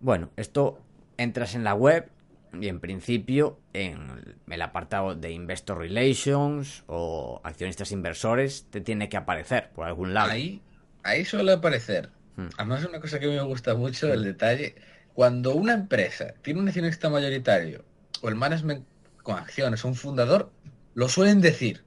Bueno, 0.00 0.30
esto 0.36 0.78
entras 1.16 1.54
en 1.54 1.64
la 1.64 1.74
web 1.74 2.10
y 2.58 2.68
en 2.68 2.80
principio 2.80 3.58
en 3.72 4.36
el 4.48 4.62
apartado 4.62 5.14
de 5.14 5.32
Investor 5.32 5.78
Relations 5.78 6.84
o 6.86 7.40
accionistas 7.44 7.92
inversores 7.92 8.66
te 8.70 8.80
tiene 8.80 9.08
que 9.08 9.16
aparecer 9.16 9.70
por 9.74 9.86
algún 9.86 10.14
lado. 10.14 10.30
Ahí, 10.30 10.62
ahí 11.02 11.24
suele 11.24 11.52
aparecer. 11.52 12.10
Hmm. 12.38 12.46
Además, 12.56 12.84
una 12.84 13.00
cosa 13.00 13.18
que 13.18 13.26
me 13.26 13.42
gusta 13.42 13.74
mucho, 13.74 14.12
el 14.12 14.22
detalle, 14.22 14.76
cuando 15.12 15.56
una 15.56 15.74
empresa 15.74 16.34
tiene 16.40 16.60
un 16.60 16.68
accionista 16.68 17.10
mayoritario 17.10 17.84
o 18.22 18.28
el 18.28 18.36
management 18.36 18.86
con 19.24 19.36
acciones 19.36 19.84
o 19.84 19.88
un 19.88 19.96
fundador, 19.96 20.52
lo 20.94 21.08
suelen 21.08 21.40
decir. 21.40 21.82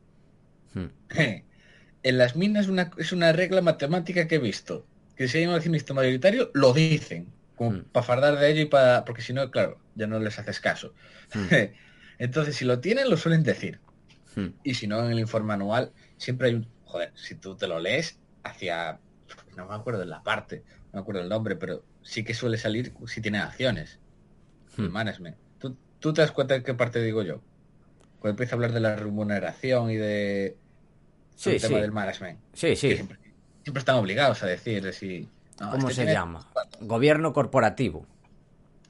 Hmm. 0.74 0.88
En 2.04 2.18
las 2.18 2.36
minas 2.36 2.68
una, 2.68 2.90
es 2.98 3.12
una 3.12 3.32
regla 3.32 3.62
matemática 3.62 4.28
que 4.28 4.36
he 4.36 4.40
visto. 4.40 4.88
Que 5.16 5.28
si 5.28 5.38
hay 5.38 5.46
un 5.46 5.54
accionista 5.54 5.94
mayoritario, 5.94 6.50
lo 6.56 6.74
dicen. 6.74 7.28
Como 7.56 7.78
Hmm. 7.78 7.84
para 7.92 8.04
fardar 8.04 8.40
de 8.40 8.50
ello 8.50 8.62
y 8.62 8.66
para... 8.66 9.06
Porque 9.06 9.22
si 9.22 9.34
no, 9.34 9.52
claro, 9.52 9.80
ya 9.94 10.08
no 10.08 10.20
les 10.20 10.40
haces 10.40 10.60
caso. 10.60 10.96
Hmm. 11.34 11.46
Entonces, 12.18 12.56
si 12.56 12.66
lo 12.66 12.80
tienen, 12.80 13.08
lo 13.08 13.18
suelen 13.18 13.44
decir. 13.44 13.80
Y 14.64 14.74
si 14.74 14.88
no, 14.88 15.06
en 15.06 15.12
el 15.12 15.20
informe 15.20 15.54
anual 15.54 15.92
siempre 16.18 16.48
hay 16.48 16.56
un... 16.56 16.68
Joder, 16.86 17.12
si 17.16 17.36
tú 17.36 17.56
te 17.56 17.68
lo 17.68 17.80
lees 17.80 18.18
hacia... 18.44 19.00
No 19.56 19.68
me 19.68 19.76
acuerdo 19.76 20.00
de 20.00 20.06
la 20.06 20.24
parte, 20.24 20.64
no 20.86 20.94
me 20.94 21.00
acuerdo 21.02 21.22
el 21.22 21.30
nombre, 21.30 21.56
pero 21.56 21.84
sí 22.02 22.24
que 22.24 22.34
suele 22.34 22.58
salir 22.58 22.94
si 23.08 23.22
tiene 23.22 23.40
acciones. 23.40 24.00
El 24.78 24.90
Hmm. 24.90 24.92
management. 24.94 25.38
¿Tú, 25.60 25.76
tú 26.00 26.14
te 26.14 26.22
das 26.22 26.32
cuenta 26.32 26.54
de 26.54 26.64
qué 26.64 26.74
parte 26.74 27.02
digo 27.02 27.22
yo? 27.24 27.42
Cuando 28.20 28.30
empieza 28.32 28.54
a 28.54 28.58
hablar 28.58 28.72
de 28.72 28.80
la 28.80 28.96
remuneración 28.96 29.92
y 29.92 29.96
de... 29.98 30.58
Sí, 31.36 31.52
el 31.52 31.62
tema 31.62 31.80
del 31.80 31.92
management. 31.92 32.40
Sí, 32.54 32.76
sí. 32.76 32.94
Siempre, 32.94 33.18
siempre 33.64 33.80
están 33.80 33.96
obligados 33.96 34.44
a 34.44 34.46
decir 34.48 34.94
si... 34.94 35.28
no, 35.60 35.72
¿Cómo 35.72 35.90
este 35.90 36.06
se 36.06 36.14
llama? 36.14 36.48
Gobierno 36.82 37.34
corporativo. 37.34 38.06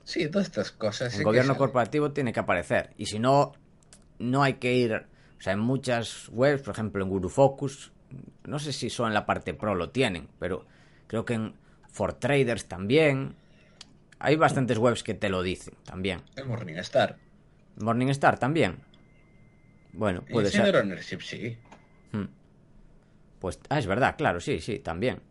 Sí, 0.04 0.28
todas 0.28 0.48
estas 0.48 0.72
cosas. 0.72 1.18
El 1.18 1.24
gobierno 1.24 1.56
corporativo 1.58 2.12
tiene 2.12 2.34
que 2.34 2.40
aparecer. 2.42 2.92
Y 2.98 3.06
si 3.06 3.20
no, 3.20 3.54
no 4.20 4.44
hay 4.44 4.56
que 4.56 4.74
ir. 4.74 4.94
O 5.40 5.42
sea, 5.42 5.54
en 5.54 5.60
muchas 5.60 6.28
webs, 6.30 6.62
por 6.62 6.74
ejemplo 6.74 7.04
en 7.04 7.10
GuruFocus, 7.10 7.92
no 8.46 8.60
sé 8.60 8.74
si 8.74 8.90
son 8.90 9.08
en 9.08 9.14
la 9.14 9.26
parte 9.26 9.54
pro 9.54 9.76
lo 9.76 9.90
tienen, 9.90 10.28
pero 10.40 10.66
creo 11.08 11.26
que 11.26 11.34
en 11.36 11.54
For 11.90 12.14
Traders 12.14 12.66
también. 12.68 13.36
Hay 14.20 14.36
bastantes 14.36 14.78
webs 14.78 15.02
que 15.04 15.14
te 15.16 15.30
lo 15.30 15.42
dicen 15.42 15.74
también. 15.84 16.22
El 16.36 16.46
Morningstar. 16.46 17.18
Morningstar 17.78 18.38
también. 18.38 18.78
Bueno, 19.94 20.24
puede 20.24 20.50
ser. 20.52 20.76
Ownership, 20.76 21.22
sí. 21.22 21.58
Hmm. 22.12 22.26
Pues, 23.40 23.60
ah, 23.70 23.80
es 23.80 23.88
verdad, 23.88 24.16
claro, 24.18 24.40
sí, 24.40 24.60
sí, 24.60 24.80
también. 24.80 25.22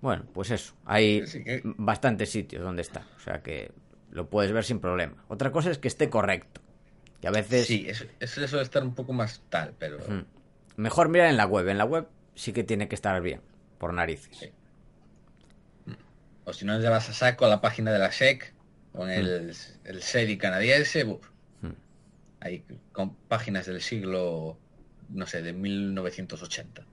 Bueno, 0.00 0.24
pues 0.32 0.50
eso. 0.50 0.74
Hay 0.84 1.26
Sí 1.26 1.42
que- 1.44 1.62
bastantes 1.64 2.30
sitios 2.30 2.62
donde 2.62 2.82
está. 2.82 3.06
O 3.16 3.20
sea 3.20 3.42
que 3.42 3.70
lo 4.10 4.28
puedes 4.28 4.52
ver 4.52 4.64
sin 4.64 4.80
problema. 4.80 5.24
Otra 5.28 5.52
cosa 5.52 5.70
es 5.70 5.78
que 5.78 5.88
esté 5.88 6.10
correcto. 6.10 6.60
Que 7.20 7.28
a 7.28 7.30
veces. 7.30 7.66
Sí, 7.66 7.86
eso, 7.88 8.04
eso 8.20 8.46
suele 8.48 8.64
estar 8.64 8.82
un 8.82 8.94
poco 8.94 9.12
más 9.12 9.42
tal, 9.48 9.72
pero... 9.78 9.98
Hmm. 9.98 10.24
Mejor 10.76 11.08
mirar 11.08 11.28
en 11.28 11.36
la 11.36 11.46
web. 11.46 11.68
En 11.68 11.78
la 11.78 11.84
web 11.84 12.08
sí 12.34 12.52
que 12.52 12.64
tiene 12.64 12.88
que 12.88 12.94
estar 12.94 13.20
bien. 13.22 13.40
Por 13.78 13.92
narices. 13.92 14.36
Sí. 14.38 14.50
O 16.44 16.52
si 16.52 16.64
no, 16.64 16.78
ya 16.80 16.90
vas 16.90 17.08
a 17.08 17.12
saco 17.12 17.44
a 17.44 17.48
la 17.48 17.60
página 17.60 17.92
de 17.92 17.98
la 17.98 18.12
SEC 18.12 18.54
con 18.92 19.10
el, 19.10 19.52
el 19.84 20.02
SEDI 20.02 20.38
canadiense. 20.38 21.04
Ahí 22.40 22.64
con 22.92 23.14
páginas 23.28 23.66
del 23.66 23.80
siglo 23.80 24.58
no 25.08 25.26
sé, 25.26 25.42
de 25.42 25.52
1980. 25.52 26.84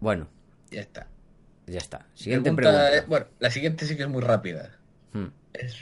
Bueno, 0.00 0.28
Ya 0.70 0.80
está. 0.80 1.08
ya 1.66 1.78
está. 1.78 2.06
Siguiente 2.14 2.52
Pregunta, 2.52 2.90
pregunta. 2.90 2.96
eh, 2.96 3.04
bueno, 3.08 3.26
la 3.40 3.50
siguiente 3.50 3.84
sí 3.86 3.96
que 3.96 4.02
es 4.04 4.08
muy 4.08 4.22
rápida. 4.22 4.78
Hmm, 5.12 5.26
Es, 5.52 5.76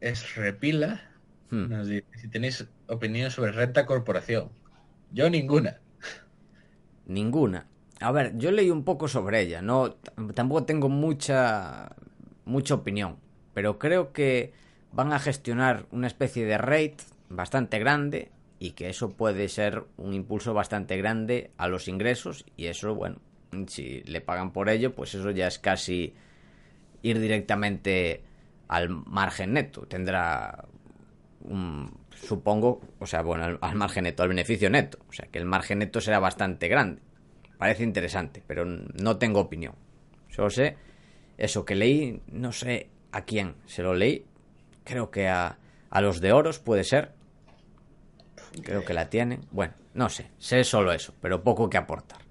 es 0.00 0.34
Repila. 0.34 1.02
hmm. 1.50 1.68
Nos 1.68 1.88
dice 1.88 2.06
si 2.20 2.28
tenéis 2.28 2.66
opinión 2.88 3.30
sobre 3.30 3.52
renta 3.52 3.86
corporación. 3.86 4.50
Yo 5.14 5.30
ninguna. 5.30 5.80
Ninguna. 7.06 7.66
A 8.00 8.12
ver, 8.12 8.36
yo 8.38 8.50
leí 8.50 8.70
un 8.70 8.84
poco 8.84 9.08
sobre 9.08 9.40
ella, 9.40 9.62
no 9.62 9.92
tampoco 10.34 10.64
tengo 10.64 10.88
mucha 10.88 11.94
mucha 12.44 12.74
opinión, 12.74 13.16
pero 13.54 13.78
creo 13.78 14.12
que 14.12 14.52
van 14.92 15.12
a 15.12 15.18
gestionar 15.18 15.86
una 15.92 16.06
especie 16.06 16.44
de 16.44 16.58
rate 16.58 16.96
bastante 17.28 17.78
grande 17.78 18.30
y 18.58 18.72
que 18.72 18.88
eso 18.88 19.10
puede 19.10 19.48
ser 19.48 19.84
un 19.96 20.12
impulso 20.12 20.54
bastante 20.54 20.96
grande 20.96 21.50
a 21.56 21.68
los 21.68 21.88
ingresos 21.88 22.44
y 22.56 22.66
eso, 22.66 22.94
bueno, 22.94 23.16
si 23.68 24.02
le 24.02 24.20
pagan 24.20 24.52
por 24.52 24.68
ello, 24.68 24.94
pues 24.94 25.14
eso 25.14 25.30
ya 25.30 25.46
es 25.46 25.58
casi 25.58 26.14
ir 27.02 27.20
directamente 27.20 28.22
al 28.68 28.88
margen 28.90 29.54
neto. 29.54 29.82
Tendrá 29.86 30.66
un- 31.42 31.90
supongo, 32.24 32.80
o 32.98 33.06
sea, 33.06 33.22
bueno, 33.22 33.58
al, 33.60 33.74
margen 33.76 34.04
neto, 34.04 34.22
al 34.22 34.28
beneficio 34.28 34.70
neto. 34.70 34.98
O 35.08 35.12
sea, 35.12 35.26
que 35.26 35.38
el 35.38 35.44
margen 35.44 35.78
neto 35.78 36.00
será 36.00 36.18
bastante 36.18 36.68
grande. 36.68 37.02
Parece 37.58 37.84
interesante, 37.84 38.42
pero 38.46 38.64
no 38.64 39.16
tengo 39.18 39.40
opinión. 39.40 39.74
Solo 40.28 40.50
sé 40.50 40.76
eso 41.38 41.64
que 41.64 41.74
leí, 41.74 42.20
no 42.28 42.52
sé 42.52 42.88
a 43.12 43.24
quién 43.24 43.54
se 43.66 43.82
lo 43.82 43.94
leí. 43.94 44.26
Creo 44.84 45.10
que 45.10 45.28
a, 45.28 45.58
a 45.90 46.00
los 46.00 46.20
de 46.20 46.32
oros 46.32 46.58
puede 46.58 46.84
ser. 46.84 47.12
Creo 48.62 48.84
que 48.84 48.94
la 48.94 49.08
tienen. 49.08 49.46
Bueno, 49.50 49.74
no 49.94 50.08
sé, 50.08 50.30
sé 50.38 50.64
solo 50.64 50.92
eso, 50.92 51.14
pero 51.20 51.42
poco 51.42 51.70
que 51.70 51.78
aportar. 51.78 52.24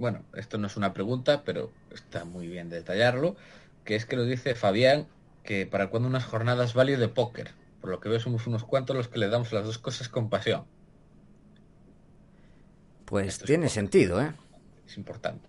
Bueno, 0.00 0.24
esto 0.34 0.56
no 0.56 0.66
es 0.66 0.78
una 0.78 0.94
pregunta, 0.94 1.42
pero 1.44 1.70
está 1.92 2.24
muy 2.24 2.48
bien 2.48 2.70
detallarlo. 2.70 3.36
Que 3.84 3.96
es 3.96 4.06
que 4.06 4.16
lo 4.16 4.24
dice 4.24 4.54
Fabián 4.54 5.06
que 5.42 5.66
para 5.66 5.88
cuando 5.88 6.08
unas 6.08 6.24
jornadas 6.24 6.74
value 6.74 6.96
de 6.96 7.08
póker. 7.08 7.52
Por 7.80 7.90
lo 7.90 8.00
que 8.00 8.08
veo 8.08 8.20
somos 8.20 8.46
unos 8.46 8.64
cuantos 8.64 8.94
los 8.96 9.08
que 9.08 9.18
le 9.18 9.28
damos 9.28 9.52
las 9.52 9.64
dos 9.64 9.78
cosas 9.78 10.08
con 10.08 10.28
pasión. 10.28 10.64
Pues 13.06 13.26
Esto 13.26 13.46
tiene 13.46 13.68
sentido, 13.68 14.20
¿eh? 14.20 14.32
Es 14.86 14.96
importante. 14.96 15.48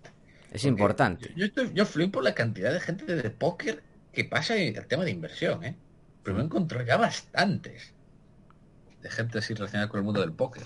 Es 0.50 0.62
Porque 0.62 0.68
importante. 0.68 1.32
Yo, 1.36 1.46
estoy- 1.46 1.72
yo 1.74 1.86
flipo 1.86 2.20
la 2.20 2.34
cantidad 2.34 2.72
de 2.72 2.80
gente 2.80 3.04
de 3.04 3.30
póker 3.30 3.82
que 4.12 4.24
pasa 4.24 4.56
en 4.56 4.76
el 4.76 4.86
tema 4.86 5.04
de 5.04 5.10
inversión, 5.10 5.64
¿eh? 5.64 5.76
Pero 6.22 6.36
me 6.36 6.42
encontró 6.44 6.82
ya 6.82 6.96
bastantes. 6.96 7.92
De 9.00 9.10
gente 9.10 9.38
así 9.38 9.54
relacionada 9.54 9.88
con 9.88 9.98
el 9.98 10.04
mundo 10.04 10.20
del 10.20 10.32
póker. 10.32 10.64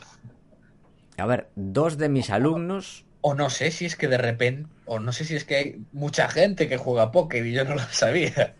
A 1.17 1.27
ver, 1.27 1.49
dos 1.55 1.97
de 1.97 2.09
mis 2.11 2.29
alumnos 2.31 3.06
O 3.29 3.35
no 3.35 3.49
sé 3.51 3.66
si 3.77 3.85
es 3.91 3.97
que 4.01 4.09
de 4.14 4.18
repente, 4.18 4.68
o 4.85 5.01
no 5.01 5.11
sé 5.16 5.24
si 5.24 5.35
es 5.35 5.45
que 5.45 5.57
hay 5.57 5.68
mucha 5.93 6.29
gente 6.29 6.68
que 6.68 6.77
juega 6.85 7.11
póker 7.16 7.45
y 7.45 7.53
yo 7.53 7.64
no 7.64 7.74
lo 7.74 7.87
sabía. 8.05 8.55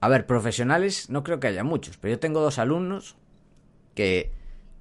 A 0.00 0.08
ver, 0.08 0.24
profesionales 0.24 1.10
no 1.10 1.24
creo 1.24 1.40
que 1.40 1.48
haya 1.48 1.64
muchos, 1.64 1.96
pero 1.98 2.14
yo 2.14 2.20
tengo 2.20 2.40
dos 2.40 2.58
alumnos 2.58 3.16
que 3.94 4.30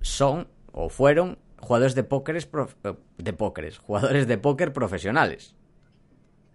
son 0.02 0.48
o 0.72 0.90
fueron 0.90 1.38
jugadores 1.58 1.96
de 1.96 2.04
pókeres 2.04 2.46
prof- 2.46 2.76
eh, 2.84 2.94
de 3.18 3.34
pókeres, 3.34 3.80
jugadores 3.80 4.28
de 4.28 4.38
póker 4.38 4.72
profesionales. 4.72 5.56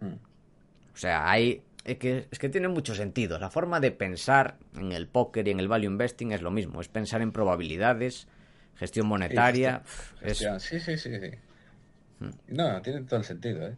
Mm. 0.00 0.14
O 0.94 0.96
sea, 0.96 1.30
hay 1.30 1.62
es 1.84 1.98
que, 1.98 2.26
es 2.30 2.38
que 2.38 2.48
tiene 2.48 2.68
mucho 2.68 2.94
sentido. 2.94 3.38
La 3.38 3.50
forma 3.50 3.80
de 3.80 3.90
pensar 3.90 4.56
en 4.78 4.92
el 4.92 5.06
póker 5.06 5.48
y 5.48 5.50
en 5.50 5.60
el 5.60 5.68
value 5.68 5.90
investing 5.90 6.32
es 6.32 6.40
lo 6.42 6.50
mismo, 6.50 6.80
es 6.80 6.88
pensar 6.88 7.20
en 7.22 7.32
probabilidades, 7.32 8.28
gestión 8.76 9.06
monetaria, 9.06 9.82
Gestión, 10.20 10.60
Sí, 10.60 10.80
sí, 10.80 10.96
sí, 10.96 11.10
sí. 11.20 11.30
No, 12.48 12.82
tiene 12.82 13.02
todo 13.02 13.20
el 13.20 13.24
sentido, 13.24 13.66
¿eh? 13.66 13.76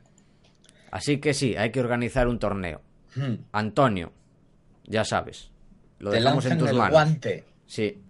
así 0.91 1.19
que 1.19 1.35
sí, 1.35 1.57
hay 1.57 1.71
que 1.71 1.81
organizar 1.81 2.29
un 2.29 2.39
torneo. 2.39 2.81
Hmm. 3.15 3.35
Antonio, 3.53 4.13
ya 4.85 5.05
sabes, 5.05 5.51
lo 5.99 6.11
Te 6.11 6.17
dejamos 6.19 6.45
en 6.47 6.59
tus 6.59 6.71
el 6.71 6.77
manos. 6.77 6.93
guante. 6.93 7.45
Sí, 7.67 8.03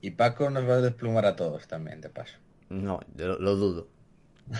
Y 0.00 0.10
Paco 0.12 0.50
nos 0.50 0.68
va 0.68 0.74
a 0.74 0.80
desplumar 0.80 1.24
a 1.26 1.36
todos 1.36 1.66
también, 1.68 2.00
de 2.00 2.08
paso. 2.10 2.36
No, 2.70 3.00
lo, 3.16 3.38
lo 3.38 3.56
dudo. 3.56 3.88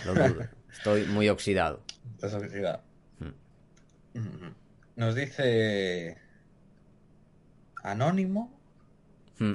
Lo 0.06 0.14
dudo. 0.14 0.44
Estoy 0.72 1.04
muy 1.06 1.28
oxidado. 1.28 1.82
Estás 2.14 2.34
oxidado. 2.34 2.82
Hmm. 3.18 4.52
Nos 4.96 5.14
dice 5.14 6.16
Anónimo, 7.82 8.52
Hmm. 9.38 9.52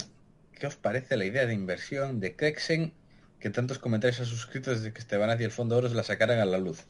¿qué 0.54 0.68
os 0.68 0.76
parece 0.76 1.16
la 1.16 1.24
idea 1.26 1.46
de 1.46 1.54
inversión 1.54 2.20
de 2.20 2.36
Crexen 2.36 2.92
que 3.40 3.50
tantos 3.50 3.80
comentarios 3.80 4.20
ha 4.20 4.26
suscrito 4.26 4.72
desde 4.72 4.92
que 4.94 5.00
Estebanaz 5.00 5.40
y 5.40 5.46
el 5.46 5.52
Fondo 5.52 5.78
Oros 5.78 5.94
la 5.94 6.04
sacaran 6.04 6.40
a 6.40 6.46
la 6.46 6.58
luz? 6.58 6.86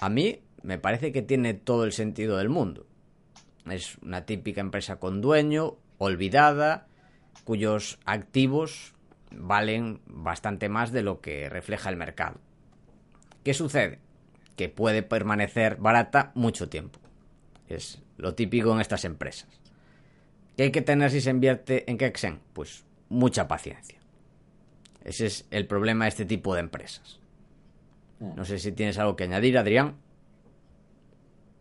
A 0.00 0.08
mí 0.08 0.42
me 0.62 0.78
parece 0.78 1.12
que 1.12 1.22
tiene 1.22 1.54
todo 1.54 1.84
el 1.84 1.92
sentido 1.92 2.38
del 2.38 2.48
mundo. 2.48 2.86
Es 3.70 3.98
una 3.98 4.24
típica 4.24 4.60
empresa 4.60 4.96
con 4.96 5.20
dueño, 5.20 5.76
olvidada, 5.98 6.86
cuyos 7.44 7.98
activos 8.06 8.94
valen 9.30 10.00
bastante 10.06 10.68
más 10.68 10.90
de 10.90 11.02
lo 11.02 11.20
que 11.20 11.48
refleja 11.48 11.90
el 11.90 11.96
mercado. 11.96 12.40
¿Qué 13.44 13.54
sucede? 13.54 13.98
Que 14.56 14.68
puede 14.68 15.02
permanecer 15.02 15.76
barata 15.76 16.32
mucho 16.34 16.68
tiempo. 16.68 16.98
Es 17.68 18.02
lo 18.16 18.34
típico 18.34 18.72
en 18.72 18.80
estas 18.80 19.04
empresas. 19.04 19.48
¿Qué 20.56 20.64
hay 20.64 20.72
que 20.72 20.82
tener 20.82 21.10
si 21.10 21.20
se 21.20 21.30
invierte 21.30 21.90
en 21.90 21.96
Kexen? 21.96 22.40
Pues 22.52 22.84
mucha 23.08 23.46
paciencia. 23.46 23.99
Ese 25.04 25.26
es 25.26 25.46
el 25.50 25.66
problema 25.66 26.04
de 26.04 26.10
este 26.10 26.24
tipo 26.24 26.54
de 26.54 26.60
empresas. 26.60 27.18
No 28.20 28.44
sé 28.44 28.58
si 28.58 28.72
tienes 28.72 28.98
algo 28.98 29.16
que 29.16 29.24
añadir, 29.24 29.56
Adrián. 29.56 29.96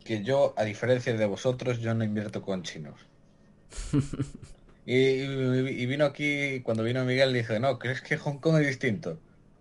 Que 0.04 0.24
yo, 0.24 0.54
a 0.58 0.64
diferencia 0.66 1.14
de 1.14 1.26
vosotros, 1.26 1.80
yo 1.80 1.94
no 1.94 2.04
invierto 2.04 2.42
con 2.42 2.64
chinos. 2.64 3.00
y, 4.86 4.96
y- 4.96 5.82
y 5.82 5.86
vino 5.86 6.06
aquí, 6.06 6.62
cuando 6.62 6.84
vino 6.84 7.06
Miguel, 7.06 7.34
dije, 7.34 7.60
no, 7.60 7.80
¿crees 7.80 8.02
que 8.02 8.18
Hong 8.18 8.40
Kong 8.40 8.58
es 8.60 8.68
distinto? 8.68 9.20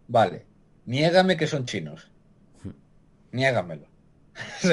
Vale, 0.09 0.45
niégame 0.87 1.37
que 1.37 1.47
son 1.47 1.67
chinos. 1.67 2.11
Niégamelo. 3.33 3.87
Sí. 4.61 4.73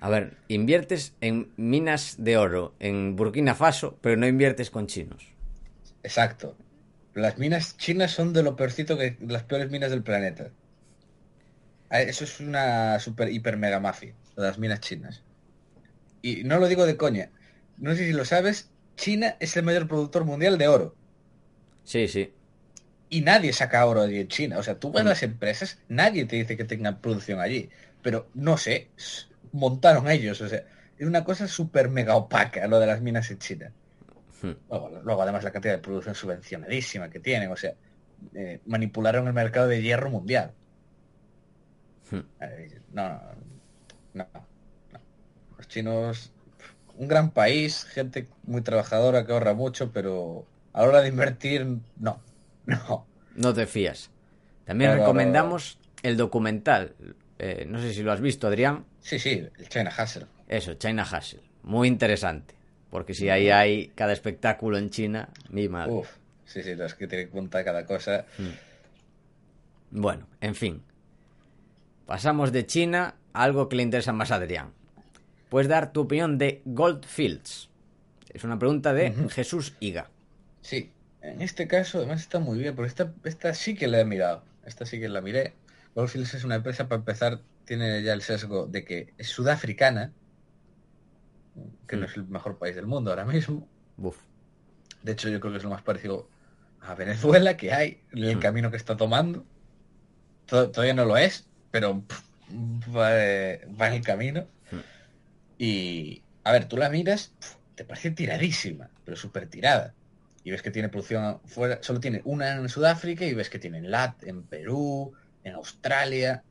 A 0.00 0.08
ver, 0.08 0.36
inviertes 0.48 1.14
en 1.20 1.52
minas 1.56 2.16
de 2.18 2.36
oro 2.38 2.74
en 2.80 3.14
Burkina 3.16 3.54
Faso, 3.54 3.98
pero 4.00 4.16
no 4.16 4.26
inviertes 4.26 4.70
con 4.70 4.86
chinos. 4.88 5.28
Exacto. 6.02 6.56
Las 7.14 7.38
minas 7.38 7.76
chinas 7.78 8.10
son 8.10 8.32
de 8.34 8.42
lo 8.42 8.56
peorcito 8.56 8.98
que 8.98 9.16
las 9.20 9.44
peores 9.44 9.70
minas 9.70 9.90
del 9.90 10.02
planeta. 10.02 10.50
Ah, 11.90 12.00
Eso 12.02 12.24
es 12.24 12.40
una 12.40 12.98
super 12.98 13.28
hiper 13.30 13.56
mega 13.56 13.78
mafia, 13.80 14.14
las 14.36 14.58
minas 14.58 14.80
chinas. 14.80 15.22
Y 16.22 16.44
no 16.44 16.58
lo 16.58 16.68
digo 16.68 16.86
de 16.86 16.96
coña. 16.96 17.30
No 17.76 17.94
sé 17.94 18.06
si 18.06 18.12
lo 18.12 18.24
sabes, 18.24 18.70
China 18.96 19.36
es 19.40 19.56
el 19.56 19.64
mayor 19.64 19.88
productor 19.88 20.24
mundial 20.24 20.58
de 20.58 20.68
oro. 20.68 20.96
Sí, 21.84 22.08
sí. 22.08 22.32
Y 23.08 23.20
nadie 23.20 23.52
saca 23.52 23.84
oro 23.86 24.02
allí 24.02 24.18
en 24.20 24.28
China. 24.28 24.58
O 24.58 24.62
sea, 24.62 24.78
tú 24.78 24.90
vas 24.92 25.04
a 25.04 25.08
las 25.10 25.22
empresas, 25.22 25.78
nadie 25.88 26.24
te 26.24 26.36
dice 26.36 26.56
que 26.56 26.64
tengan 26.64 27.00
producción 27.00 27.40
allí. 27.40 27.70
Pero 28.02 28.30
no 28.34 28.56
sé, 28.56 28.90
montaron 29.52 30.08
ellos. 30.10 30.40
O 30.40 30.48
sea, 30.48 30.64
es 30.98 31.06
una 31.06 31.24
cosa 31.24 31.46
súper 31.48 31.88
mega 31.90 32.16
opaca 32.16 32.66
lo 32.68 32.80
de 32.80 32.86
las 32.86 33.02
minas 33.02 33.30
en 33.30 33.38
China. 33.38 33.72
Hmm. 34.42 34.52
Luego, 34.68 35.00
luego, 35.04 35.22
además 35.22 35.44
la 35.44 35.52
cantidad 35.52 35.74
de 35.74 35.78
producción 35.78 36.14
subvencionadísima 36.14 37.08
que 37.08 37.20
tienen. 37.20 37.50
O 37.50 37.56
sea, 37.56 37.74
eh, 38.34 38.60
manipularon 38.66 39.26
el 39.26 39.32
mercado 39.32 39.68
de 39.68 39.80
hierro 39.80 40.10
mundial. 40.10 40.52
Hmm. 42.10 42.20
Eh, 42.40 42.80
no, 42.92 43.08
no, 44.14 44.26
no. 44.32 44.40
Los 45.56 45.68
chinos, 45.68 46.32
un 46.96 47.08
gran 47.08 47.30
país, 47.30 47.84
gente 47.84 48.28
muy 48.44 48.62
trabajadora 48.62 49.24
que 49.24 49.32
ahorra 49.32 49.54
mucho, 49.54 49.92
pero 49.92 50.44
a 50.72 50.82
la 50.82 50.88
hora 50.88 51.00
de 51.02 51.08
invertir, 51.08 51.66
no, 51.98 52.20
no. 52.66 53.06
No 53.34 53.54
te 53.54 53.66
fías. 53.66 54.10
También 54.64 54.90
No, 54.90 54.96
no, 54.96 55.00
no, 55.00 55.06
recomendamos 55.06 55.78
el 56.02 56.16
documental. 56.16 56.94
Eh, 57.38 57.64
no 57.68 57.80
sé 57.80 57.94
si 57.94 58.02
lo 58.02 58.12
has 58.12 58.20
visto, 58.20 58.46
Adrián. 58.46 58.84
Sí, 59.00 59.18
sí, 59.18 59.48
el 59.58 59.68
China 59.68 59.92
Hustle. 59.96 60.26
Eso, 60.48 60.74
China 60.74 61.04
Hustle. 61.04 61.40
Muy 61.62 61.88
interesante. 61.88 62.54
Porque 62.92 63.14
si 63.14 63.30
ahí 63.30 63.48
hay 63.48 63.88
cada 63.94 64.12
espectáculo 64.12 64.76
en 64.76 64.90
China, 64.90 65.30
mi 65.48 65.66
madre. 65.66 65.94
Uf, 65.94 66.10
sí, 66.44 66.62
sí, 66.62 66.72
es 66.72 66.94
que 66.94 67.06
tiene 67.06 67.26
cuenta 67.28 67.64
cada 67.64 67.86
cosa. 67.86 68.26
Bueno, 69.90 70.28
en 70.42 70.54
fin. 70.54 70.82
Pasamos 72.04 72.52
de 72.52 72.66
China 72.66 73.14
a 73.32 73.44
algo 73.44 73.70
que 73.70 73.76
le 73.76 73.82
interesa 73.82 74.12
más 74.12 74.30
a 74.30 74.34
Adrián. 74.34 74.74
Puedes 75.48 75.68
dar 75.68 75.94
tu 75.94 76.02
opinión 76.02 76.36
de 76.36 76.60
Goldfields. 76.66 77.70
Es 78.28 78.44
una 78.44 78.58
pregunta 78.58 78.92
de 78.92 79.10
Jesús 79.30 79.74
Higa. 79.80 80.10
Sí, 80.60 80.92
en 81.22 81.40
este 81.40 81.66
caso 81.68 81.96
además 81.96 82.20
está 82.20 82.40
muy 82.40 82.58
bien, 82.58 82.76
porque 82.76 82.88
esta, 82.88 83.14
esta 83.24 83.54
sí 83.54 83.74
que 83.74 83.88
la 83.88 84.00
he 84.00 84.04
mirado. 84.04 84.44
Esta 84.66 84.84
sí 84.84 85.00
que 85.00 85.08
la 85.08 85.22
miré. 85.22 85.54
Goldfields 85.94 86.34
es 86.34 86.44
una 86.44 86.56
empresa, 86.56 86.88
para 86.88 86.98
empezar, 86.98 87.40
tiene 87.64 88.02
ya 88.02 88.12
el 88.12 88.20
sesgo 88.20 88.66
de 88.66 88.84
que 88.84 89.14
es 89.16 89.28
sudafricana. 89.28 90.12
Que 91.86 91.96
no 91.96 92.02
Mm. 92.02 92.04
es 92.10 92.16
el 92.16 92.24
mejor 92.28 92.58
país 92.58 92.74
del 92.76 92.86
mundo 92.86 93.10
ahora 93.10 93.24
mismo. 93.24 93.68
De 95.02 95.12
hecho, 95.12 95.28
yo 95.28 95.40
creo 95.40 95.52
que 95.52 95.58
es 95.58 95.64
lo 95.64 95.70
más 95.70 95.82
parecido 95.82 96.28
a 96.80 96.94
Venezuela 96.94 97.56
que 97.56 97.72
hay 97.72 98.00
en 98.12 98.24
el 98.24 98.36
Mm. 98.36 98.40
camino 98.40 98.70
que 98.70 98.76
está 98.76 98.96
tomando. 98.96 99.44
To- 100.46 100.70
Todavía 100.70 100.94
no 100.94 101.04
lo 101.04 101.16
es, 101.16 101.46
pero 101.70 102.00
pff, 102.02 102.22
va, 102.96 103.10
va 103.80 103.88
en 103.88 103.94
el 103.94 104.02
camino. 104.04 104.46
Mm. 104.70 104.76
Y, 105.58 106.22
a 106.44 106.52
ver, 106.52 106.66
tú 106.68 106.76
la 106.76 106.88
miras, 106.90 107.32
pff, 107.38 107.54
te 107.74 107.84
parece 107.84 108.10
tiradísima, 108.10 108.90
pero 109.04 109.16
súper 109.16 109.48
tirada. 109.48 109.94
Y 110.44 110.50
ves 110.50 110.62
que 110.62 110.70
tiene 110.72 110.88
producción 110.88 111.40
fuera, 111.44 111.78
solo 111.82 112.00
tiene 112.00 112.20
una 112.24 112.56
en 112.56 112.68
Sudáfrica 112.68 113.24
y 113.24 113.34
ves 113.34 113.48
que 113.48 113.58
tiene 113.60 113.78
en 113.78 113.90
LAT, 113.90 114.24
en 114.24 114.42
Perú, 114.42 115.12
en 115.44 115.54
Australia. 115.54 116.42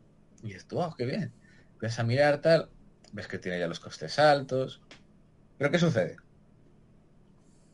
Y 0.44 0.48
dices 0.48 0.66
tú, 0.66 0.78
wow, 0.78 0.96
qué 0.96 1.06
bien. 1.06 1.34
Ves 1.82 2.00
a 2.00 2.04
mirar 2.04 2.40
tal, 2.42 2.70
ves 3.12 3.28
que 3.28 3.38
tiene 3.38 3.60
ya 3.60 3.68
los 3.68 3.80
costes 3.82 4.18
altos. 4.18 4.82
Pero 5.62 5.70
¿qué 5.70 5.78
sucede? 5.78 6.16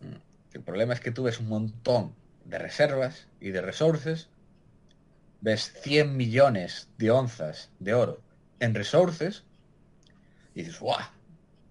Mm, 0.01 0.17
El 0.51 0.61
problema 0.61 0.93
es 0.93 0.99
que 0.99 1.11
tú 1.11 1.23
ves 1.23 1.39
un 1.39 1.47
montón 1.47 2.13
de 2.43 2.57
reservas 2.59 3.27
y 3.39 3.51
de 3.51 3.61
resources. 3.61 4.27
Ves 5.39 5.71
100 5.83 6.17
millones 6.17 6.89
de 6.97 7.11
onzas 7.11 7.69
de 7.79 7.93
oro 7.93 8.21
en 8.59 8.75
resources. 8.75 9.45
Y 10.53 10.63
dices, 10.63 10.81
¡guau! 10.81 10.99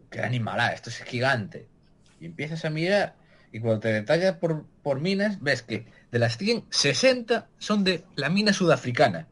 ¡Qué 0.09 0.21
animalada! 0.21 0.73
Esto 0.73 0.89
es 0.89 1.03
gigante. 1.03 1.69
Y 2.19 2.25
empiezas 2.25 2.65
a 2.65 2.71
mirar. 2.71 3.15
Y 3.53 3.61
cuando 3.61 3.81
te 3.81 3.93
detallas 3.93 4.39
por, 4.39 4.65
por 4.83 5.01
minas, 5.01 5.43
ves 5.43 5.61
que 5.61 5.85
de 6.11 6.19
las 6.19 6.39
100, 6.39 6.65
60 6.71 7.47
son 7.59 7.85
de 7.85 8.07
la 8.15 8.31
mina 8.31 8.55
sudafricana. 8.55 9.29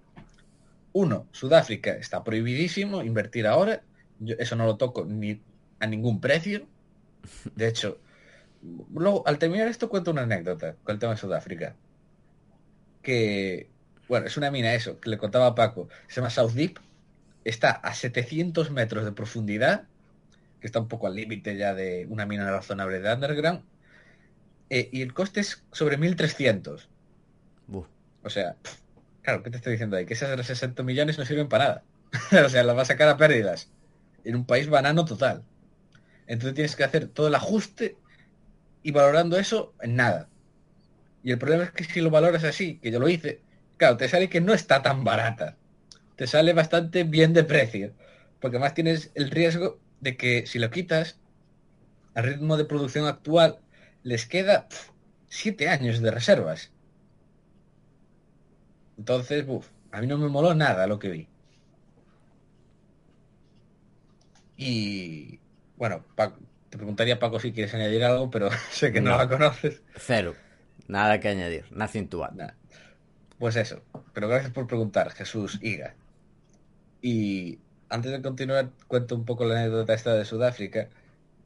Uno, 0.92 1.28
Sudáfrica 1.32 1.92
está 1.92 2.22
prohibidísimo 2.22 3.02
invertir 3.02 3.46
ahora. 3.46 3.82
Yo 4.18 4.36
eso 4.38 4.54
no 4.54 4.66
lo 4.66 4.76
toco 4.76 5.06
ni 5.06 5.40
a 5.80 5.86
ningún 5.86 6.20
precio. 6.20 6.66
De 7.54 7.68
hecho, 7.68 7.98
luego, 8.92 9.26
al 9.26 9.38
terminar 9.38 9.68
esto 9.68 9.88
cuento 9.88 10.10
una 10.10 10.22
anécdota 10.22 10.76
con 10.82 10.94
el 10.94 10.98
tema 10.98 11.12
de 11.12 11.18
Sudáfrica. 11.18 11.74
Que, 13.02 13.68
bueno, 14.08 14.26
es 14.26 14.36
una 14.36 14.50
mina 14.50 14.74
eso, 14.74 14.98
que 15.00 15.10
le 15.10 15.18
contaba 15.18 15.46
a 15.48 15.54
Paco. 15.54 15.88
Se 16.08 16.16
llama 16.16 16.30
South 16.30 16.52
Deep. 16.52 16.78
Está 17.44 17.70
a 17.70 17.94
700 17.94 18.70
metros 18.70 19.04
de 19.04 19.12
profundidad, 19.12 19.84
que 20.60 20.66
está 20.66 20.80
un 20.80 20.88
poco 20.88 21.06
al 21.06 21.14
límite 21.14 21.56
ya 21.56 21.74
de 21.74 22.06
una 22.08 22.24
mina 22.24 22.50
razonable 22.50 23.00
de 23.00 23.12
underground. 23.12 23.62
Eh, 24.70 24.88
y 24.92 25.02
el 25.02 25.12
coste 25.12 25.40
es 25.40 25.62
sobre 25.72 25.98
1300. 25.98 26.88
Buf. 27.66 27.86
O 28.22 28.30
sea, 28.30 28.56
claro, 29.22 29.42
¿qué 29.42 29.50
te 29.50 29.58
estoy 29.58 29.72
diciendo 29.72 29.96
ahí? 29.96 30.06
Que 30.06 30.14
esas 30.14 30.30
de 30.30 30.38
los 30.38 30.46
60 30.46 30.82
millones 30.82 31.18
no 31.18 31.26
sirven 31.26 31.48
para 31.48 31.64
nada. 31.64 31.84
o 32.46 32.48
sea, 32.48 32.64
las 32.64 32.76
va 32.76 32.82
a 32.82 32.86
sacar 32.86 33.08
a 33.08 33.18
pérdidas. 33.18 33.70
En 34.24 34.36
un 34.36 34.46
país 34.46 34.68
banano 34.68 35.04
total. 35.04 35.44
Entonces 36.26 36.54
tienes 36.54 36.76
que 36.76 36.84
hacer 36.84 37.08
todo 37.08 37.28
el 37.28 37.34
ajuste 37.34 37.96
y 38.82 38.90
valorando 38.92 39.38
eso 39.38 39.74
en 39.80 39.96
nada. 39.96 40.28
Y 41.22 41.32
el 41.32 41.38
problema 41.38 41.64
es 41.64 41.70
que 41.70 41.84
si 41.84 42.00
lo 42.00 42.10
valoras 42.10 42.44
así, 42.44 42.78
que 42.78 42.90
yo 42.90 43.00
lo 43.00 43.08
hice, 43.08 43.40
claro, 43.76 43.96
te 43.96 44.08
sale 44.08 44.28
que 44.28 44.40
no 44.40 44.52
está 44.52 44.82
tan 44.82 45.04
barata. 45.04 45.56
Te 46.16 46.26
sale 46.26 46.52
bastante 46.52 47.04
bien 47.04 47.32
de 47.32 47.44
precio. 47.44 47.94
Porque 48.40 48.58
además 48.58 48.74
tienes 48.74 49.10
el 49.14 49.30
riesgo 49.30 49.80
de 50.00 50.16
que 50.16 50.46
si 50.46 50.58
lo 50.58 50.70
quitas 50.70 51.18
al 52.14 52.24
ritmo 52.24 52.56
de 52.56 52.66
producción 52.66 53.06
actual, 53.06 53.58
les 54.02 54.26
queda 54.26 54.68
siete 55.28 55.68
años 55.68 56.00
de 56.00 56.10
reservas. 56.10 56.70
Entonces, 58.98 59.46
buf, 59.46 59.66
a 59.90 60.00
mí 60.00 60.06
no 60.06 60.18
me 60.18 60.28
moló 60.28 60.54
nada 60.54 60.86
lo 60.86 60.98
que 60.98 61.08
vi. 61.08 61.28
Y 64.56 65.40
bueno, 65.76 66.04
Paco, 66.14 66.38
te 66.70 66.76
preguntaría 66.76 67.18
Paco 67.18 67.40
si 67.40 67.52
quieres 67.52 67.74
añadir 67.74 68.04
algo, 68.04 68.30
pero 68.30 68.50
sé 68.70 68.92
que 68.92 69.00
no, 69.00 69.10
No. 69.12 69.18
la 69.18 69.28
conoces. 69.28 69.82
Cero. 69.96 70.34
Nada 70.88 71.18
que 71.20 71.28
añadir. 71.28 71.64
Nothing 71.72 72.08
to 72.08 72.24
add. 72.24 72.52
Pues 73.38 73.56
eso. 73.56 73.82
Pero 74.12 74.28
gracias 74.28 74.52
por 74.52 74.66
preguntar, 74.66 75.10
Jesús 75.12 75.58
Iga. 75.62 75.94
Y 77.02 77.58
antes 77.88 78.12
de 78.12 78.22
continuar, 78.22 78.70
cuento 78.86 79.14
un 79.14 79.24
poco 79.24 79.44
la 79.44 79.60
anécdota 79.60 79.94
esta 79.94 80.14
de 80.14 80.24
Sudáfrica, 80.24 80.88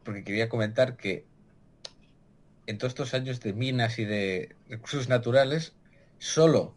porque 0.05 0.25
quería 0.25 0.49
comentar 0.49 0.97
que 0.97 1.25
en 2.67 2.79
todos 2.79 2.91
estos 2.93 3.15
años 3.15 3.41
de 3.41 3.53
minas 3.55 3.99
y 3.99 4.05
de 4.05 4.55
recursos 4.69 5.09
naturales, 5.09 5.73
solo 6.19 6.75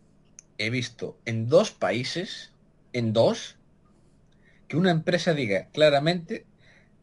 he 0.58 0.70
visto 0.70 1.18
en 1.26 1.48
dos 1.48 1.72
países, 1.72 2.52
en 2.94 3.12
dos, 3.14 3.58
que 4.68 4.78
una 4.78 4.92
empresa 4.92 5.34
diga 5.34 5.68
claramente, 5.74 6.46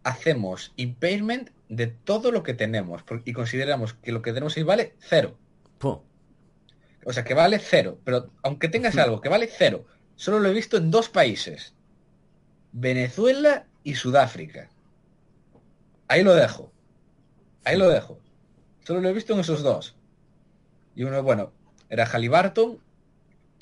hacemos 0.03 0.73
impairment 0.77 1.51
de 1.69 1.87
todo 1.89 2.33
lo 2.33 2.43
que 2.43 2.55
tenemos 2.55 3.05
y 3.25 3.33
consideramos 3.33 3.95
que 3.95 4.13
lo 4.13 4.23
que 4.23 4.33
tenemos 4.33 4.57
ahí 4.57 4.63
vale 4.63 4.95
cero. 4.99 5.37
Puh. 5.79 6.03
O 7.05 7.13
sea, 7.13 7.25
que 7.25 7.35
vale 7.35 7.59
cero. 7.59 7.99
Pero 8.05 8.31
aunque 8.43 8.69
tengas 8.69 8.97
algo 8.97 9.21
que 9.21 9.29
vale 9.29 9.49
cero, 9.51 9.87
solo 10.17 10.41
lo 10.41 10.49
he 10.49 10.55
visto 10.55 10.77
en 10.77 10.91
dos 10.91 11.09
países. 11.09 11.75
Venezuela 12.73 13.67
y 13.83 13.95
Sudáfrica. 13.95 14.69
Ahí 16.07 16.23
lo 16.23 16.35
dejo. 16.35 16.73
Ahí 17.65 17.77
lo 17.77 17.89
dejo. 17.89 18.19
Solo 18.85 19.01
lo 19.01 19.09
he 19.09 19.13
visto 19.13 19.35
en 19.35 19.41
esos 19.41 19.63
dos. 19.63 19.97
Y 20.95 21.05
uno, 21.05 21.23
bueno, 21.23 21.53
era 21.89 22.07
Halliburton, 22.07 22.79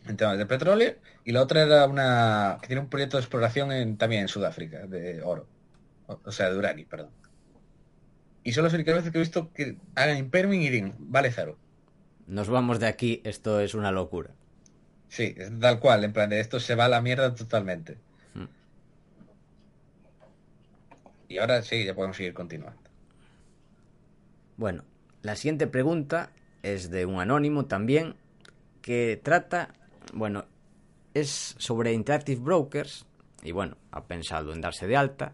en 0.07 0.17
temas 0.17 0.39
de 0.39 0.47
petróleo, 0.47 0.95
y 1.25 1.33
la 1.33 1.43
otra 1.43 1.63
era 1.63 1.87
una 1.87 2.59
que 2.61 2.69
tiene 2.69 2.83
un 2.83 2.89
proyecto 2.89 3.17
de 3.17 3.23
exploración 3.23 3.73
en, 3.73 3.97
también 3.97 4.23
en 4.23 4.29
Sudáfrica, 4.29 4.87
de 4.87 5.23
oro. 5.23 5.47
O, 6.07 6.33
sea, 6.33 6.51
de 6.51 6.59
uranio, 6.59 6.87
perdón. 6.89 7.11
Y 8.45 8.53
solo 8.53 8.69
es 8.69 8.73
la 8.73 8.79
única 8.79 8.95
vez 8.95 9.11
que 9.11 9.19
he 9.19 9.21
visto 9.21 9.53
que 9.53 9.77
hagan 9.95 10.19
impairment 10.19 10.63
y 10.63 10.93
vale 10.99 11.33
cero. 11.33 11.59
Nos 12.27 12.49
vamos 12.49 12.79
de 12.79 12.87
aquí. 12.87 13.21
Esto 13.25 13.61
es 13.61 13.75
una 13.75 13.91
locura. 13.91 14.31
Sí, 15.09 15.35
tal 15.61 15.81
cual, 15.81 16.05
en 16.05 16.13
plan 16.13 16.31
de 16.31 16.41
esto 16.41 16.61
se 16.61 16.75
va 16.75 16.87
a 16.87 16.89
la 16.89 17.01
mierda 17.01 17.35
totalmente. 17.35 17.99
Mm. 18.35 18.45
Y 21.29 21.39
ahora 21.39 21.63
sí, 21.63 21.85
ya 21.85 21.95
podemos 21.95 22.17
seguir 22.17 22.35
continuando. 22.35 22.81
Bueno, 24.57 24.85
la 25.23 25.37
siguiente 25.37 25.67
pregunta 25.67 26.31
es 26.63 26.91
de 26.91 27.05
un 27.07 27.21
anónimo 27.21 27.67
también 27.67 28.15
que 28.81 29.21
trata, 29.23 29.75
bueno, 30.13 30.47
es 31.15 31.55
sobre 31.59 31.93
Interactive 31.93 32.41
Brokers 32.41 33.07
y 33.43 33.53
bueno, 33.53 33.77
ha 33.91 34.05
pensado 34.05 34.53
en 34.53 34.61
darse 34.61 34.87
de 34.87 34.97
alta, 34.97 35.33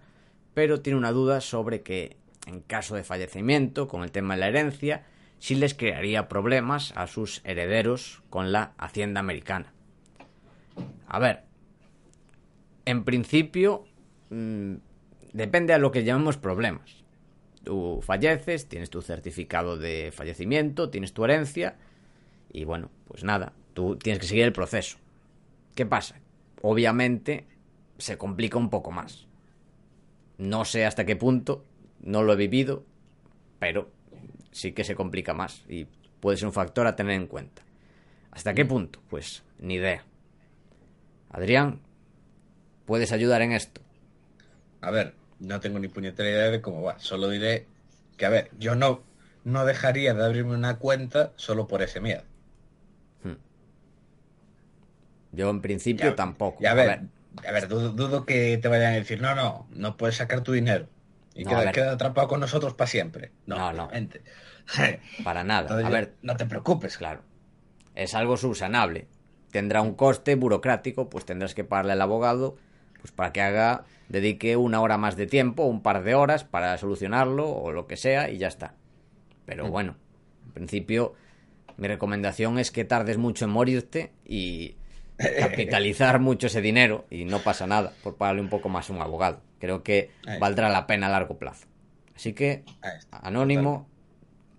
pero 0.54 0.80
tiene 0.80 0.98
una 0.98 1.12
duda 1.12 1.40
sobre 1.40 1.82
que 1.82 2.16
en 2.46 2.60
caso 2.60 2.94
de 2.94 3.04
fallecimiento, 3.04 3.88
con 3.88 4.02
el 4.02 4.10
tema 4.10 4.34
de 4.34 4.40
la 4.40 4.48
herencia, 4.48 5.04
sí 5.38 5.54
les 5.54 5.74
crearía 5.74 6.28
problemas 6.28 6.92
a 6.96 7.06
sus 7.06 7.40
herederos 7.44 8.22
con 8.30 8.52
la 8.52 8.72
hacienda 8.78 9.20
americana. 9.20 9.72
A 11.06 11.18
ver, 11.18 11.44
en 12.84 13.04
principio, 13.04 13.84
mm, 14.30 14.74
depende 15.32 15.72
a 15.72 15.78
lo 15.78 15.92
que 15.92 16.04
llamemos 16.04 16.36
problemas. 16.36 17.02
Tú 17.64 18.00
falleces, 18.02 18.68
tienes 18.68 18.90
tu 18.90 19.02
certificado 19.02 19.76
de 19.76 20.10
fallecimiento, 20.12 20.90
tienes 20.90 21.12
tu 21.12 21.24
herencia 21.24 21.76
y 22.52 22.64
bueno, 22.64 22.90
pues 23.06 23.22
nada, 23.22 23.52
tú 23.72 23.96
tienes 23.96 24.20
que 24.20 24.26
seguir 24.26 24.44
el 24.44 24.52
proceso. 24.52 24.98
¿Qué 25.74 25.86
pasa? 25.86 26.20
Obviamente 26.60 27.46
se 27.98 28.18
complica 28.18 28.58
un 28.58 28.68
poco 28.68 28.90
más. 28.90 29.26
No 30.42 30.64
sé 30.64 30.84
hasta 30.84 31.06
qué 31.06 31.14
punto, 31.14 31.64
no 32.00 32.24
lo 32.24 32.32
he 32.32 32.36
vivido, 32.36 32.82
pero 33.60 33.92
sí 34.50 34.72
que 34.72 34.82
se 34.82 34.96
complica 34.96 35.34
más 35.34 35.62
y 35.68 35.86
puede 36.18 36.36
ser 36.36 36.46
un 36.46 36.52
factor 36.52 36.88
a 36.88 36.96
tener 36.96 37.14
en 37.14 37.28
cuenta. 37.28 37.62
¿Hasta 38.32 38.52
qué 38.52 38.64
punto? 38.64 39.00
Pues 39.08 39.44
ni 39.60 39.74
idea. 39.74 40.02
Adrián, 41.30 41.78
¿puedes 42.86 43.12
ayudar 43.12 43.40
en 43.42 43.52
esto? 43.52 43.82
A 44.80 44.90
ver, 44.90 45.14
no 45.38 45.60
tengo 45.60 45.78
ni 45.78 45.86
puñetera 45.86 46.28
idea 46.28 46.50
de 46.50 46.60
cómo 46.60 46.82
va. 46.82 46.98
Solo 46.98 47.28
diré 47.28 47.66
que, 48.16 48.26
a 48.26 48.30
ver, 48.30 48.50
yo 48.58 48.74
no, 48.74 49.04
no 49.44 49.64
dejaría 49.64 50.12
de 50.12 50.24
abrirme 50.24 50.56
una 50.56 50.78
cuenta 50.78 51.30
solo 51.36 51.68
por 51.68 51.82
ese 51.82 52.00
miedo. 52.00 52.24
Yo 55.30 55.50
en 55.50 55.60
principio 55.60 56.10
Ya, 56.10 56.16
tampoco. 56.16 56.66
A 56.66 56.74
ver, 56.74 57.02
a 57.46 57.52
ver, 57.52 57.68
dudo, 57.68 57.90
dudo 57.90 58.26
que 58.26 58.58
te 58.58 58.68
vayan 58.68 58.92
a 58.92 58.96
decir, 58.96 59.20
no, 59.20 59.34
no, 59.34 59.66
no 59.70 59.96
puedes 59.96 60.16
sacar 60.16 60.42
tu 60.42 60.52
dinero. 60.52 60.88
Y 61.34 61.44
No, 61.44 61.50
queda, 61.72 61.92
atrapado 61.92 62.28
con 62.28 62.40
nosotros 62.40 62.74
para 62.74 62.88
siempre. 62.88 63.32
No, 63.46 63.72
No, 63.72 63.90
para 65.24 65.44
nada. 65.44 65.62
Entonces, 65.62 65.86
A 65.86 65.90
ver, 65.90 66.14
no 66.22 66.36
te 66.36 66.46
preocupes, 66.46 66.96
Claro. 66.96 67.22
Es 67.94 68.14
algo 68.14 68.36
subsanable. 68.36 69.06
Tendrá 69.50 69.82
un 69.82 69.94
coste 69.94 70.34
burocrático, 70.34 71.10
pues 71.10 71.26
tendrás 71.26 71.54
que 71.54 71.64
pagarle 71.64 71.92
al 71.92 72.00
abogado 72.00 72.56
pues 73.02 73.10
para 73.10 73.32
que 73.32 73.42
haga, 73.42 73.84
dedique 74.08 74.56
una 74.56 74.80
hora 74.80 74.96
más 74.96 75.16
de 75.16 75.26
tiempo, 75.26 75.64
un 75.64 75.82
par 75.82 76.04
de 76.04 76.14
horas 76.14 76.44
para 76.44 76.78
solucionarlo 76.78 77.50
o 77.50 77.72
lo 77.72 77.88
que 77.88 77.96
sea 77.96 78.30
y 78.30 78.38
ya 78.38 78.46
está. 78.46 78.74
Pero 79.44 79.68
bueno, 79.68 79.96
en 80.46 80.52
principio 80.52 81.14
mi 81.76 81.88
recomendación 81.88 82.60
es 82.60 82.70
que 82.70 82.84
tardes 82.84 83.18
mucho 83.18 83.44
en 83.44 83.50
morirte 83.50 84.12
y 84.24 84.76
capitalizar 85.38 86.20
mucho 86.20 86.46
ese 86.46 86.60
dinero 86.60 87.06
y 87.10 87.24
no 87.24 87.40
pasa 87.40 87.66
nada 87.66 87.92
por 88.02 88.16
pagarle 88.16 88.40
un 88.40 88.48
poco 88.48 88.68
más 88.68 88.90
a 88.90 88.92
un 88.92 89.02
abogado. 89.02 89.40
Creo 89.58 89.82
que 89.82 90.10
valdrá 90.40 90.68
la 90.68 90.86
pena 90.86 91.06
a 91.06 91.10
largo 91.10 91.38
plazo. 91.38 91.66
Así 92.14 92.32
que. 92.32 92.64
Anónimo 93.10 93.88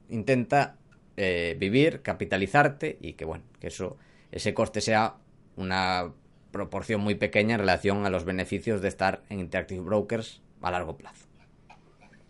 intenta 0.09 0.75
eh, 1.17 1.55
vivir, 1.59 2.01
capitalizarte 2.01 2.97
y 3.01 3.13
que 3.13 3.25
bueno, 3.25 3.43
que 3.59 3.67
eso, 3.67 3.97
ese 4.31 4.53
coste 4.53 4.81
sea 4.81 5.15
una 5.55 6.11
proporción 6.51 7.01
muy 7.01 7.15
pequeña 7.15 7.55
en 7.55 7.59
relación 7.59 8.05
a 8.05 8.09
los 8.09 8.25
beneficios 8.25 8.81
de 8.81 8.87
estar 8.87 9.23
en 9.29 9.39
Interactive 9.39 9.81
Brokers 9.81 10.41
a 10.61 10.71
largo 10.71 10.97
plazo. 10.97 11.25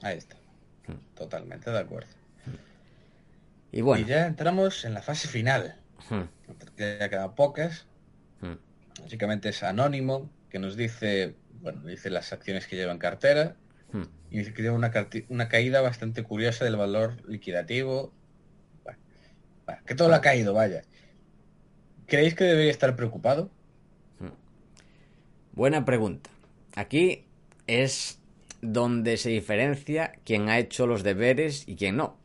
Ahí 0.02 0.18
está. 0.18 0.36
Totalmente 1.16 1.72
de 1.72 1.80
acuerdo. 1.80 2.10
Y 3.72 3.82
bueno, 3.82 4.06
Y 4.06 4.10
ya 4.10 4.28
entramos 4.28 4.86
en 4.86 4.94
la 4.94 5.02
fase 5.02 5.28
final. 5.28 5.76
hmm, 6.10 6.22
ya 6.78 7.10
quedan 7.10 7.36
pocas. 7.36 7.86
Hmm, 8.98 9.04
Básicamente 9.04 9.50
es 9.50 9.64
anónimo, 9.64 10.30
que 10.50 10.60
nos 10.60 10.76
dice, 10.76 11.36
bueno, 11.62 11.84
dice 11.86 12.10
las 12.10 12.34
acciones 12.34 12.68
que 12.68 12.76
lleva 12.76 12.92
en 12.92 13.00
cartera. 13.00 13.56
hmm. 13.92 14.04
Y 14.32 14.40
dice 14.40 14.54
que 14.54 14.64
lleva 14.64 14.76
una, 14.76 14.92
una 15.30 15.50
caída 15.50 15.82
bastante 15.82 16.24
curiosa 16.24 16.66
del 16.66 16.76
valor 16.76 17.18
liquidativo. 17.30 18.14
Bueno, 18.84 19.00
bueno, 19.66 19.82
que 19.86 19.96
todo 19.96 20.10
lo 20.10 20.16
ha 20.16 20.22
caído, 20.22 20.54
vaya. 20.54 20.84
¿Creéis 22.08 22.36
que 22.36 22.44
debería 22.44 22.72
estar 22.72 22.96
preocupado? 22.96 23.50
buena 25.54 25.86
pregunta. 25.86 26.30
Aquí 26.76 27.26
es 27.68 28.20
donde 28.62 29.18
se 29.18 29.30
diferencia 29.30 30.14
quién 30.26 30.50
ha 30.50 30.60
hecho 30.60 30.88
los 30.88 31.04
deberes 31.04 31.68
y 31.68 31.76
quién 31.76 31.98
no. 31.98 32.18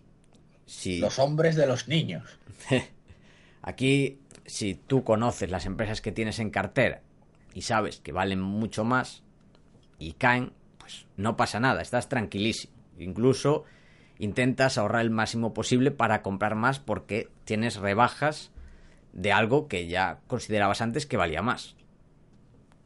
Si... 0.67 0.99
Los 0.99 1.19
hombres 1.19 1.57
de 1.57 1.67
los 1.67 1.89
niños. 1.89 2.25
Aquí, 3.63 4.21
si 4.49 4.75
tú 4.75 5.05
conoces 5.05 5.51
las 5.51 5.67
empresas 5.67 6.01
que 6.01 6.11
tienes 6.11 6.39
en 6.39 6.51
cartera 6.51 7.03
y 7.53 7.63
sabes 7.63 8.01
que 8.01 8.13
valen 8.13 8.41
mucho 8.41 8.83
más 8.83 9.23
y 9.99 10.15
caen, 10.15 10.53
pues 10.79 11.07
no 11.17 11.37
pasa 11.37 11.61
nada, 11.61 11.83
estás 11.83 12.09
tranquilísimo. 12.09 12.73
Incluso 12.99 13.65
intentas 14.19 14.79
ahorrar 14.79 15.03
el 15.03 15.11
máximo 15.11 15.53
posible 15.53 15.91
para 15.91 16.23
comprar 16.23 16.55
más 16.55 16.79
porque 16.79 17.29
tienes 17.45 17.77
rebajas 17.77 18.51
de 19.13 19.33
algo 19.33 19.69
que 19.69 19.87
ya 19.87 20.21
considerabas 20.27 20.81
antes 20.81 21.05
que 21.05 21.19
valía 21.19 21.43
más. 21.43 21.77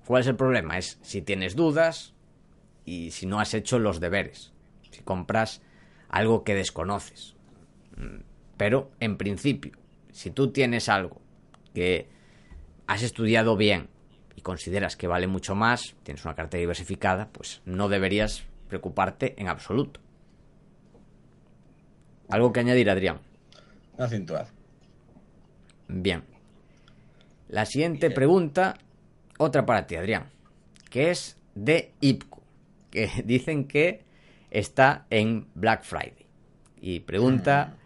¿Cuál 0.04 0.22
es 0.22 0.26
el 0.26 0.36
problema? 0.36 0.78
Es 0.78 0.98
si 1.02 1.22
tienes 1.22 1.54
dudas 1.54 2.12
y 2.84 3.12
si 3.12 3.26
no 3.26 3.38
has 3.38 3.54
hecho 3.54 3.78
los 3.78 4.00
deberes. 4.00 4.52
Si 4.90 5.00
compras 5.02 5.62
algo 6.08 6.42
que 6.42 6.56
desconoces. 6.56 7.36
Pero, 8.56 8.90
en 8.98 9.16
principio, 9.16 9.72
si 10.10 10.30
tú 10.30 10.50
tienes 10.50 10.88
algo 10.88 11.22
que 11.74 12.08
has 12.86 13.02
estudiado 13.02 13.56
bien 13.56 13.88
y 14.36 14.42
consideras 14.42 14.96
que 14.96 15.06
vale 15.06 15.26
mucho 15.26 15.54
más, 15.54 15.94
tienes 16.02 16.24
una 16.24 16.34
cartera 16.34 16.60
diversificada, 16.60 17.28
pues 17.32 17.62
no 17.64 17.88
deberías 17.88 18.44
preocuparte 18.68 19.34
en 19.40 19.48
absoluto. 19.48 20.00
Algo 22.28 22.52
que 22.52 22.60
añadir, 22.60 22.88
Adrián. 22.88 23.20
No 23.98 24.08
cintuad. 24.08 24.48
Bien. 25.88 26.24
La 27.48 27.66
siguiente 27.66 28.10
pregunta, 28.10 28.74
otra 29.38 29.66
para 29.66 29.86
ti, 29.86 29.96
Adrián, 29.96 30.30
que 30.88 31.10
es 31.10 31.36
de 31.54 31.92
IPCO, 32.00 32.42
que 32.90 33.10
dicen 33.24 33.68
que 33.68 34.04
está 34.50 35.06
en 35.10 35.48
Black 35.54 35.84
Friday. 35.84 36.26
Y 36.80 37.00
pregunta 37.00 37.76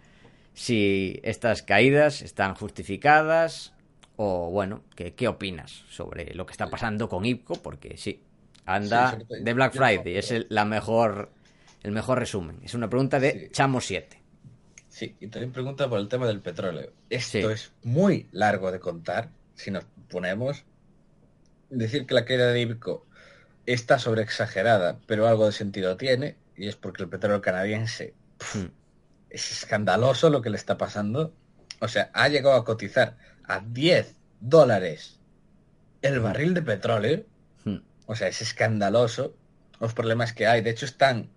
si 0.55 1.21
estas 1.23 1.63
caídas 1.63 2.23
están 2.23 2.55
justificadas 2.55 3.75
o, 4.17 4.51
bueno, 4.51 4.83
que, 4.95 5.15
¿qué 5.15 5.29
opinas 5.29 5.85
sobre 5.91 6.35
lo 6.35 6.47
que 6.47 6.53
está 6.53 6.69
pasando 6.69 7.09
con 7.09 7.25
IPCO? 7.25 7.63
Porque 7.63 7.97
sí, 7.97 8.23
anda 8.65 9.19
Sí, 9.19 9.27
de 9.43 9.53
Black 9.53 9.75
Friday, 9.75 10.17
es 10.17 10.31
el, 10.31 10.47
la 10.51 10.65
mejor, 10.65 11.31
el 11.83 11.93
mejor 11.93 12.19
resumen. 12.19 12.59
Es 12.65 12.75
una 12.75 12.89
pregunta 12.89 13.21
de 13.21 13.33
Sí. 13.33 13.49
Chamo 13.53 13.81
7. 13.81 14.23
Sí, 14.89 15.15
y 15.21 15.27
también 15.29 15.53
pregunta 15.53 15.89
por 15.89 16.01
el 16.01 16.09
tema 16.09 16.27
del 16.27 16.41
petróleo. 16.41 16.91
Esto 17.11 17.31
Sí. 17.31 17.39
es 17.53 17.73
muy 17.85 18.27
largo 18.33 18.73
de 18.73 18.81
contar, 18.81 19.29
si 19.55 19.71
nos 19.71 19.85
ponemos. 20.09 20.65
Decir 21.69 22.07
que 22.07 22.15
la 22.15 22.25
caída 22.25 22.51
de 22.53 22.61
Ibco 22.61 23.05
está 23.67 23.99
sobreexagerada, 23.99 24.99
pero 25.07 25.27
algo 25.27 25.47
de 25.47 25.53
sentido 25.53 25.97
tiene, 25.97 26.37
y 26.57 26.69
es 26.69 26.77
porque 26.77 27.03
el 27.03 27.09
petróleo 27.09 27.43
canadiense 27.43 28.15
Hmm. 28.55 28.67
es 29.31 29.51
escandaloso 29.51 30.31
lo 30.31 30.41
que 30.43 30.51
le 30.51 30.57
está 30.57 30.79
pasando. 30.79 31.33
O 31.81 31.89
sea, 31.89 32.11
ha 32.15 32.29
llegado 32.29 32.55
a 32.57 32.65
cotizar 32.65 33.17
a 33.47 33.61
10 33.61 34.17
dólares 34.41 35.19
el 36.03 36.21
barril 36.21 36.55
de 36.55 36.63
petróleo. 36.63 37.25
Hmm. 37.65 37.79
O 38.07 38.15
sea, 38.15 38.29
es 38.29 38.43
escandaloso 38.43 39.35
los 39.81 39.95
problemas 39.95 40.33
que 40.33 40.47
hay. 40.47 40.63
De 40.63 40.71
hecho, 40.71 40.87
es 40.87 40.97
tan, 40.97 41.31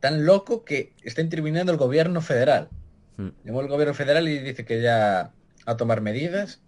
tan 0.00 0.26
loco 0.26 0.64
que 0.64 0.92
está 1.02 1.20
interviniendo 1.20 1.72
el 1.72 1.78
gobierno 1.78 2.20
federal. 2.20 2.68
Hmm. 3.16 3.28
El 3.44 3.68
gobierno 3.68 3.94
federal 3.94 4.28
y 4.28 4.38
dice 4.38 4.64
que 4.64 4.80
ya 4.82 5.32
a 5.66 5.76
tomar 5.76 6.00
medidas. 6.00 6.60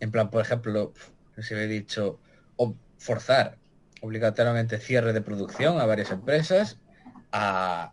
En 0.00 0.10
plan, 0.10 0.30
por 0.30 0.42
ejemplo, 0.42 0.92
se 1.38 1.54
había 1.54 1.68
dicho 1.68 2.18
o 2.56 2.74
forzar 2.98 3.58
obligatoriamente 4.00 4.78
cierre 4.78 5.12
de 5.12 5.20
producción 5.20 5.80
a 5.80 5.86
varias 5.86 6.10
empresas 6.10 6.78
a 7.30 7.92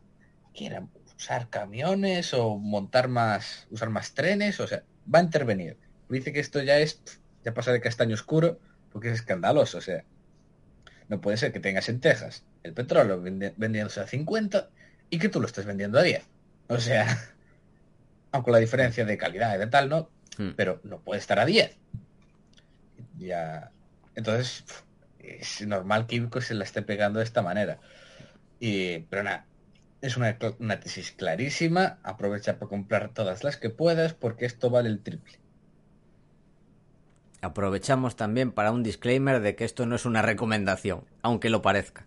quieran 0.53 0.89
usar 1.16 1.49
camiones 1.49 2.34
o 2.34 2.57
montar 2.57 3.07
más, 3.07 3.68
usar 3.70 3.89
más 3.89 4.14
trenes, 4.14 4.60
o 4.60 4.68
sea, 4.68 4.84
va 5.14 5.20
a 5.20 5.24
intervenir. 5.24 5.78
Dice 6.10 6.34
que 6.34 6.39
esto 6.39 6.62
ya 6.62 6.80
es, 6.80 7.01
ya 7.45 7.53
pasa 7.53 7.72
de 7.72 7.82
castaño 7.82 8.16
oscuro, 8.16 8.60
porque 8.91 9.10
es 9.10 9.16
escandaloso, 9.16 9.78
o 9.78 9.82
sea, 9.82 10.03
no 11.07 11.22
puede 11.22 11.38
ser 11.38 11.51
que 11.51 11.60
tengas 11.60 11.89
en 11.89 11.99
Texas 11.99 12.43
el 12.64 12.74
petróleo 12.74 13.22
vendi- 13.22 13.53
vendiéndose 13.57 13.99
a 14.01 14.07
50 14.07 14.70
y 15.10 15.20
que 15.20 15.30
tú 15.30 15.39
lo 15.39 15.47
estés 15.47 15.66
vendiendo 15.66 15.97
a 15.99 16.03
10. 16.03 16.24
O 16.68 16.80
sea, 16.80 17.07
aunque 18.32 18.51
la 18.51 18.57
diferencia 18.60 19.05
de 19.05 19.18
calidad 19.18 19.55
y 19.55 19.60
de 19.60 19.68
tal, 19.68 19.89
¿no? 19.89 20.10
Hmm. 20.38 20.51
Pero 20.55 20.82
no 20.84 20.99
puede 20.99 21.20
estar 21.20 21.39
a 21.39 21.45
10. 21.45 21.78
Ya. 23.18 23.72
Entonces, 24.16 24.64
es 25.20 25.66
normal 25.66 26.07
que 26.07 26.16
Ibco 26.18 26.41
se 26.41 26.53
la 26.53 26.64
esté 26.64 26.82
pegando 26.82 27.20
de 27.20 27.26
esta 27.26 27.41
manera. 27.41 27.80
Y, 28.60 28.99
pero 29.10 29.24
nada, 29.24 29.45
es 30.01 30.18
una, 30.18 30.38
una 30.60 30.80
tesis 30.80 31.12
clarísima. 31.12 31.99
Aprovecha 32.03 32.60
para 32.60 32.70
comprar 32.70 33.14
todas 33.14 33.43
las 33.43 33.57
que 33.57 33.70
puedas 33.70 34.14
porque 34.14 34.45
esto 34.45 34.70
vale 34.70 34.89
el 34.89 34.99
triple. 35.01 35.39
Aprovechamos 37.41 38.15
también 38.15 38.51
para 38.51 38.71
un 38.71 38.83
disclaimer 38.83 39.39
de 39.39 39.55
que 39.55 39.63
esto 39.65 39.85
no 39.85 39.95
es 39.95 40.05
una 40.05 40.21
recomendación, 40.21 41.05
aunque 41.21 41.49
lo 41.49 41.61
parezca. 41.61 42.05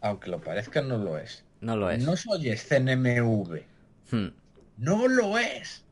Aunque 0.00 0.30
lo 0.30 0.40
parezca, 0.40 0.82
no 0.82 0.98
lo 0.98 1.18
es. 1.18 1.44
No 1.60 1.76
lo 1.76 1.90
es. 1.90 2.04
No 2.04 2.16
soy 2.16 2.54
CNMV. 2.56 3.62
Hmm. 4.12 4.28
No 4.76 5.08
lo 5.08 5.36
es. 5.38 5.84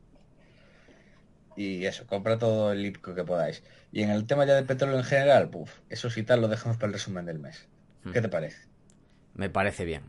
Y 1.57 1.85
eso, 1.85 2.05
compra 2.07 2.37
todo 2.37 2.71
el 2.71 2.85
Ibco 2.85 3.15
que 3.15 3.23
podáis. 3.23 3.63
Y 3.91 4.03
en 4.03 4.11
el 4.11 4.25
tema 4.25 4.45
ya 4.45 4.53
del 4.53 4.65
petróleo 4.65 4.97
en 4.97 5.03
general, 5.03 5.49
puf, 5.49 5.71
eso 5.89 6.09
sí 6.09 6.23
tal 6.23 6.39
lo 6.41 6.47
dejamos 6.47 6.77
para 6.77 6.87
el 6.87 6.93
resumen 6.93 7.25
del 7.25 7.39
mes. 7.39 7.67
¿Qué 8.13 8.21
te 8.21 8.29
parece? 8.29 8.57
Me 9.33 9.49
parece 9.49 9.83
bien. 9.83 10.03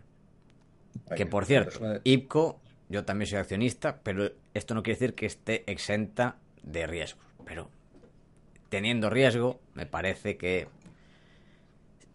Que 1.17 1.27
por 1.27 1.47
cierto, 1.47 1.81
de- 1.81 2.01
IPCO, 2.05 2.61
yo 2.89 3.05
también 3.05 3.29
soy 3.29 3.39
accionista, 3.39 3.99
pero 4.03 4.31
esto 4.55 4.75
no 4.75 4.83
quiere 4.85 4.99
decir 5.01 5.15
que 5.15 5.27
esté 5.27 5.65
exenta 5.67 6.37
de 6.63 6.87
riesgos. 6.87 7.25
Pero 7.45 7.71
teniendo 8.69 9.11
riesgo, 9.11 9.61
me 9.75 9.87
parece 9.87 10.37
que 10.37 10.69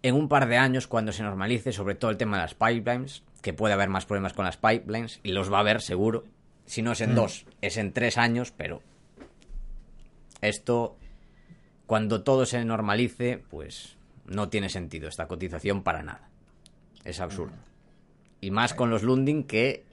en 0.04 0.16
un 0.16 0.28
par 0.28 0.48
de 0.48 0.58
años, 0.58 0.88
cuando 0.88 1.14
se 1.14 1.24
normalice, 1.24 1.72
sobre 1.72 1.96
todo 1.96 2.12
el 2.12 2.18
tema 2.18 2.38
de 2.38 2.44
las 2.44 2.54
pipelines, 2.54 3.24
que 3.42 3.54
puede 3.54 3.74
haber 3.74 3.90
más 3.90 4.06
problemas 4.06 4.34
con 4.34 4.46
las 4.46 4.58
pipelines, 4.58 5.20
y 5.24 5.32
los 5.32 5.52
va 5.52 5.58
a 5.58 5.62
haber 5.62 5.82
seguro. 5.82 6.26
Si 6.66 6.82
no 6.82 6.92
es 6.92 7.02
en 7.02 7.16
dos, 7.16 7.46
es 7.62 7.78
en 7.78 7.94
tres 7.94 8.18
años, 8.18 8.52
pero 8.56 8.82
esto, 10.42 10.98
cuando 11.86 12.24
todo 12.24 12.46
se 12.46 12.64
normalice, 12.66 13.42
pues 13.50 13.98
no 14.26 14.50
tiene 14.50 14.70
sentido 14.70 15.08
esta 15.08 15.28
cotización 15.28 15.84
para 15.84 16.04
nada. 16.04 16.30
Es 17.06 17.20
absurdo. 17.22 17.56
Y 18.42 18.52
más 18.52 18.74
con 18.74 18.90
los 18.90 19.04
Lundin 19.04 19.46
que 19.46 19.86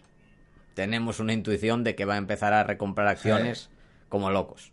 tenemos 0.75 1.21
una 1.21 1.33
intuición 1.33 1.85
de 1.85 1.95
que 1.95 2.05
va 2.05 2.15
a 2.15 2.19
empezar 2.19 2.53
a 2.53 2.65
recomprar 2.65 3.07
acciones 3.07 3.71
como 4.09 4.31
locos. 4.31 4.73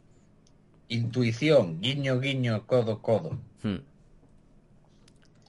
Intuición, 0.90 1.82
guiño, 1.82 2.20
guiño, 2.20 2.66
codo, 2.66 3.02
codo. 3.02 3.38
Hmm. 3.64 3.78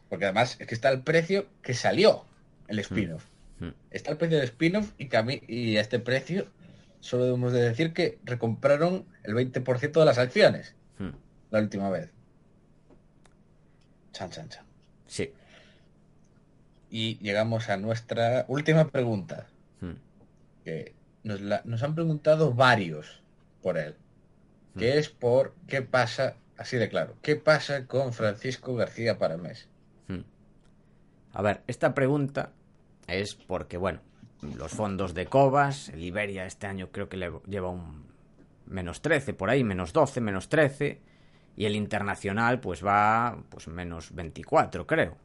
Porque 0.09 0.25
además 0.25 0.57
es 0.59 0.67
que 0.67 0.75
está 0.75 0.89
el 0.91 1.03
precio 1.03 1.47
que 1.63 1.75
salió 1.75 2.25
el 2.67 2.79
spin-off. 2.81 3.25
Hmm. 3.61 3.71
Está 3.91 4.11
el 4.13 4.17
precio 4.17 4.39
del 4.39 4.47
spin-off 4.47 4.93
y, 4.99 5.09
y 5.47 5.77
a 5.77 5.81
este 5.81 5.99
precio 5.99 6.47
solo 7.01 7.25
debemos 7.25 7.53
de 7.53 7.63
decir 7.63 7.93
que 7.93 8.19
recompraron 8.25 9.05
el 9.23 9.35
20% 9.35 9.93
de 10.01 10.05
las 10.05 10.19
acciones 10.19 10.75
Hmm. 10.99 11.11
la 11.51 11.61
última 11.61 11.89
vez. 11.91 12.11
Chan, 14.13 14.31
chan, 14.31 14.49
chan. 14.49 14.65
Sí. 15.07 15.31
Y 16.91 17.19
llegamos 17.19 17.69
a 17.69 17.77
nuestra 17.77 18.45
última 18.49 18.89
pregunta. 18.89 19.47
Hmm. 19.81 19.93
que 20.65 20.95
nos, 21.23 21.41
la- 21.41 21.63
nos 21.65 21.83
han 21.85 21.95
preguntado 21.95 22.53
varios 22.53 23.23
por 23.63 23.79
él, 23.79 23.95
que 24.79 24.99
es 24.99 25.09
por 25.09 25.55
qué 25.67 25.83
pasa, 25.83 26.35
así 26.57 26.77
de 26.77 26.89
claro, 26.89 27.15
qué 27.23 27.37
pasa 27.37 27.87
con 27.87 28.13
Francisco 28.13 28.75
García 28.75 29.19
Paramés. 29.19 29.69
A 31.35 31.43
ver, 31.43 31.63
esta 31.67 31.95
pregunta 31.95 32.53
es 33.07 33.35
porque, 33.35 33.77
bueno, 33.77 34.01
los 34.57 34.73
fondos 34.73 35.15
de 35.15 35.27
Cobas, 35.27 35.89
el 35.91 36.03
Iberia 36.03 36.47
este 36.47 36.67
año 36.67 36.89
creo 36.91 37.09
que 37.09 37.17
le 37.17 37.31
lleva 37.47 37.69
un 37.69 38.07
menos 38.67 39.03
13 39.03 39.35
por 39.35 39.51
ahí, 39.51 39.63
menos 39.63 39.93
12, 39.93 40.21
menos 40.21 40.49
13, 40.49 41.01
y 41.57 41.67
el 41.67 41.77
Internacional 41.77 42.61
pues 42.61 42.85
va 42.85 43.37
pues 43.51 43.69
menos 43.69 44.15
24 44.15 44.87
creo. 44.87 45.17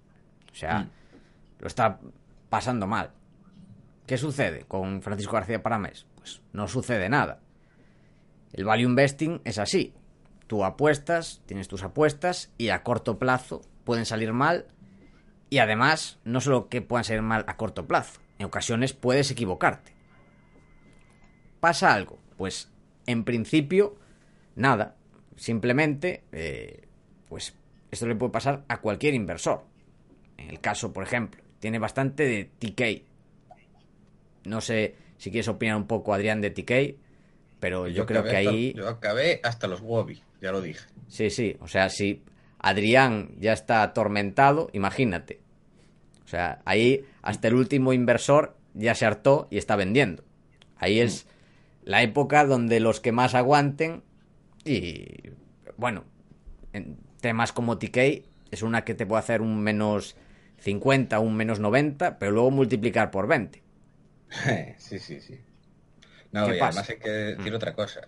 O 0.52 0.56
sea, 0.56 0.80
Mm. 0.80 0.90
lo 1.60 1.68
está 1.68 2.00
pasando 2.50 2.86
mal. 2.86 3.12
¿Qué 4.06 4.18
sucede 4.18 4.66
con 4.66 5.02
Francisco 5.02 5.34
García 5.34 5.64
Paramés? 5.64 6.06
Pues 6.18 6.42
no 6.52 6.68
sucede 6.68 7.08
nada. 7.10 7.40
El 8.54 8.66
value 8.66 8.88
investing 8.88 9.42
es 9.44 9.58
así. 9.58 9.94
Tú 10.48 10.64
apuestas, 10.64 11.42
tienes 11.46 11.68
tus 11.68 11.84
apuestas 11.84 12.52
y 12.58 12.70
a 12.70 12.84
corto 12.84 13.18
plazo 13.18 13.62
pueden 13.84 14.06
salir 14.06 14.32
mal 14.34 14.68
y 15.50 15.58
además 15.58 16.20
no 16.24 16.42
solo 16.42 16.70
que 16.70 16.82
puedan 16.82 17.04
salir 17.04 17.22
mal 17.22 17.44
a 17.48 17.58
corto 17.58 17.88
plazo, 17.88 18.22
en 18.40 18.46
ocasiones 18.46 18.94
puedes 18.94 19.32
equivocarte. 19.32 19.94
¿Pasa 21.60 21.94
algo? 21.94 22.20
Pues 22.38 22.72
en 23.06 23.24
principio 23.24 23.96
nada. 24.56 24.96
Simplemente, 25.36 26.24
eh, 26.32 26.88
pues 27.30 27.56
esto 27.90 28.08
le 28.08 28.16
puede 28.16 28.32
pasar 28.32 28.66
a 28.68 28.82
cualquier 28.82 29.14
inversor. 29.14 29.64
En 30.38 30.50
el 30.50 30.60
caso, 30.60 30.94
por 30.94 31.04
ejemplo, 31.04 31.42
tiene 31.60 31.80
bastante 31.80 32.24
de 32.24 32.46
TK. 32.46 33.06
No 34.46 34.62
sé 34.62 34.96
si 35.18 35.32
quieres 35.32 35.48
opinar 35.48 35.78
un 35.78 35.88
poco, 35.88 36.14
Adrián, 36.14 36.42
de 36.42 36.52
TK, 36.52 37.03
pero 37.64 37.88
yo, 37.88 38.06
creo 38.06 38.24
que 38.24 38.36
hasta- 38.36 38.50
ahí... 38.50 38.74
yo 38.74 38.90
acabé 38.90 39.40
hasta 39.42 39.68
los 39.68 39.80
Wobby, 39.80 40.22
ya 40.42 40.52
lo 40.52 40.60
dije. 40.60 40.86
Sí, 41.08 41.30
sí, 41.30 41.56
o 41.62 41.68
sea, 41.70 41.88
si 41.88 42.22
Adrián 42.60 43.30
ya 43.40 43.54
está 43.54 43.84
atormentado, 43.84 44.70
imagínate. 44.74 45.40
O 46.26 46.28
sea, 46.28 46.62
ahí 46.66 47.06
hasta 47.22 47.48
el 47.48 47.54
último 47.54 47.94
inversor 47.94 48.58
ya 48.74 48.96
se 48.96 49.06
hartó 49.06 49.48
y 49.50 49.58
está 49.60 49.78
vendiendo. 49.78 50.26
Ahí 50.76 51.00
es 51.00 51.26
la 51.86 52.04
época 52.04 52.44
donde 52.46 52.82
los 52.82 53.00
que 53.00 53.14
más 53.14 53.34
aguanten 53.34 54.04
y 54.66 55.06
bueno, 55.78 56.04
en 56.74 56.98
temas 57.22 57.54
como 57.54 57.78
TK 57.78 58.26
es 58.52 58.62
una 58.62 58.84
que 58.84 58.94
te 58.94 59.06
puede 59.06 59.22
hacer 59.22 59.42
un 59.42 59.62
menos 59.64 60.18
50, 60.58 61.18
un 61.20 61.34
menos 61.38 61.62
90, 61.62 62.20
pero 62.20 62.34
luego 62.34 62.52
multiplicar 62.52 63.10
por 63.10 63.26
20. 63.28 63.64
sí, 64.80 65.00
sí, 65.00 65.22
sí. 65.22 65.40
No, 66.34 66.48
¿Qué 66.48 66.58
y 66.58 66.60
pasa? 66.60 66.82
además 66.82 66.90
hay 66.90 66.98
que 66.98 67.10
decir 67.10 67.52
Mm. 67.54 67.56
otra 67.56 67.74
cosa. 67.74 68.02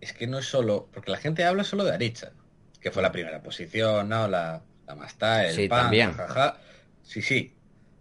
Es 0.00 0.12
que 0.12 0.26
no 0.26 0.38
es 0.38 0.46
solo, 0.46 0.88
porque 0.92 1.10
la 1.10 1.16
gente 1.18 1.44
habla 1.44 1.64
solo 1.64 1.84
de 1.84 1.94
Aricha, 1.94 2.32
que 2.80 2.90
fue 2.90 3.02
la 3.02 3.12
primera 3.12 3.42
posición, 3.42 4.08
¿no? 4.10 4.28
La, 4.28 4.62
la 4.86 4.94
Mastá, 4.94 5.46
el 5.46 5.54
Sí, 5.54 5.68
pan, 5.68 5.82
también. 5.84 6.12
jajaja. 6.12 6.58
Sí, 7.02 7.22
sí. 7.22 7.54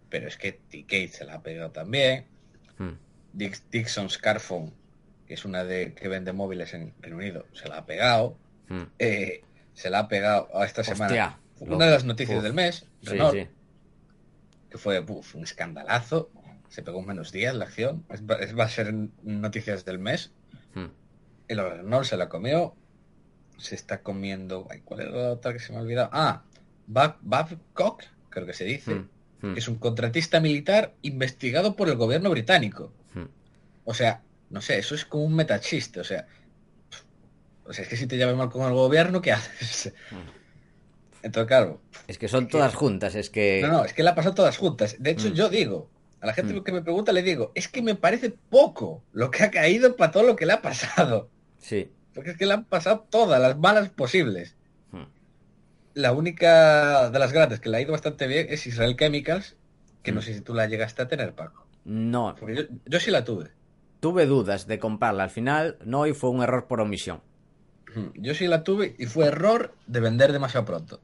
Pero 0.09 0.27
es 0.27 0.35
que 0.35 0.51
TK 0.51 1.07
se 1.09 1.23
la 1.25 1.35
ha 1.35 1.41
pegado 1.43 1.71
también. 1.71 2.25
Dix- 3.33 3.63
Dixon 3.71 4.09
Scarphone, 4.09 4.73
que 5.27 5.35
es 5.35 5.45
una 5.45 5.63
de 5.63 5.93
que 5.93 6.07
vende 6.09 6.33
móviles 6.33 6.73
en 6.73 6.93
Reino 6.99 7.17
Unido, 7.17 7.45
se 7.53 7.69
la 7.69 7.77
ha 7.77 7.85
pegado. 7.85 8.37
Hmm. 8.67 8.83
Eh, 8.99 9.43
se 9.73 9.89
la 9.89 9.99
ha 9.99 10.07
pegado 10.09 10.49
a 10.53 10.65
esta 10.65 10.81
Hostia, 10.81 10.95
semana. 10.95 11.39
Una 11.59 11.85
de 11.85 11.91
las 11.91 12.03
noticias 12.03 12.37
uf. 12.39 12.43
del 12.43 12.53
mes, 12.53 12.87
Sí, 13.03 13.09
Renault, 13.11 13.35
sí. 13.35 13.47
que 14.69 14.77
fue 14.77 14.99
uf, 14.99 15.35
un 15.35 15.43
escandalazo. 15.43 16.29
Se 16.71 16.81
pegó 16.83 16.97
un 16.99 17.05
menos 17.05 17.31
10 17.31 17.53
la 17.53 17.65
acción. 17.65 18.05
Es- 18.09 18.23
va, 18.23 18.35
es- 18.35 18.57
va 18.57 18.63
a 18.63 18.69
ser 18.69 18.93
noticias 19.23 19.83
del 19.85 19.99
mes. 19.99 20.31
Hmm. 20.73 20.87
El 21.47 21.57
Renault 21.59 22.05
se 22.05 22.15
la 22.17 22.29
comió. 22.29 22.73
Se 23.57 23.75
está 23.75 24.01
comiendo. 24.01 24.67
ay, 24.71 24.81
¿Cuál 24.83 25.01
era 25.01 25.11
la 25.11 25.31
otra 25.33 25.53
que 25.53 25.59
se 25.59 25.71
me 25.73 25.77
ha 25.77 25.81
olvidado? 25.81 26.09
Ah, 26.13 26.43
Bab- 26.87 27.17
Babcock, 27.21 28.03
creo 28.29 28.45
que 28.47 28.53
se 28.53 28.63
dice. 28.65 28.95
Hmm. 28.95 29.09
Hmm. 29.43 29.53
que 29.53 29.59
es 29.59 29.67
un 29.67 29.75
contratista 29.79 30.39
militar 30.39 30.93
investigado 31.01 31.75
por 31.75 31.89
el 31.89 31.95
gobierno 31.95 32.29
británico. 32.29 32.93
O 33.83 33.93
sea, 33.95 34.21
no 34.51 34.61
sé, 34.61 34.77
eso 34.77 34.93
es 34.95 35.03
como 35.05 35.23
un 35.25 35.35
metachiste. 35.35 35.99
O 35.99 36.03
sea, 36.03 36.27
o 37.65 37.73
sea, 37.73 37.83
es 37.83 37.89
que 37.89 37.97
si 37.97 38.05
te 38.07 38.17
llamas 38.17 38.35
mal 38.37 38.49
con 38.49 38.65
el 38.67 38.73
gobierno, 38.73 39.21
¿qué 39.21 39.31
haces? 39.31 39.93
Entonces, 41.23 41.47
claro, 41.47 41.81
Es 42.07 42.17
que 42.17 42.27
son 42.27 42.47
todas 42.47 42.73
juntas, 42.75 43.15
es 43.15 43.29
que... 43.29 43.61
no, 43.63 43.67
no, 43.69 43.85
es 43.85 43.93
que 43.93 44.03
la 44.03 44.13
pasado 44.15 44.33
todas 44.35 44.57
juntas. 44.57 44.95
De 44.99 45.11
hecho, 45.11 45.29
yo 45.29 45.49
digo, 45.49 45.89
a 46.21 46.27
la 46.27 46.33
gente 46.33 46.53
Mm. 46.53 46.63
que 46.63 46.71
me 46.71 46.81
pregunta 46.81 47.11
le 47.11 47.23
digo, 47.23 47.51
es 47.55 47.67
que 47.67 47.81
me 47.81 47.95
parece 47.95 48.29
poco 48.29 49.03
lo 49.11 49.29
que 49.31 49.43
ha 49.43 49.51
caído 49.51 49.95
para 49.95 50.11
todo 50.11 50.23
lo 50.23 50.35
que 50.35 50.45
le 50.45 50.53
ha 50.53 50.61
pasado. 50.61 51.29
Sí. 51.57 51.91
Porque 52.13 52.31
es 52.31 52.37
que 52.37 52.45
le 52.45 52.53
han 52.53 52.65
pasado 52.65 53.07
todas 53.09 53.41
las 53.41 53.57
malas 53.57 53.89
posibles. 53.89 54.55
Hmm. 54.91 55.03
La 55.93 56.11
única 56.13 57.09
de 57.09 57.19
las 57.19 57.31
grandes 57.33 57.59
que 57.59 57.69
le 57.69 57.77
ha 57.77 57.81
ido 57.81 57.91
bastante 57.91 58.27
bien 58.27 58.47
es 58.49 58.65
Israel 58.67 58.95
Chemicals, 58.97 59.55
que 60.03 60.11
no 60.11 60.19
Mm. 60.19 60.23
sé 60.23 60.33
si 60.35 60.41
tú 60.41 60.53
la 60.53 60.67
llegaste 60.67 61.01
a 61.01 61.07
tener, 61.07 61.33
Paco. 61.33 61.67
No, 61.85 62.35
Porque 62.39 62.55
yo, 62.55 62.61
yo 62.85 62.99
sí 62.99 63.11
la 63.11 63.23
tuve. 63.23 63.49
tuve 63.99 64.25
dudas 64.25 64.67
de 64.67 64.79
comprarla 64.79 65.23
al 65.23 65.29
final, 65.29 65.77
no, 65.85 66.05
y 66.07 66.13
fue 66.13 66.29
un 66.29 66.41
error 66.43 66.67
por 66.67 66.81
omisión. 66.81 67.21
Yo 68.15 68.33
sí 68.33 68.47
la 68.47 68.63
tuve 68.63 68.95
y 68.97 69.05
fue 69.05 69.25
error 69.25 69.73
de 69.85 69.99
vender 69.99 70.31
demasiado 70.31 70.65
pronto. 70.65 71.01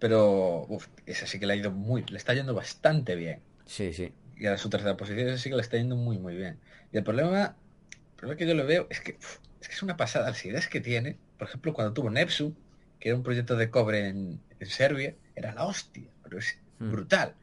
Pero 0.00 0.66
uf, 0.68 0.88
esa 1.06 1.26
sí 1.28 1.40
que 1.40 1.46
le 1.46 1.54
ha 1.54 1.56
ido 1.56 1.72
muy, 1.72 2.04
le 2.06 2.18
está 2.18 2.34
yendo 2.34 2.54
bastante 2.54 3.16
bien. 3.16 3.46
Sí, 3.66 3.92
sí. 3.92 4.12
Y 4.36 4.46
a 4.46 4.58
su 4.58 4.70
tercera 4.70 4.96
posición 4.96 5.28
esa 5.28 5.38
sí 5.38 5.50
que 5.50 5.56
le 5.56 5.62
está 5.62 5.76
yendo 5.78 5.96
muy 5.96 6.18
muy 6.18 6.36
bien. 6.36 6.62
Y 6.92 6.98
el 6.98 7.04
problema, 7.04 7.60
el 7.92 8.16
problema 8.16 8.38
que 8.38 8.46
yo 8.48 8.54
le 8.54 8.64
veo 8.64 8.88
es 8.90 9.00
que 9.02 9.14
uf, 9.20 9.38
es 9.60 9.68
que 9.68 9.74
es 9.74 9.82
una 9.82 9.96
pasada 9.98 10.30
las 10.30 10.44
ideas 10.46 10.68
que 10.68 10.80
tiene. 10.80 11.20
Por 11.38 11.48
ejemplo, 11.48 11.74
cuando 11.74 11.94
tuvo 11.94 12.10
Nepsu, 12.10 12.58
que 12.98 13.10
era 13.10 13.16
un 13.16 13.24
proyecto 13.24 13.56
de 13.56 13.70
cobre 13.70 14.08
en, 14.08 14.44
en 14.60 14.68
Serbia, 14.68 15.18
era 15.34 15.54
la 15.54 15.66
hostia, 15.66 16.12
pero 16.22 16.38
es 16.38 16.62
Hmm. 16.80 16.90
brutal. 16.92 17.36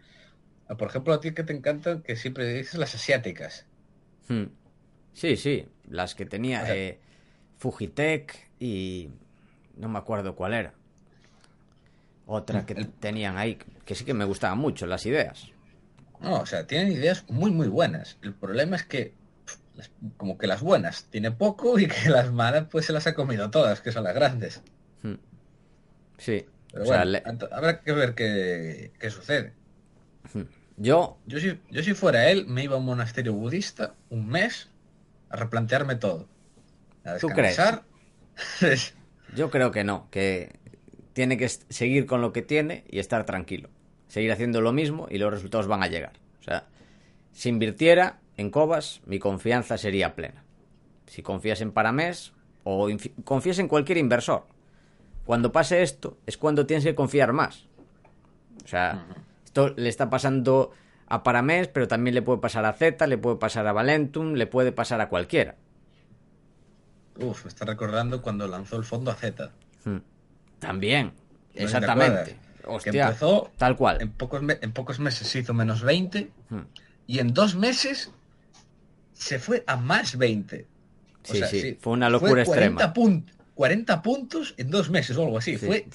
O, 0.70 0.78
Por 0.78 0.90
ejemplo, 0.90 1.14
a 1.14 1.22
ti 1.22 1.34
que 1.34 1.44
te 1.44 1.54
encantan, 1.54 2.04
que 2.04 2.16
siempre 2.18 2.46
dices 2.54 2.76
las 2.80 2.96
asiáticas. 2.96 3.70
Hmm. 4.30 4.46
Sí, 5.14 5.38
sí, 5.38 5.68
las 5.90 6.16
que 6.16 6.26
tenía 6.26 6.64
O 6.64 6.66
sea- 6.66 6.76
eh, 6.76 7.00
Fujitec 7.58 8.50
y 8.60 9.10
no 9.78 9.90
me 9.90 10.00
acuerdo 10.00 10.36
cuál 10.36 10.54
era. 10.56 10.74
Otra 12.28 12.66
que 12.66 12.74
El- 12.74 12.90
tenían 12.92 13.38
ahí, 13.40 13.58
que 13.86 13.96
sí 13.96 14.06
que 14.06 14.14
me 14.14 14.26
gustaban 14.26 14.60
mucho 14.60 14.86
las 14.86 15.06
ideas. 15.08 15.52
No, 16.20 16.42
o 16.42 16.46
sea, 16.46 16.68
tienen 16.68 16.92
ideas 16.92 17.26
muy, 17.30 17.52
muy 17.52 17.68
buenas. 17.68 18.18
El 18.22 18.34
problema 18.36 18.76
es 18.76 18.84
que, 18.84 19.14
como 20.18 20.38
que 20.38 20.48
las 20.48 20.62
buenas 20.62 21.06
tiene 21.12 21.32
poco 21.32 21.80
y 21.80 21.88
que 21.88 22.10
las 22.10 22.32
malas 22.32 22.68
pues 22.72 22.86
se 22.86 22.94
las 22.94 23.08
ha 23.08 23.14
comido 23.16 23.50
todas, 23.52 23.82
que 23.82 23.92
son 23.92 24.04
las 24.04 24.16
grandes. 24.16 24.62
Hmm. 25.04 25.16
Sí, 26.18 26.46
Pero 26.72 26.84
o 26.84 26.86
sea, 26.86 26.98
bueno, 26.98 27.12
le- 27.12 27.24
ant- 27.24 27.50
habrá 27.52 27.82
que 27.82 27.92
ver 27.94 28.16
qué, 28.16 28.92
qué 29.00 29.10
sucede. 29.10 29.54
yo, 30.78 31.18
Yo 31.26 31.40
si, 31.40 31.60
yo 31.70 31.84
si 31.84 31.94
fuera 31.94 32.30
él, 32.30 32.46
me 32.48 32.64
iba 32.64 32.76
a 32.76 32.80
un 32.80 32.86
monasterio 32.86 33.34
budista 33.34 33.96
un 34.10 34.28
mes 34.28 34.70
a 35.30 35.36
replantearme 35.38 35.96
todo. 35.96 36.28
A 37.04 37.18
¿Tú 37.18 37.30
crees? 37.30 37.58
descansar. 37.58 37.84
yo 39.36 39.50
creo 39.50 39.72
que 39.72 39.84
no, 39.84 40.10
que 40.12 40.60
tiene 41.18 41.36
que 41.36 41.50
seguir 41.50 42.06
con 42.06 42.22
lo 42.22 42.32
que 42.32 42.44
tiene 42.44 42.84
y 42.88 43.00
estar 43.00 43.26
tranquilo. 43.26 43.70
Seguir 44.08 44.32
haciendo 44.32 44.62
lo 44.62 44.72
mismo 44.72 45.08
y 45.10 45.18
los 45.18 45.32
resultados 45.32 45.66
van 45.66 45.82
a 45.82 45.88
llegar. 45.88 46.14
O 46.40 46.44
sea, 46.44 46.68
si 47.32 47.50
invirtiera 47.50 48.20
en 48.36 48.52
Cobas, 48.52 49.02
mi 49.08 49.18
confianza 49.18 49.80
sería 49.80 50.14
plena. 50.14 50.44
Si 51.08 51.24
confías 51.24 51.62
en 51.62 51.72
Paramés 51.72 52.34
o 52.64 52.88
confías 53.24 53.58
en 53.58 53.68
cualquier 53.68 53.98
inversor, 53.98 54.46
cuando 55.26 55.52
pase 55.52 55.82
esto 55.82 56.20
es 56.28 56.38
cuando 56.38 56.68
tienes 56.68 56.84
que 56.84 56.94
confiar 56.94 57.34
más. 57.34 57.66
O 58.64 58.68
sea, 58.68 59.08
esto 59.44 59.70
le 59.70 59.90
está 59.90 60.12
pasando 60.12 60.72
a 61.08 61.24
Paramés, 61.24 61.68
pero 61.68 61.88
también 61.88 62.14
le 62.14 62.22
puede 62.22 62.42
pasar 62.42 62.64
a 62.66 62.74
Z, 62.74 63.08
le 63.08 63.18
puede 63.18 63.38
pasar 63.38 63.66
a 63.66 63.74
Valentum, 63.74 64.34
le 64.34 64.46
puede 64.46 64.72
pasar 64.72 65.02
a 65.02 65.10
cualquiera. 65.10 65.56
Uf, 67.20 67.46
me 67.46 67.50
está 67.50 67.66
recordando 67.66 68.22
cuando 68.22 68.48
lanzó 68.48 68.78
el 68.78 68.84
fondo 68.84 69.10
a 69.10 69.16
Z. 69.16 69.52
Hmm. 69.84 69.98
También, 70.60 71.08
¿No 71.08 71.14
te 71.54 71.64
exactamente. 71.64 72.38
Que 72.62 72.68
Hostia, 72.70 73.08
empezó 73.08 73.52
tal 73.58 73.76
cual. 73.78 74.02
En 74.02 74.12
pocos, 74.12 74.42
en 74.62 74.72
pocos 74.74 75.00
meses 75.00 75.28
se 75.28 75.40
hizo 75.40 75.54
menos 75.54 75.82
20 75.84 76.32
Hmm. 76.50 76.62
y 77.08 77.20
en 77.20 77.34
dos 77.34 77.56
meses 77.56 78.12
se 79.14 79.40
fue 79.40 79.64
a 79.68 79.78
más 79.78 80.18
20. 80.18 80.66
O 81.24 81.32
Sí, 81.34 81.38
sea, 81.40 81.48
sí, 81.48 81.78
fue 81.80 81.94
una 81.94 82.10
locura 82.10 82.44
40 82.44 82.86
extrema. 82.86 82.94
pun- 82.94 83.26
40 83.56 84.02
puntos 84.02 84.54
en 84.58 84.70
dos 84.70 84.90
meses 84.90 85.18
o 85.18 85.24
algo 85.24 85.38
así. 85.38 85.58
Sí. 85.58 85.66
Fue 85.66 85.86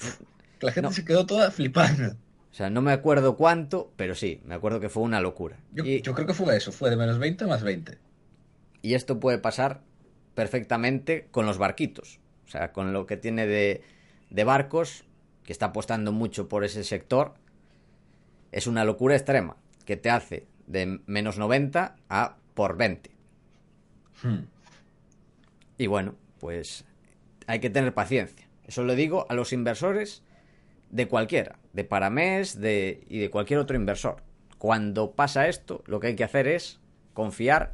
la 0.61 0.71
gente 0.71 0.89
No. 0.89 0.93
se 0.93 1.05
quedó 1.05 1.25
toda 1.25 1.49
flipando. 1.51 2.13
O 2.51 2.55
sea, 2.55 2.69
no 2.69 2.81
me 2.81 2.91
acuerdo 2.91 3.35
cuánto, 3.35 3.91
pero 3.95 4.13
sí, 4.15 4.41
me 4.45 4.53
acuerdo 4.55 4.79
que 4.79 4.89
fue 4.89 5.01
una 5.03 5.21
locura. 5.21 5.57
Yo, 5.71 5.83
y, 5.85 6.01
yo 6.01 6.13
creo 6.13 6.27
que 6.27 6.33
fue 6.35 6.55
eso, 6.55 6.71
fue 6.71 6.89
de 6.89 6.95
menos 6.97 7.17
20 7.19 7.45
a 7.45 7.47
más 7.47 7.63
20. 7.63 7.97
y 8.81 8.93
esto 8.95 9.19
puede 9.19 9.37
pasar 9.39 9.81
perfectamente 10.35 11.27
con 11.31 11.45
los 11.45 11.57
barquitos. 11.57 12.19
O 12.45 12.49
sea, 12.49 12.71
con 12.73 12.93
lo 12.93 13.05
que 13.05 13.17
tiene 13.17 13.47
de, 13.47 13.81
de 14.29 14.43
barcos, 14.43 15.05
que 15.43 15.51
está 15.51 15.67
apostando 15.67 16.11
mucho 16.11 16.47
por 16.47 16.63
ese 16.63 16.83
sector, 16.83 17.33
es 18.51 18.67
una 18.67 18.85
locura 18.85 19.15
extrema, 19.15 19.57
que 19.85 19.97
te 19.97 20.09
hace 20.09 20.47
de 20.67 20.99
menos 21.05 21.37
90 21.37 21.95
a 22.09 22.37
por 22.53 22.77
20. 22.77 23.11
Hmm. 24.21 24.45
Y 25.77 25.87
bueno, 25.87 26.15
pues 26.39 26.85
hay 27.47 27.59
que 27.59 27.69
tener 27.69 27.93
paciencia. 27.93 28.47
Eso 28.65 28.83
lo 28.83 28.95
digo 28.95 29.25
a 29.29 29.33
los 29.33 29.53
inversores 29.53 30.23
de 30.89 31.07
cualquiera, 31.07 31.57
de 31.73 31.83
Paramés 31.83 32.59
de, 32.59 33.03
y 33.09 33.19
de 33.19 33.29
cualquier 33.29 33.59
otro 33.59 33.75
inversor. 33.75 34.23
cuando 34.59 35.11
pasa 35.11 35.47
esto, 35.49 35.83
lo 35.87 35.99
que 35.99 36.07
hay 36.07 36.15
que 36.15 36.23
hacer 36.23 36.47
es 36.47 36.79
confiar 37.13 37.73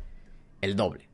el 0.62 0.76
doble. 0.76 1.09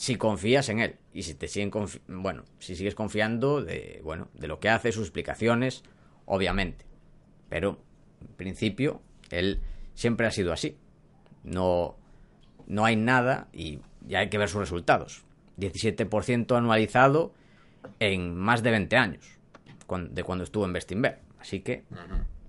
Si 0.00 0.16
confías 0.16 0.70
en 0.70 0.78
él 0.78 0.96
y 1.12 1.24
si 1.24 1.34
te 1.34 1.46
siguen 1.46 1.70
bueno, 2.08 2.44
si 2.58 2.74
sigues 2.74 2.94
confiando 2.94 3.60
de 3.60 4.00
bueno, 4.02 4.28
de 4.32 4.48
lo 4.48 4.58
que 4.58 4.70
hace, 4.70 4.92
sus 4.92 5.02
explicaciones, 5.02 5.82
obviamente. 6.24 6.86
Pero 7.50 7.82
en 8.22 8.28
principio 8.28 9.02
él 9.28 9.60
siempre 9.92 10.26
ha 10.26 10.30
sido 10.30 10.54
así. 10.54 10.78
No 11.44 11.98
no 12.66 12.86
hay 12.86 12.96
nada 12.96 13.48
y 13.52 13.80
ya 14.06 14.20
hay 14.20 14.30
que 14.30 14.38
ver 14.38 14.48
sus 14.48 14.60
resultados. 14.60 15.22
17% 15.58 16.56
anualizado 16.56 17.34
en 17.98 18.34
más 18.34 18.62
de 18.62 18.70
20 18.70 18.96
años 18.96 19.38
de 20.12 20.24
cuando 20.24 20.44
estuvo 20.44 20.64
en 20.64 20.72
Bestinver. 20.72 21.18
Así 21.38 21.60
que 21.60 21.84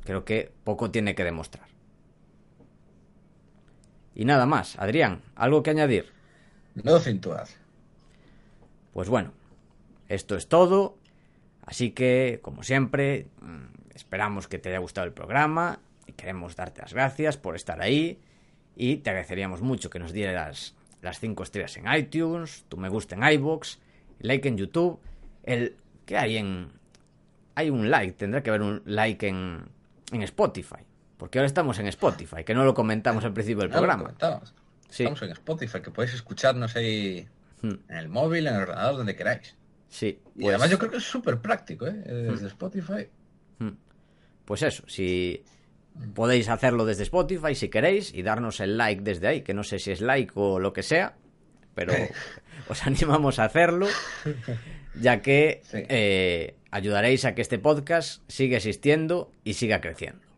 creo 0.05 0.23
que 0.23 0.53
poco 0.63 0.89
tiene 0.89 1.15
que 1.15 1.25
demostrar. 1.25 1.67
Y 4.15 4.23
nada 4.23 4.45
más, 4.45 4.79
Adrián, 4.79 5.21
¿algo 5.35 5.63
que 5.63 5.71
añadir? 5.71 6.20
No 6.75 6.99
cintuad. 6.99 7.47
Pues 8.93 9.09
bueno, 9.09 9.31
esto 10.07 10.35
es 10.35 10.47
todo. 10.47 10.97
Así 11.65 11.91
que, 11.91 12.39
como 12.41 12.63
siempre, 12.63 13.27
mm, 13.41 13.95
esperamos 13.95 14.47
que 14.47 14.57
te 14.57 14.69
haya 14.69 14.79
gustado 14.79 15.07
el 15.07 15.13
programa 15.13 15.79
y 16.07 16.13
queremos 16.13 16.55
darte 16.55 16.81
las 16.81 16.93
gracias 16.93 17.37
por 17.37 17.55
estar 17.55 17.81
ahí 17.81 18.19
y 18.75 18.97
te 18.97 19.09
agradeceríamos 19.09 19.61
mucho 19.61 19.89
que 19.89 19.99
nos 19.99 20.11
dieras 20.11 20.75
las 21.01 21.19
5 21.19 21.43
estrellas 21.43 21.77
en 21.77 21.91
iTunes, 21.93 22.65
tu 22.69 22.77
me 22.77 22.89
gusta 22.89 23.15
en 23.15 23.23
iBox, 23.23 23.79
like 24.19 24.47
en 24.47 24.57
YouTube, 24.57 24.99
el 25.43 25.77
que 26.05 26.17
hay 26.17 26.37
en 26.37 26.71
hay 27.55 27.69
un 27.69 27.91
like, 27.91 28.13
tendrá 28.13 28.41
que 28.41 28.49
haber 28.49 28.61
un 28.61 28.81
like 28.85 29.27
en, 29.27 29.65
en 30.11 30.23
Spotify, 30.23 30.83
porque 31.17 31.39
ahora 31.39 31.47
estamos 31.47 31.79
en 31.79 31.87
Spotify, 31.87 32.43
que 32.43 32.53
no 32.53 32.63
lo 32.63 32.73
comentamos 32.73 33.25
al 33.25 33.33
principio 33.33 33.61
del 33.61 33.71
programa. 33.71 34.13
Estamos 34.91 35.21
en 35.21 35.31
Spotify, 35.31 35.81
que 35.81 35.91
podéis 35.91 36.13
escucharnos 36.13 36.75
ahí 36.75 37.27
hmm. 37.61 37.73
en 37.89 37.97
el 37.97 38.09
móvil, 38.09 38.47
en 38.47 38.55
el 38.55 38.61
ordenador, 38.61 38.97
donde 38.97 39.15
queráis. 39.15 39.55
Sí. 39.89 40.19
Y 40.35 40.47
además 40.47 40.69
yo 40.69 40.79
creo 40.79 40.91
que 40.91 40.97
es 40.97 41.03
súper 41.03 41.39
práctico, 41.39 41.87
¿eh? 41.87 41.93
Desde 41.93 42.45
hmm. 42.45 42.47
Spotify. 42.47 43.07
Hmm. 43.59 43.71
Pues 44.45 44.63
eso, 44.63 44.83
si 44.87 45.43
podéis 46.13 46.49
hacerlo 46.49 46.85
desde 46.85 47.03
Spotify 47.03 47.55
si 47.55 47.69
queréis 47.69 48.13
y 48.13 48.21
darnos 48.21 48.59
el 48.59 48.77
like 48.77 49.01
desde 49.01 49.27
ahí, 49.27 49.41
que 49.41 49.53
no 49.53 49.63
sé 49.63 49.79
si 49.79 49.91
es 49.91 50.01
like 50.01 50.33
o 50.35 50.59
lo 50.59 50.73
que 50.73 50.83
sea, 50.83 51.15
pero 51.75 51.93
os 52.67 52.85
animamos 52.85 53.39
a 53.39 53.45
hacerlo, 53.45 53.87
ya 54.95 55.21
que 55.21 55.61
eh, 55.73 56.55
ayudaréis 56.71 57.25
a 57.25 57.35
que 57.35 57.41
este 57.41 57.59
podcast 57.59 58.23
siga 58.29 58.57
existiendo 58.57 59.31
y 59.43 59.53
siga 59.53 59.81
creciendo. 59.81 60.30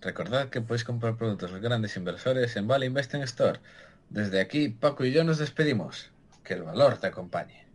Recordad 0.00 0.50
que 0.50 0.60
podéis 0.60 0.84
comprar 0.84 1.16
productos 1.16 1.52
de 1.52 1.60
grandes 1.60 1.96
inversores 1.96 2.56
en 2.56 2.68
Vale 2.68 2.86
Investing 2.86 3.22
Store. 3.22 3.60
Desde 4.08 4.40
aquí, 4.40 4.68
Paco 4.68 5.04
y 5.04 5.12
yo 5.12 5.24
nos 5.24 5.38
despedimos. 5.38 6.10
Que 6.44 6.54
el 6.54 6.62
valor 6.62 6.98
te 6.98 7.08
acompañe. 7.08 7.66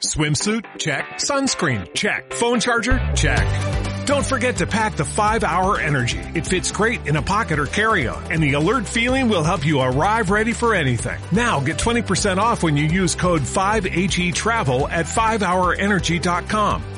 Swimsuit? 0.00 0.64
Check. 0.78 1.04
Sunscreen? 1.18 1.86
Check. 1.94 2.32
Phone 2.32 2.60
charger? 2.60 2.98
Check. 3.14 4.06
Don't 4.06 4.24
forget 4.24 4.56
to 4.56 4.66
pack 4.66 4.96
the 4.96 5.04
5 5.04 5.44
Hour 5.44 5.78
Energy. 5.78 6.18
It 6.34 6.46
fits 6.46 6.72
great 6.72 7.06
in 7.06 7.16
a 7.16 7.22
pocket 7.22 7.58
or 7.58 7.66
carry-on, 7.66 8.32
and 8.32 8.42
the 8.42 8.54
alert 8.54 8.86
feeling 8.86 9.28
will 9.28 9.44
help 9.44 9.66
you 9.66 9.80
arrive 9.80 10.30
ready 10.30 10.52
for 10.52 10.74
anything. 10.74 11.20
Now 11.30 11.60
get 11.60 11.76
20% 11.76 12.38
off 12.38 12.62
when 12.62 12.76
you 12.76 12.84
use 12.86 13.14
code 13.14 13.42
5HE 13.42 14.34
Travel 14.34 14.88
at 14.88 15.04
5hourenergy.com. 15.04 16.97